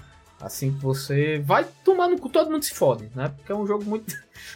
assim 0.44 0.72
que 0.72 0.82
você 0.82 1.38
vai 1.44 1.66
tomar 1.84 2.08
no 2.08 2.18
cu, 2.18 2.28
todo 2.28 2.50
mundo 2.50 2.62
se 2.64 2.74
fode, 2.74 3.10
né? 3.14 3.32
Porque 3.36 3.50
é 3.50 3.54
um 3.54 3.66
jogo 3.66 3.84
muito. 3.84 4.14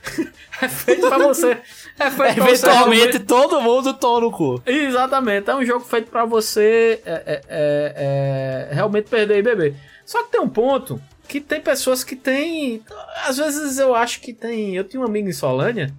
é 0.61 0.69
feito 0.69 1.09
pra 1.09 1.19
você. 1.19 1.61
É 1.99 2.11
feito 2.11 2.17
pra 2.17 2.33
você 2.35 2.41
Eventualmente 2.41 3.01
realmente- 3.03 3.19
todo 3.21 3.61
mundo 3.61 3.95
toma 3.95 4.21
no 4.21 4.31
cu. 4.31 4.63
Exatamente, 4.67 5.49
é 5.51 5.55
um 5.55 5.65
jogo 5.65 5.85
feito 5.85 6.11
pra 6.11 6.25
você 6.25 7.01
é, 7.05 7.13
é, 7.13 7.41
é, 7.49 8.69
é, 8.71 8.75
realmente 8.75 9.09
perder 9.09 9.39
e 9.39 9.43
beber. 9.43 9.77
Só 10.05 10.23
que 10.25 10.33
tem 10.33 10.41
um 10.41 10.49
ponto 10.49 11.01
que 11.27 11.41
tem 11.41 11.61
pessoas 11.61 12.03
que 12.05 12.17
têm. 12.17 12.83
Às 13.27 13.37
vezes 13.39 13.79
eu 13.79 13.95
acho 13.95 14.21
que 14.21 14.33
tem. 14.33 14.75
Eu 14.77 14.85
tinha 14.85 15.01
um 15.01 15.07
amigo 15.07 15.29
em 15.29 15.33
Solânia, 15.33 15.95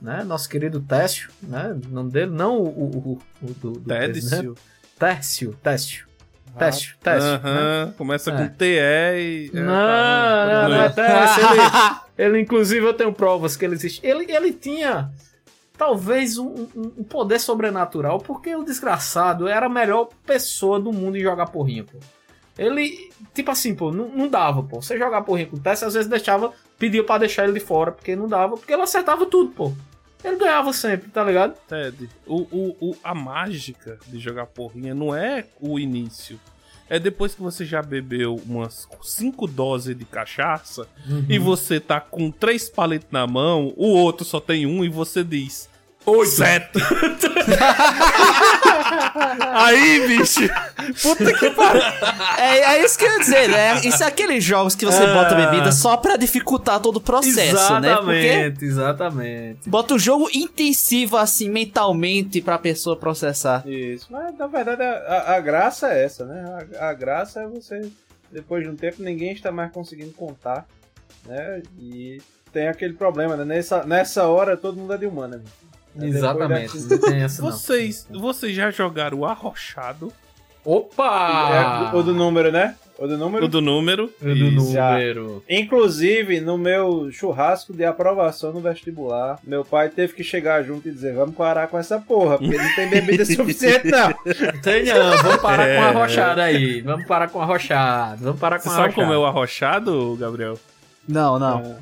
né? 0.00 0.22
Nosso 0.24 0.48
querido 0.48 0.80
Técio, 0.80 1.30
né? 1.42 1.76
O 1.86 1.88
nome 1.94 2.10
dele, 2.10 2.30
não 2.30 2.58
o, 2.58 2.68
o, 2.68 2.98
o, 2.98 3.22
o 3.42 3.54
do, 3.54 3.70
do. 3.72 3.80
Técio, 3.88 4.56
Técio. 4.98 5.58
Técio, 5.62 6.07
Técio. 6.58 6.94
né? 7.04 7.12
Aham, 7.12 7.94
começa 7.96 8.30
É. 8.30 8.36
com 8.36 8.48
TE 8.48 8.64
e. 8.66 9.50
Não, 9.54 9.62
não, 9.62 10.68
não, 10.68 10.82
é 10.82 10.88
Técio. 10.90 11.42
Ele, 11.50 11.60
ele, 12.36 12.40
inclusive, 12.40 12.84
eu 12.86 12.94
tenho 12.94 13.12
provas 13.12 13.56
que 13.56 13.64
ele 13.64 13.74
existe. 13.74 14.00
Ele, 14.06 14.30
ele 14.30 14.52
tinha 14.52 15.10
talvez 15.76 16.38
um, 16.38 16.66
um- 16.74 17.04
poder 17.04 17.38
sobrenatural, 17.38 18.18
porque 18.18 18.54
o 18.56 18.64
desgraçado 18.64 19.46
era 19.46 19.66
a 19.66 19.68
melhor 19.70 20.08
pessoa 20.26 20.80
do 20.80 20.92
mundo 20.92 21.16
em 21.16 21.20
jogar 21.22 21.46
porrinha, 21.46 21.84
pô. 21.84 21.98
Ele, 22.58 23.10
tipo 23.32 23.50
assim, 23.52 23.72
pô, 23.74 23.92
não, 23.92 24.08
não 24.08 24.26
dava, 24.28 24.62
pô. 24.64 24.82
Você 24.82 24.98
jogar 24.98 25.22
porrinha 25.22 25.46
com 25.46 25.56
o 25.56 25.60
Tess, 25.60 25.82
às 25.84 25.94
vezes 25.94 26.10
deixava, 26.10 26.52
pedia 26.76 27.04
pra 27.04 27.18
deixar 27.18 27.44
ele 27.44 27.52
de 27.52 27.60
fora, 27.64 27.92
porque 27.92 28.16
não 28.16 28.26
dava, 28.26 28.56
porque 28.56 28.72
ele 28.72 28.82
acertava 28.82 29.24
tudo, 29.26 29.50
pô. 29.52 29.72
Ele 30.24 30.36
ganhava 30.36 30.72
sempre, 30.72 31.08
tá 31.10 31.22
ligado? 31.22 31.54
Ted, 31.68 32.08
o, 32.26 32.36
o, 32.50 32.76
o- 32.90 32.96
a 33.04 33.14
mágica 33.14 33.98
de 34.08 34.18
jogar 34.18 34.46
porrinha 34.46 34.94
não 34.94 35.14
é 35.14 35.44
o 35.60 35.78
início. 35.78 36.38
É 36.90 36.98
depois 36.98 37.34
que 37.34 37.42
você 37.42 37.64
já 37.66 37.82
bebeu 37.82 38.40
umas 38.46 38.88
cinco 39.02 39.46
doses 39.46 39.96
de 39.96 40.04
cachaça 40.06 40.88
e 41.28 41.38
você 41.38 41.78
tá 41.78 42.00
com 42.00 42.30
três 42.30 42.68
palitos 42.70 43.08
na 43.12 43.26
mão, 43.26 43.72
o 43.76 43.88
outro 43.88 44.24
só 44.24 44.40
tem 44.40 44.64
um 44.66 44.82
e 44.84 44.88
você 44.88 45.22
diz. 45.22 45.68
Oito. 46.06 46.30
Sete. 46.30 46.78
Aí, 49.54 50.06
bicho. 50.06 50.40
Puta 51.02 51.32
que 51.38 51.50
pariu. 51.50 51.82
É, 52.38 52.58
é 52.76 52.84
isso 52.84 52.98
que 52.98 53.04
eu 53.04 53.12
ia 53.12 53.18
dizer, 53.18 53.48
né? 53.48 53.80
Isso 53.84 54.02
é 54.02 54.06
aqueles 54.06 54.42
jogos 54.42 54.74
que 54.74 54.84
você 54.84 55.02
Ah. 55.02 55.14
bota 55.14 55.34
bebida 55.34 55.70
só 55.72 55.96
pra 55.96 56.16
dificultar 56.16 56.80
todo 56.80 56.96
o 56.96 57.00
processo, 57.00 57.78
né? 57.80 57.94
Porque 57.96 58.12
exatamente, 58.14 58.64
exatamente. 58.64 59.68
bota 59.68 59.94
o 59.94 59.98
jogo 59.98 60.28
intensivo 60.34 61.16
assim 61.16 61.48
mentalmente 61.50 62.40
pra 62.40 62.58
pessoa 62.58 62.96
processar. 62.96 63.66
Isso, 63.66 64.06
mas 64.10 64.36
na 64.36 64.46
verdade 64.46 64.82
a, 64.82 64.90
a- 64.92 65.36
a 65.36 65.40
graça 65.40 65.88
é 65.92 66.04
essa, 66.04 66.24
né? 66.24 66.66
A, 66.78 66.88
a 66.88 66.92
graça 66.94 67.40
é 67.42 67.46
você, 67.46 67.90
depois 68.30 68.62
de 68.64 68.70
um 68.70 68.76
tempo, 68.76 69.02
ninguém 69.02 69.32
está 69.32 69.50
mais 69.52 69.70
conseguindo 69.72 70.12
contar, 70.12 70.66
né? 71.26 71.62
E 71.78 72.20
tem 72.52 72.68
aquele 72.68 72.94
problema, 72.94 73.36
né? 73.36 73.44
Nessa, 73.44 73.84
nessa 73.84 74.26
hora 74.26 74.56
todo 74.56 74.76
mundo 74.78 74.92
é 74.94 74.98
de 74.98 75.06
humana. 75.06 75.36
né? 75.38 75.44
Exatamente, 76.06 76.78
daqui- 76.78 76.88
não 76.90 76.98
tem 77.10 77.22
essa 77.22 77.42
não. 77.42 77.50
Vocês, 77.50 78.06
vocês 78.10 78.54
já 78.54 78.70
jogaram 78.70 79.18
o 79.18 79.26
arrochado, 79.26 80.12
Opa! 80.64 81.90
É, 81.92 81.96
o 81.96 82.02
do 82.02 82.12
número, 82.12 82.52
né? 82.52 82.74
O 82.98 83.06
do 83.06 83.16
número. 83.16 83.44
o 83.46 83.48
do 83.48 83.60
número. 83.62 84.12
O 84.20 84.34
do 84.34 84.50
número. 84.50 85.42
Inclusive, 85.48 86.40
no 86.40 86.58
meu 86.58 87.10
churrasco 87.12 87.72
de 87.72 87.84
aprovação 87.84 88.52
no 88.52 88.60
vestibular, 88.60 89.38
meu 89.44 89.64
pai 89.64 89.88
teve 89.88 90.12
que 90.12 90.22
chegar 90.24 90.62
junto 90.64 90.88
e 90.88 90.92
dizer: 90.92 91.14
Vamos 91.14 91.34
parar 91.36 91.68
com 91.68 91.78
essa 91.78 91.98
porra, 91.98 92.38
porque 92.38 92.56
não 92.58 92.74
tem 92.74 92.90
bebida 92.90 93.24
suficiente, 93.26 93.88
não. 93.88 94.12
Tem 94.60 94.84
não, 94.84 95.16
vamos 95.22 95.40
parar 95.40 95.64
com 95.64 95.70
É. 95.70 95.78
a 95.78 95.90
rochada 95.92 96.42
aí. 96.42 96.80
Vamos 96.82 97.06
parar 97.06 97.28
com 97.28 97.40
a 97.40 97.44
rochada. 97.46 98.16
Vamos 98.20 98.40
parar 98.40 98.58
com 98.58 98.64
Você 98.68 98.74
a 98.74 98.82
sabe 98.82 98.94
como 98.94 99.12
é 99.12 99.16
o 99.16 99.24
arrochado, 99.24 100.16
Gabriel? 100.20 100.58
Não, 101.08 101.38
não. 101.38 101.60
É. 101.60 101.76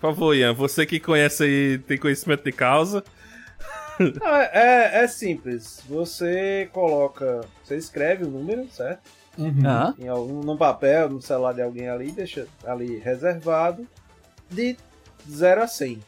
Por 0.00 0.10
favor, 0.14 0.34
Ian, 0.34 0.52
você 0.52 0.84
que 0.84 1.00
conhece 1.00 1.44
aí, 1.44 1.78
tem 1.78 1.96
conhecimento 1.96 2.44
de 2.44 2.52
causa. 2.52 3.02
Não, 4.20 4.36
é, 4.36 4.50
é- 4.52 5.04
é 5.04 5.08
simples. 5.08 5.82
Você 5.88 6.68
coloca. 6.72 7.40
Você 7.64 7.76
escreve 7.76 8.24
o 8.24 8.28
número, 8.30 8.68
certo? 8.70 9.00
Uhum. 9.36 9.94
Em 9.98 10.08
algum, 10.08 10.40
num 10.42 10.56
papel, 10.56 11.08
no 11.08 11.22
celular 11.22 11.52
de 11.54 11.62
alguém 11.62 11.88
ali, 11.88 12.10
deixa 12.10 12.46
ali 12.64 12.98
reservado, 12.98 13.86
de 14.50 14.76
0 15.30 15.62
a 15.62 15.66
100. 15.68 16.00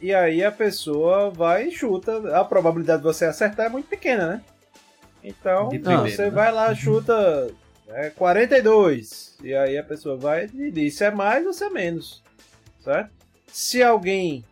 E 0.00 0.14
aí 0.14 0.44
a 0.44 0.52
pessoa 0.52 1.28
vai 1.30 1.68
e 1.68 1.72
chuta. 1.72 2.38
A 2.38 2.44
probabilidade 2.44 2.98
de 2.98 3.04
você 3.04 3.24
acertar 3.24 3.66
é 3.66 3.68
muito 3.68 3.88
pequena, 3.88 4.26
né? 4.28 4.42
Então, 5.24 5.68
De 5.68 5.80
primeira, 5.80 6.08
você 6.08 6.24
né? 6.26 6.30
vai 6.30 6.52
lá, 6.52 6.72
chuta 6.72 7.50
é, 7.88 8.10
42. 8.10 9.36
E 9.42 9.52
aí 9.54 9.76
a 9.76 9.82
pessoa 9.82 10.16
vai 10.16 10.48
e 10.54 10.70
diz 10.70 10.96
se 10.96 11.04
é 11.04 11.10
mais 11.10 11.44
ou 11.44 11.52
se 11.52 11.64
é 11.64 11.70
menos. 11.70 12.22
Certo? 12.80 13.10
Se 13.48 13.82
alguém 13.82 14.44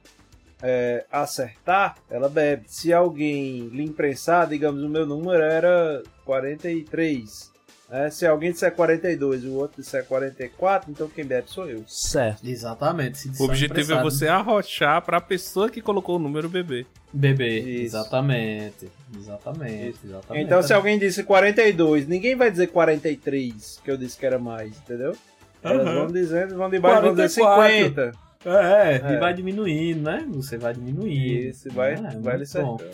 é, 0.62 1.04
acertar, 1.10 1.96
ela 2.10 2.28
bebe. 2.28 2.64
Se 2.66 2.92
alguém 2.92 3.68
lhe 3.68 3.82
imprensar, 3.82 4.48
digamos, 4.48 4.82
o 4.82 4.88
meu 4.88 5.06
número 5.06 5.42
era 5.42 6.02
43. 6.24 7.52
né? 7.88 8.10
se 8.10 8.26
alguém 8.26 8.52
disser 8.52 8.72
42 8.72 9.44
e 9.44 9.48
o 9.48 9.54
outro 9.54 9.82
disser 9.82 10.04
44, 10.04 10.90
então 10.90 11.08
quem 11.08 11.24
bebe 11.24 11.48
sou 11.48 11.68
eu. 11.68 11.84
Certo. 11.86 12.46
Exatamente. 12.46 13.18
se 13.18 13.42
O 13.42 13.44
objetivo 13.44 13.92
é 13.94 14.02
você 14.02 14.28
arrochar 14.28 15.02
pra 15.02 15.20
pessoa 15.20 15.70
que 15.70 15.80
colocou 15.80 16.16
o 16.16 16.18
número 16.18 16.48
bebê. 16.48 16.86
Beber. 17.12 17.66
Isso. 17.66 17.96
Exatamente. 17.96 18.90
Exatamente. 19.16 19.98
exatamente. 20.04 20.44
Então, 20.44 20.62
se 20.62 20.72
alguém 20.72 20.98
disse 20.98 21.22
42, 21.22 22.06
ninguém 22.06 22.34
vai 22.34 22.50
dizer 22.50 22.66
43, 22.68 23.80
que 23.82 23.90
eu 23.90 23.96
disse 23.96 24.18
que 24.18 24.26
era 24.26 24.38
mais, 24.38 24.76
entendeu? 24.78 25.16
Elas 25.62 25.84
vão 25.84 26.06
dizendo, 26.06 26.56
vão 26.56 26.70
de 26.70 26.78
baixo, 26.78 27.02
vão 27.02 27.14
dizer 27.14 27.40
44. 27.40 28.12
50. 28.12 28.25
É, 28.44 29.00
É. 29.02 29.14
e 29.14 29.18
vai 29.18 29.34
diminuindo, 29.34 30.02
né? 30.02 30.24
Você 30.30 30.56
vai 30.56 30.72
diminuindo. 30.74 31.48
Isso, 31.48 31.70
vai, 31.70 31.94
É, 31.94 31.96
vai. 32.20 32.38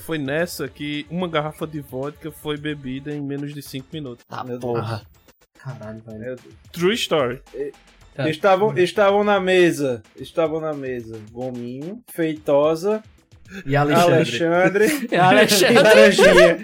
Foi 0.00 0.18
nessa 0.18 0.68
que 0.68 1.06
uma 1.10 1.28
garrafa 1.28 1.66
de 1.66 1.80
vodka 1.80 2.30
foi 2.30 2.56
bebida 2.56 3.12
em 3.14 3.20
menos 3.20 3.52
de 3.54 3.62
5 3.62 3.86
minutos. 3.92 4.24
Tá, 4.28 4.44
Meu 4.44 4.58
porra. 4.58 5.02
Caralho, 5.58 6.00
velho. 6.00 6.18
Meu 6.18 6.36
Deus. 6.36 6.54
True 6.72 6.94
story. 6.94 7.40
Tá. 8.14 8.28
Estavam, 8.28 8.76
estavam 8.76 9.24
na 9.24 9.40
mesa, 9.40 10.02
estavam 10.16 10.60
na 10.60 10.74
mesa 10.74 11.18
Gominho, 11.32 12.02
Feitosa, 12.12 13.02
E 13.66 13.76
Alexandre. 13.76 14.44
Alexandre 14.44 15.08
É 15.10 15.18
Alexandre. 15.18 15.74
e 15.74 15.82
Laranjinha. 15.82 16.58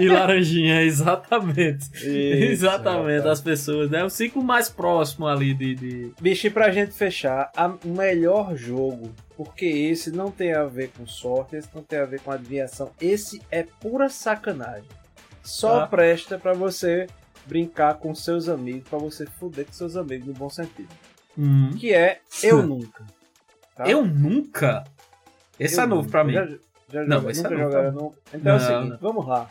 E 0.00 0.08
Laranjinha, 0.08 0.82
exatamente. 0.82 1.86
Isso, 1.96 2.06
exatamente, 2.08 3.26
as 3.28 3.40
pessoas, 3.40 3.90
né? 3.90 4.04
Os 4.04 4.12
cinco 4.12 4.42
mais 4.42 4.68
próximos 4.68 5.28
ali 5.30 5.52
de. 5.54 5.74
de... 5.74 6.12
Bicho, 6.20 6.46
e 6.46 6.50
pra 6.50 6.70
gente 6.70 6.92
fechar, 6.92 7.50
o 7.84 7.88
melhor 7.88 8.56
jogo, 8.56 9.12
porque 9.36 9.66
esse 9.66 10.10
não 10.10 10.30
tem 10.30 10.52
a 10.52 10.64
ver 10.64 10.90
com 10.96 11.06
sorte, 11.06 11.56
esse 11.56 11.68
não 11.74 11.82
tem 11.82 11.98
a 11.98 12.04
ver 12.04 12.20
com 12.20 12.30
adivinhação, 12.30 12.90
esse 13.00 13.40
é 13.50 13.62
pura 13.80 14.08
sacanagem. 14.08 14.84
Só 15.42 15.80
Tá. 15.80 15.86
presta 15.86 16.38
pra 16.38 16.52
você 16.54 17.06
brincar 17.46 17.94
com 17.94 18.14
seus 18.14 18.48
amigos, 18.48 18.88
pra 18.88 18.98
você 18.98 19.24
fuder 19.26 19.64
com 19.66 19.72
seus 19.72 19.96
amigos 19.96 20.26
no 20.26 20.32
bom 20.34 20.50
sentido. 20.50 20.88
Que 21.78 21.92
é 21.94 22.18
Eu 22.42 22.62
Nunca. 22.66 23.04
tá? 23.76 23.84
Eu 23.88 24.04
nunca? 24.04 24.84
Esse 25.58 25.78
Eu 25.80 25.84
é 25.84 25.86
novo 25.86 26.08
pra 26.10 26.24
mim. 26.24 26.32
Já, 26.34 26.46
já 26.92 27.04
Não, 27.04 27.18
joga- 27.20 27.30
esse 27.30 27.42
nunca 27.42 27.54
é 27.54 27.58
novo 27.58 27.70
jogaram 27.72 27.92
pra 27.92 28.02
não. 28.02 28.14
Então 28.34 28.52
é 28.52 28.56
o 28.56 28.60
seguinte, 28.60 28.90
não. 28.90 28.98
vamos 28.98 29.26
lá. 29.26 29.50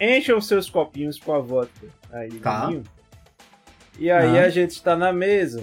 Encham 0.00 0.38
os 0.38 0.46
seus 0.48 0.68
copinhos 0.68 1.18
com 1.18 1.32
a 1.34 1.38
vodka 1.38 1.86
aí, 2.12 2.30
Tá. 2.40 2.66
Gominho. 2.66 2.82
E 3.98 4.10
aí 4.10 4.38
Ah. 4.38 4.44
a 4.44 4.48
gente 4.48 4.70
está 4.72 4.96
na 4.96 5.12
mesa. 5.12 5.62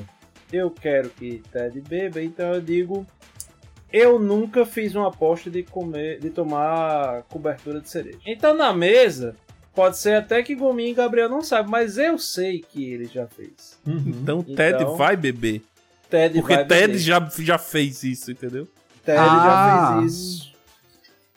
Eu 0.51 0.69
quero 0.71 1.09
que 1.09 1.41
Ted 1.51 1.79
beba, 1.81 2.21
então 2.21 2.53
eu 2.53 2.61
digo. 2.61 3.05
Eu 3.91 4.17
nunca 4.19 4.65
fiz 4.65 4.95
uma 4.95 5.09
aposta 5.09 5.49
de 5.49 5.63
comer, 5.63 6.19
de 6.19 6.29
tomar 6.29 7.23
cobertura 7.23 7.81
de 7.81 7.89
cereja. 7.89 8.19
Então 8.25 8.53
na 8.55 8.73
mesa, 8.73 9.35
pode 9.75 9.97
ser 9.97 10.15
até 10.15 10.41
que 10.43 10.55
Gominho 10.55 10.91
e 10.91 10.93
Gabriel 10.93 11.27
não 11.27 11.41
sabem, 11.41 11.69
mas 11.69 11.97
eu 11.97 12.17
sei 12.17 12.59
que 12.61 12.89
ele 12.89 13.05
já 13.05 13.27
fez. 13.27 13.77
Uhum. 13.85 14.03
Então, 14.07 14.41
Ted 14.43 14.81
Então, 14.81 14.95
vai 14.95 15.17
beber. 15.17 15.61
Ted 16.09 16.39
Porque 16.39 16.55
vai 16.55 16.65
Ted 16.65 16.87
beber. 16.87 16.99
já, 16.99 17.29
já 17.39 17.57
fez 17.57 18.01
isso, 18.03 18.31
entendeu? 18.31 18.65
Ted 19.05 19.17
Ah. 19.19 19.93
já 19.95 19.99
fez 20.01 20.11
isso. 20.13 20.51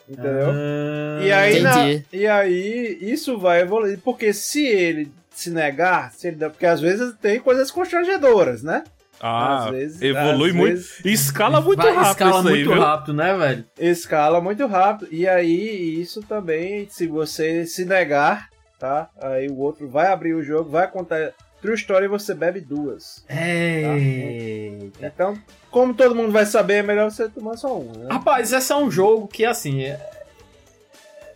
Entendeu? 0.07 0.49
Ah, 0.51 1.23
E 1.23 1.31
aí, 1.31 1.59
na- 1.61 1.71
entendi. 1.89 2.05
e 2.13 2.27
aí, 2.27 2.97
isso 3.01 3.39
vai 3.39 3.61
evoluir. 3.61 3.99
Porque 4.03 4.31
se 4.33 4.63
ele 4.65 5.11
se 5.31 5.49
negar, 5.49 6.11
se 6.13 6.27
ele, 6.27 6.37
porque 6.49 6.65
às 6.65 6.79
vezes 6.79 7.13
tem 7.21 7.39
coisas 7.39 7.71
constrangedoras, 7.71 8.61
né? 8.63 8.83
Ah, 9.19 9.63
Às 9.65 9.69
vezes- 9.71 10.01
evolui 10.01 10.49
às 10.51 10.55
muito. 10.55 10.73
vezes- 10.75 11.01
Escala 11.05 11.59
muito 11.61 11.81
vai- 11.81 11.93
rápido 11.93 12.11
escala 12.11 12.39
isso 12.39 12.47
aí, 12.49 12.53
muito 12.55 12.71
viu? 12.73 12.81
rápido, 12.81 13.13
né, 13.13 13.37
velho? 13.37 13.65
Escala 13.79 14.41
muito 14.41 14.65
rápido. 14.67 15.07
E 15.11 15.27
aí, 15.27 16.01
isso 16.01 16.21
também, 16.21 16.87
se 16.89 17.07
você 17.07 17.65
se 17.65 17.83
negar, 17.85 18.49
tá? 18.77 19.09
Aí 19.19 19.47
o 19.47 19.57
outro 19.57 19.89
vai 19.89 20.07
abrir 20.07 20.33
o 20.35 20.43
jogo, 20.43 20.69
vai 20.69 20.87
contar 20.89 21.31
True 21.61 21.75
Story 21.75 22.07
você 22.07 22.33
bebe 22.33 22.61
duas. 22.61 23.23
Eita. 23.29 25.05
Então, 25.07 25.37
como 25.71 25.93
todo 25.93 26.13
mundo 26.15 26.31
vai 26.31 26.45
saber, 26.45 26.75
é 26.75 26.83
melhor 26.83 27.09
você 27.09 27.27
tomar 27.29 27.57
só 27.57 27.77
uma, 27.79 27.93
né? 27.97 28.07
Rapaz, 28.11 28.51
esse 28.53 28.71
é 28.71 28.75
um 28.75 28.91
jogo 28.91 29.27
que, 29.27 29.45
assim, 29.45 29.83
é, 29.83 29.99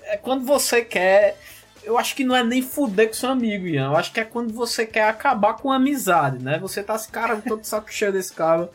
é 0.04 0.18
quando 0.18 0.46
você 0.46 0.84
quer. 0.84 1.38
Eu 1.84 1.98
acho 1.98 2.16
que 2.16 2.24
não 2.24 2.36
é 2.36 2.44
nem 2.44 2.62
fuder 2.62 3.08
com 3.08 3.14
seu 3.14 3.30
amigo, 3.30 3.66
Ian. 3.66 3.88
Eu 3.88 3.96
acho 3.96 4.12
que 4.12 4.20
é 4.20 4.26
quando 4.26 4.54
você 4.54 4.86
quer 4.86 5.08
acabar 5.08 5.56
com 5.56 5.72
a 5.72 5.78
amizade, 5.78 6.44
né? 6.44 6.60
Você 6.60 6.84
tá 6.84 6.94
esse 6.96 7.08
cara, 7.10 7.38
todo 7.38 7.64
saco 7.64 7.92
cheio 7.92 8.12
desse 8.12 8.34
cara. 8.34 8.70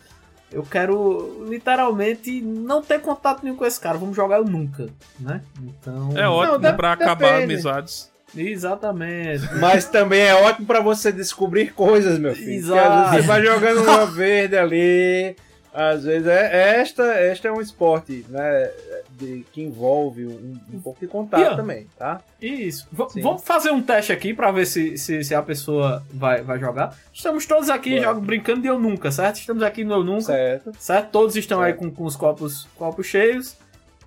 Eu 0.51 0.62
quero 0.64 1.47
literalmente 1.49 2.40
não 2.40 2.82
ter 2.82 3.01
contato 3.01 3.42
nenhum 3.42 3.57
com 3.57 3.66
esse 3.66 3.78
cara. 3.78 3.99
Vamos 3.99 4.16
jogar 4.16 4.38
eu 4.38 4.45
nunca, 4.45 4.88
né? 5.20 5.42
Então. 5.62 6.16
É 6.16 6.28
ótimo 6.28 6.59
de- 6.59 6.72
pra 6.72 6.92
acabar 6.92 7.42
amizades. 7.42 8.11
Exatamente. 8.37 9.43
Mas 9.61 9.85
também 9.87 10.20
é 10.22 10.35
ótimo 10.35 10.66
pra 10.66 10.80
você 10.80 11.12
descobrir 11.12 11.72
coisas, 11.72 12.18
meu 12.18 12.35
filho. 12.35 12.53
Exato. 12.53 13.11
você 13.16 13.22
vai 13.22 13.43
jogando 13.45 13.82
uma 13.82 14.07
verde 14.11 14.57
ali. 14.57 15.37
Às 15.72 16.05
vezes 16.05 16.28
é 16.28 16.78
esta, 16.80 17.03
esta 17.14 17.49
é 17.49 17.53
um 17.53 17.61
esporte, 17.61 18.24
né? 18.28 18.70
De, 19.11 19.45
que 19.53 19.61
envolve 19.61 20.24
um, 20.24 20.57
um 20.72 20.80
pouco 20.80 21.01
de 21.01 21.07
contato 21.09 21.57
também, 21.57 21.89
tá? 21.99 22.20
Isso. 22.41 22.87
V- 22.93 23.20
vamos 23.20 23.43
fazer 23.43 23.70
um 23.70 23.82
teste 23.82 24.12
aqui 24.12 24.32
pra 24.32 24.53
ver 24.53 24.66
se, 24.66 24.97
se, 24.97 25.22
se 25.24 25.35
a 25.35 25.43
pessoa 25.43 26.05
vai, 26.12 26.43
vai 26.43 26.61
jogar. 26.61 26.97
Estamos 27.12 27.45
todos 27.45 27.68
aqui 27.70 28.01
jogam, 28.01 28.22
brincando 28.22 28.61
de 28.62 28.68
eu 28.68 28.78
nunca, 28.78 29.11
certo? 29.11 29.37
Estamos 29.41 29.62
aqui 29.64 29.82
no 29.85 29.95
eu 29.95 30.05
nunca, 30.05 30.22
certo? 30.26 30.72
Certo, 30.78 31.11
Todos 31.11 31.35
estão 31.37 31.61
aí 31.61 31.72
Certo. 31.72 31.80
com, 31.80 31.91
com 31.91 32.05
os 32.05 32.14
copos, 32.14 32.68
copos 32.76 33.07
cheios, 33.07 33.57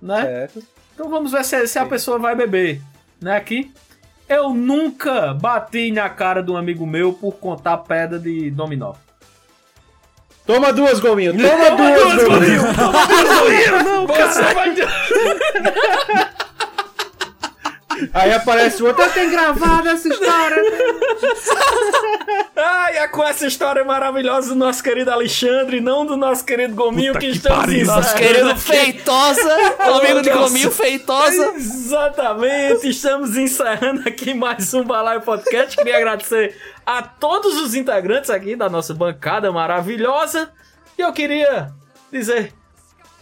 né? 0.02 0.22
certo. 0.24 0.64
Então 0.94 1.10
vamos 1.10 1.34
ver 1.34 1.44
se, 1.44 1.68
se 1.68 1.78
a 1.80 1.86
pessoa 1.86 2.18
vai 2.18 2.34
beber, 2.34 2.82
né? 3.22 3.36
Aqui. 3.36 3.74
Eu 4.30 4.54
nunca 4.54 5.34
bati 5.34 5.92
na 5.92 6.10
cara 6.10 6.44
de 6.44 6.52
um 6.52 6.58
amigo 6.58 6.86
meu 6.86 7.14
por 7.14 7.34
contar 7.34 7.78
pedra 7.78 8.20
de 8.20 8.52
dominó. 8.52 8.94
Toma 10.46 10.72
duas, 10.72 11.00
Gominho! 11.00 11.34
Toma, 11.34 11.72
duas, 11.72 12.24
Gominho! 12.24 12.62
Não, 13.84 14.08
você 14.08 14.42
vai... 14.54 14.76
Aí 18.14 18.34
aparece 18.34 18.84
outra, 18.84 19.10
tem 19.10 19.30
gravado 19.30 19.90
essa 19.90 20.08
história. 20.08 20.58
Ai, 22.56 22.98
é 22.98 23.08
com 23.08 23.24
essa 23.24 23.46
história 23.46 23.84
maravilhosa 23.84 24.50
do 24.50 24.56
nosso 24.56 24.82
querido 24.84 25.12
Alexandre, 25.12 25.80
não 25.80 26.06
do 26.06 26.18
nosso 26.18 26.44
querido 26.44 26.76
Gominho, 26.76 27.14
Puta 27.14 27.26
que, 27.26 27.32
que 27.32 27.38
estamos 27.38 27.60
pariu. 27.60 27.86
Nosso 27.86 28.16
querido. 28.16 28.56
Feitosa, 28.58 29.56
o 29.80 29.94
amigo 29.96 30.22
de. 30.22 30.30
Gominho 30.32 30.72
Feitosa. 30.72 31.54
Exatamente, 31.56 32.90
estamos 32.90 33.38
encerrando 33.38 34.08
aqui 34.08 34.34
mais 34.34 34.74
um 34.74 34.84
Balaio 34.84 35.22
Podcast. 35.22 35.76
Queria 35.76 35.98
agradecer 35.98 36.56
a 36.86 37.02
todos 37.02 37.58
os 37.62 37.76
integrantes 37.76 38.30
aqui 38.30 38.56
da 38.56 38.70
nossa 38.70 38.94
bancada 38.94 39.52
maravilhosa. 39.52 40.50
E 40.98 41.02
eu 41.02 41.14
queria 41.14 41.72
dizer 42.12 42.54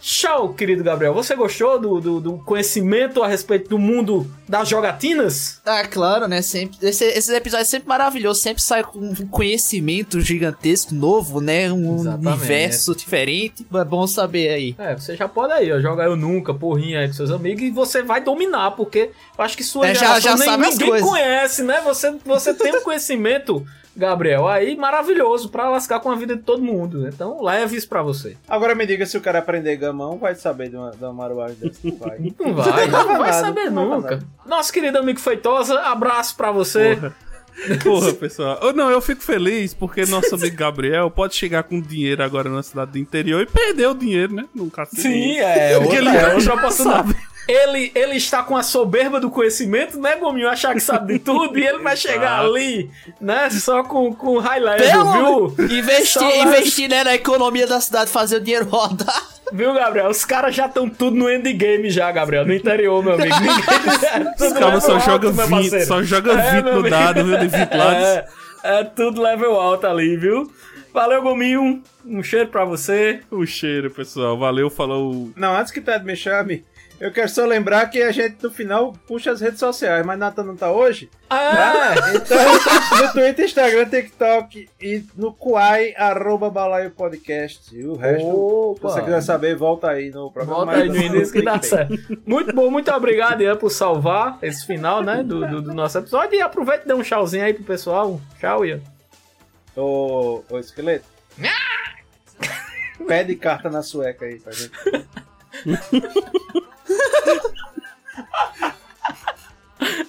tchau, 0.06 0.54
querido 0.54 0.84
Gabriel. 0.84 1.12
Você 1.14 1.34
gostou 1.34 1.80
do, 1.80 2.00
do, 2.00 2.20
do 2.20 2.32
conhecimento 2.38 3.24
a 3.24 3.26
respeito 3.26 3.68
do 3.68 3.76
mundo 3.78 4.30
das 4.48 4.68
jogatinas? 4.68 5.60
Ah, 5.66 5.82
claro, 5.84 6.28
né? 6.28 6.40
Sempre, 6.42 6.78
esse, 6.88 7.04
esses 7.04 7.28
episódios 7.30 7.68
sempre 7.68 7.88
maravilhosos, 7.88 8.40
sempre 8.40 8.62
sai 8.62 8.84
com 8.84 9.00
um 9.00 9.14
conhecimento 9.26 10.20
gigantesco, 10.20 10.94
novo, 10.94 11.40
né? 11.40 11.72
Um 11.72 11.96
Exatamente. 11.96 12.26
universo 12.28 12.94
diferente. 12.94 13.66
É 13.74 13.84
bom 13.84 14.06
saber 14.06 14.50
aí. 14.50 14.74
É, 14.78 14.94
você 14.94 15.16
já 15.16 15.26
pode 15.26 15.52
aí, 15.52 15.72
ó, 15.72 15.80
jogar 15.80 16.04
eu 16.04 16.14
nunca, 16.14 16.54
porrinha 16.54 17.00
aí 17.00 17.08
com 17.08 17.14
seus 17.14 17.32
amigos 17.32 17.62
e 17.64 17.70
você 17.70 18.00
vai 18.02 18.20
dominar, 18.20 18.70
porque 18.72 19.10
eu 19.36 19.44
acho 19.44 19.56
que 19.56 19.64
sua 19.64 19.88
É, 19.88 19.94
já- 19.94 20.20
geração 20.20 20.20
já 20.20 20.36
nem 20.36 20.48
sabe 20.72 20.84
ninguém 20.84 21.00
conhece, 21.02 21.62
né? 21.64 21.80
Você, 21.84 22.14
você 22.24 22.54
tem 22.54 22.76
um 22.76 22.80
conhecimento, 22.84 23.66
Gabriel, 23.96 24.46
aí 24.46 24.76
maravilhoso 24.76 25.48
pra 25.48 25.70
lascar 25.70 26.00
com 26.00 26.10
a 26.10 26.14
vida 26.14 26.36
de 26.36 26.42
todo 26.42 26.62
mundo. 26.62 27.08
Então 27.08 27.42
leve 27.42 27.76
isso 27.76 27.88
pra 27.88 28.02
você. 28.02 28.36
Agora 28.48 28.74
me 28.74 28.84
diga 28.86 29.06
se 29.06 29.16
o 29.16 29.20
cara 29.20 29.38
aprender 29.38 29.76
gamão, 29.76 30.18
vai 30.18 30.34
saber 30.34 30.68
de 30.68 30.76
uma, 30.76 30.90
de 30.90 31.02
uma 31.02 31.12
maruagem 31.12 31.56
dessa. 31.56 31.80
Vai. 31.98 32.18
Não 32.38 32.54
vai, 32.54 32.86
não 32.88 33.06
vai 33.06 33.18
nada, 33.18 33.32
saber 33.32 33.70
não 33.70 33.96
nunca. 33.96 34.18
Nosso 34.44 34.72
querido 34.72 34.98
amigo 34.98 35.18
Feitosa, 35.18 35.80
abraço 35.80 36.36
pra 36.36 36.50
você. 36.50 36.96
Porra. 36.96 37.14
Porra, 37.82 38.12
pessoal. 38.12 38.58
Eu- 38.62 38.72
Não, 38.72 38.90
eu 38.90 39.00
fico 39.00 39.22
feliz 39.22 39.72
porque 39.74 40.04
nosso 40.06 40.34
amigo 40.34 40.56
Gabriel 40.56 41.10
pode 41.10 41.34
chegar 41.34 41.62
com 41.62 41.80
dinheiro 41.80 42.22
agora 42.22 42.48
na 42.50 42.62
cidade 42.62 42.92
do 42.92 42.98
interior 42.98 43.40
e 43.42 43.46
perder 43.46 43.88
o 43.88 43.94
dinheiro, 43.94 44.34
né? 44.34 44.44
Num 44.54 44.68
cassino. 44.68 45.02
Sim, 45.02 45.36
é 45.38 45.78
outra, 45.78 45.96
ele 45.96 46.08
é 46.08 46.24
outra 46.26 46.40
já 46.40 46.54
oportunidade. 46.54 47.16
Ele, 47.48 47.92
ele 47.94 48.16
está 48.16 48.42
com 48.42 48.56
a 48.56 48.62
soberba 48.64 49.20
do 49.20 49.30
conhecimento, 49.30 50.00
né, 50.00 50.16
Gominho? 50.16 50.48
Achar 50.48 50.74
que 50.74 50.80
sabe 50.80 51.12
de 51.12 51.18
tudo 51.20 51.56
e 51.56 51.64
ele 51.64 51.78
vai 51.78 51.96
chegar 51.96 52.40
ali, 52.40 52.90
né, 53.20 53.48
só 53.50 53.84
com, 53.84 54.12
com 54.12 54.38
high 54.38 54.58
level, 54.58 54.90
Pelo 54.90 55.48
viu? 55.50 55.66
investir, 55.78 56.40
investir 56.44 56.88
né, 56.90 57.04
na 57.04 57.14
economia 57.14 57.64
da 57.64 57.80
cidade, 57.80 58.10
fazer 58.10 58.38
o 58.38 58.40
dinheiro 58.40 58.66
rodar. 58.68 59.22
Viu, 59.52 59.72
Gabriel? 59.74 60.08
Os 60.08 60.24
caras 60.24 60.54
já 60.54 60.66
estão 60.66 60.88
tudo 60.88 61.16
no 61.16 61.30
endgame 61.30 61.88
já, 61.90 62.10
Gabriel. 62.10 62.44
No 62.44 62.52
interior, 62.52 63.02
meu 63.02 63.14
amigo. 63.14 63.34
Ninguém... 63.34 64.32
Os 64.48 64.52
caras 64.52 64.84
só 64.84 64.98
jogam 64.98 65.32
20, 65.32 65.84
só 65.84 66.02
joga 66.02 66.34
20 66.34 66.44
É, 66.44 66.62
meu 66.62 66.82
no 66.82 66.90
dado, 66.90 67.24
viu? 67.24 67.38
De 67.38 67.46
20 67.46 67.74
lados. 67.74 68.04
É, 68.04 68.26
é 68.64 68.84
tudo 68.84 69.22
level 69.22 69.54
alto 69.54 69.86
ali, 69.86 70.16
viu? 70.16 70.50
Valeu, 70.92 71.22
Gominho. 71.22 71.82
Um 72.04 72.22
cheiro 72.22 72.48
pra 72.48 72.64
você. 72.64 73.20
O 73.30 73.44
cheiro, 73.44 73.90
pessoal. 73.90 74.38
Valeu, 74.38 74.70
falou. 74.70 75.30
Não, 75.36 75.56
antes 75.56 75.70
que 75.70 75.78
o 75.78 75.82
Ted 75.82 76.04
me 76.04 76.16
chame, 76.16 76.64
eu 76.98 77.12
quero 77.12 77.28
só 77.28 77.44
lembrar 77.44 77.86
que 77.90 78.02
a 78.02 78.10
gente 78.10 78.36
no 78.42 78.50
final 78.50 78.92
puxa 79.06 79.30
as 79.30 79.40
redes 79.40 79.58
sociais, 79.58 80.04
mas 80.04 80.18
Nathan 80.18 80.44
não 80.44 80.56
tá 80.56 80.70
hoje. 80.72 81.10
Ah, 81.28 81.94
Então, 82.14 82.38
no 83.06 83.12
Twitter, 83.12 83.44
Instagram, 83.44 83.84
TikTok 83.86 84.68
e 84.80 85.04
no 85.16 85.32
Kuai, 85.32 85.94
arroba 85.96 86.48
Balaio 86.48 86.90
Podcast. 86.90 87.76
E 87.76 87.84
o 87.86 87.96
resto, 87.96 88.22
se 88.22 88.30
Opa. 88.30 88.88
você 88.88 89.02
quiser 89.02 89.20
saber, 89.22 89.56
volta 89.56 89.90
aí 89.90 90.10
no 90.10 90.30
programa. 90.30 90.64
Volta 90.64 90.80
aí 90.80 90.88
no 90.88 90.96
início 90.96 91.32
que 91.32 91.42
dá 91.42 91.60
certo. 91.60 91.94
Muito 92.24 92.54
bom, 92.54 92.70
muito 92.70 92.90
obrigado, 92.90 93.42
Ian, 93.42 93.56
por 93.56 93.70
salvar 93.70 94.38
esse 94.40 94.64
final, 94.66 95.02
né, 95.02 95.22
do, 95.22 95.46
do, 95.46 95.62
do 95.62 95.74
nosso 95.74 95.98
episódio. 95.98 96.38
E 96.38 96.40
aproveita 96.40 96.84
e 96.84 96.88
dê 96.88 96.94
um 96.94 97.02
tchauzinho 97.02 97.44
aí 97.44 97.52
pro 97.52 97.64
pessoal. 97.64 98.20
Tchau, 98.38 98.64
Ian. 98.64 98.80
Ô, 99.76 100.42
ô, 100.48 100.58
esqueleto. 100.58 101.04
Pede 103.06 103.36
carta 103.36 103.68
na 103.68 103.82
sueca 103.82 104.24
aí 104.24 104.40
pra 104.40 104.52
gente. 104.52 104.72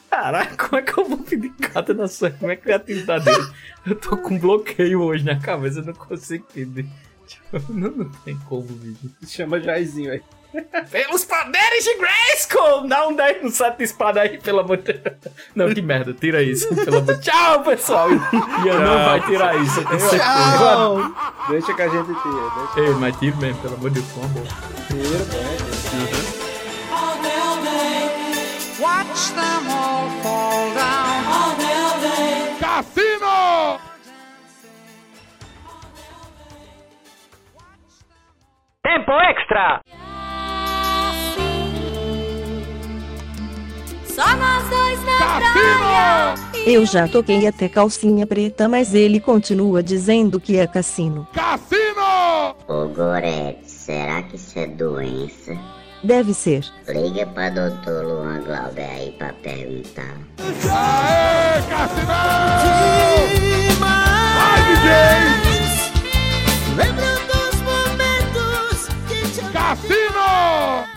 Caraca, 0.09 0.67
como 0.67 0.80
é 0.80 0.82
que 0.82 0.97
eu 0.97 1.05
vou 1.05 1.17
pedir 1.19 1.49
carta 1.51 1.93
na 1.93 2.07
sua? 2.07 2.32
Como 2.32 2.51
é 2.51 2.55
que 2.55 2.71
é 2.71 2.75
a 2.75 2.80
criatividade 2.80 3.25
dele? 3.25 3.47
Eu 3.86 3.95
tô 3.95 4.17
com 4.17 4.38
bloqueio 4.39 5.01
hoje 5.01 5.23
na 5.23 5.39
cabeça, 5.39 5.80
eu 5.80 5.86
não 5.86 5.93
consigo 5.93 6.45
pedir. 6.53 6.88
Tipo, 7.28 7.73
Não, 7.73 7.91
não 7.91 8.09
tem 8.25 8.38
como, 8.47 8.63
vídeo. 8.63 9.11
Chama 9.28 9.59
Jairzinho 9.59 10.11
aí. 10.11 10.21
Pelos 10.89 11.25
poderes 11.25 11.84
de 11.84 11.97
Grayskull! 11.97 12.88
Dá 12.88 13.05
um 13.07 13.15
10 13.15 13.43
no 13.43 13.51
set 13.51 13.78
de 13.78 13.84
espada 13.84 14.21
aí, 14.21 14.38
pelo 14.39 14.61
amor 14.61 14.78
de 14.78 14.93
Deus. 14.93 15.15
Não, 15.53 15.71
que 15.73 15.82
merda, 15.82 16.13
tira 16.13 16.41
isso. 16.41 16.73
Pelo 16.73 16.97
amor 16.99 17.15
de 17.15 17.21
Tchau, 17.21 17.63
pessoal! 17.63 18.09
Ian 18.09 18.80
não 18.80 19.05
vai 19.05 19.25
tirar 19.25 19.55
isso, 19.61 19.80
eu 19.82 19.86
tenho 19.86 19.99
certeza. 19.99 20.23
Tchau! 20.23 20.97
Deixa 21.49 21.73
que 21.73 21.82
a 21.82 21.89
gente 21.89 22.07
tira. 22.07 22.88
Ei, 22.88 22.93
mas 22.95 23.15
tira 23.17 23.36
mesmo, 23.36 23.61
pelo 23.61 23.75
amor 23.75 23.89
de 23.91 24.01
Deus, 24.01 24.13
tira, 24.88 25.25
pô. 25.25 26.16
Watch 28.80 29.32
them 29.34 29.67
all 29.69 30.09
fall 30.21 30.73
down. 30.75 31.07
Cassino! 32.59 33.80
Tempo 38.84 39.11
extra! 39.11 39.82
Só 44.05 44.36
nós 44.36 44.69
dois 44.69 45.03
na 45.05 45.17
praia. 45.17 46.36
Eu 46.67 46.86
já 46.86 47.07
toquei 47.07 47.47
até 47.47 47.67
calcinha 47.67 48.28
preta, 48.28 48.69
mas 48.69 48.93
ele 48.93 49.19
continua 49.19 49.82
dizendo 49.82 50.39
que 50.39 50.59
é 50.59 50.67
cassino. 50.67 51.28
Ô 52.67 52.88
Gorete, 52.89 53.71
será 53.71 54.21
que 54.21 54.36
isso 54.36 54.59
é 54.59 54.67
doença? 54.67 55.76
Deve 56.03 56.33
ser. 56.33 56.65
Liga 56.87 57.25
pra 57.25 57.49
doutor 57.49 58.05
Luan 58.05 58.41
Glauber 58.41 58.89
aí 58.89 59.11
pra 59.17 59.33
perguntar. 59.33 60.17
Lembra 66.75 67.05
dos 67.27 67.61
momentos 67.61 68.87
que 69.07 69.29
te 69.31 69.51
Cassino! 69.51 70.96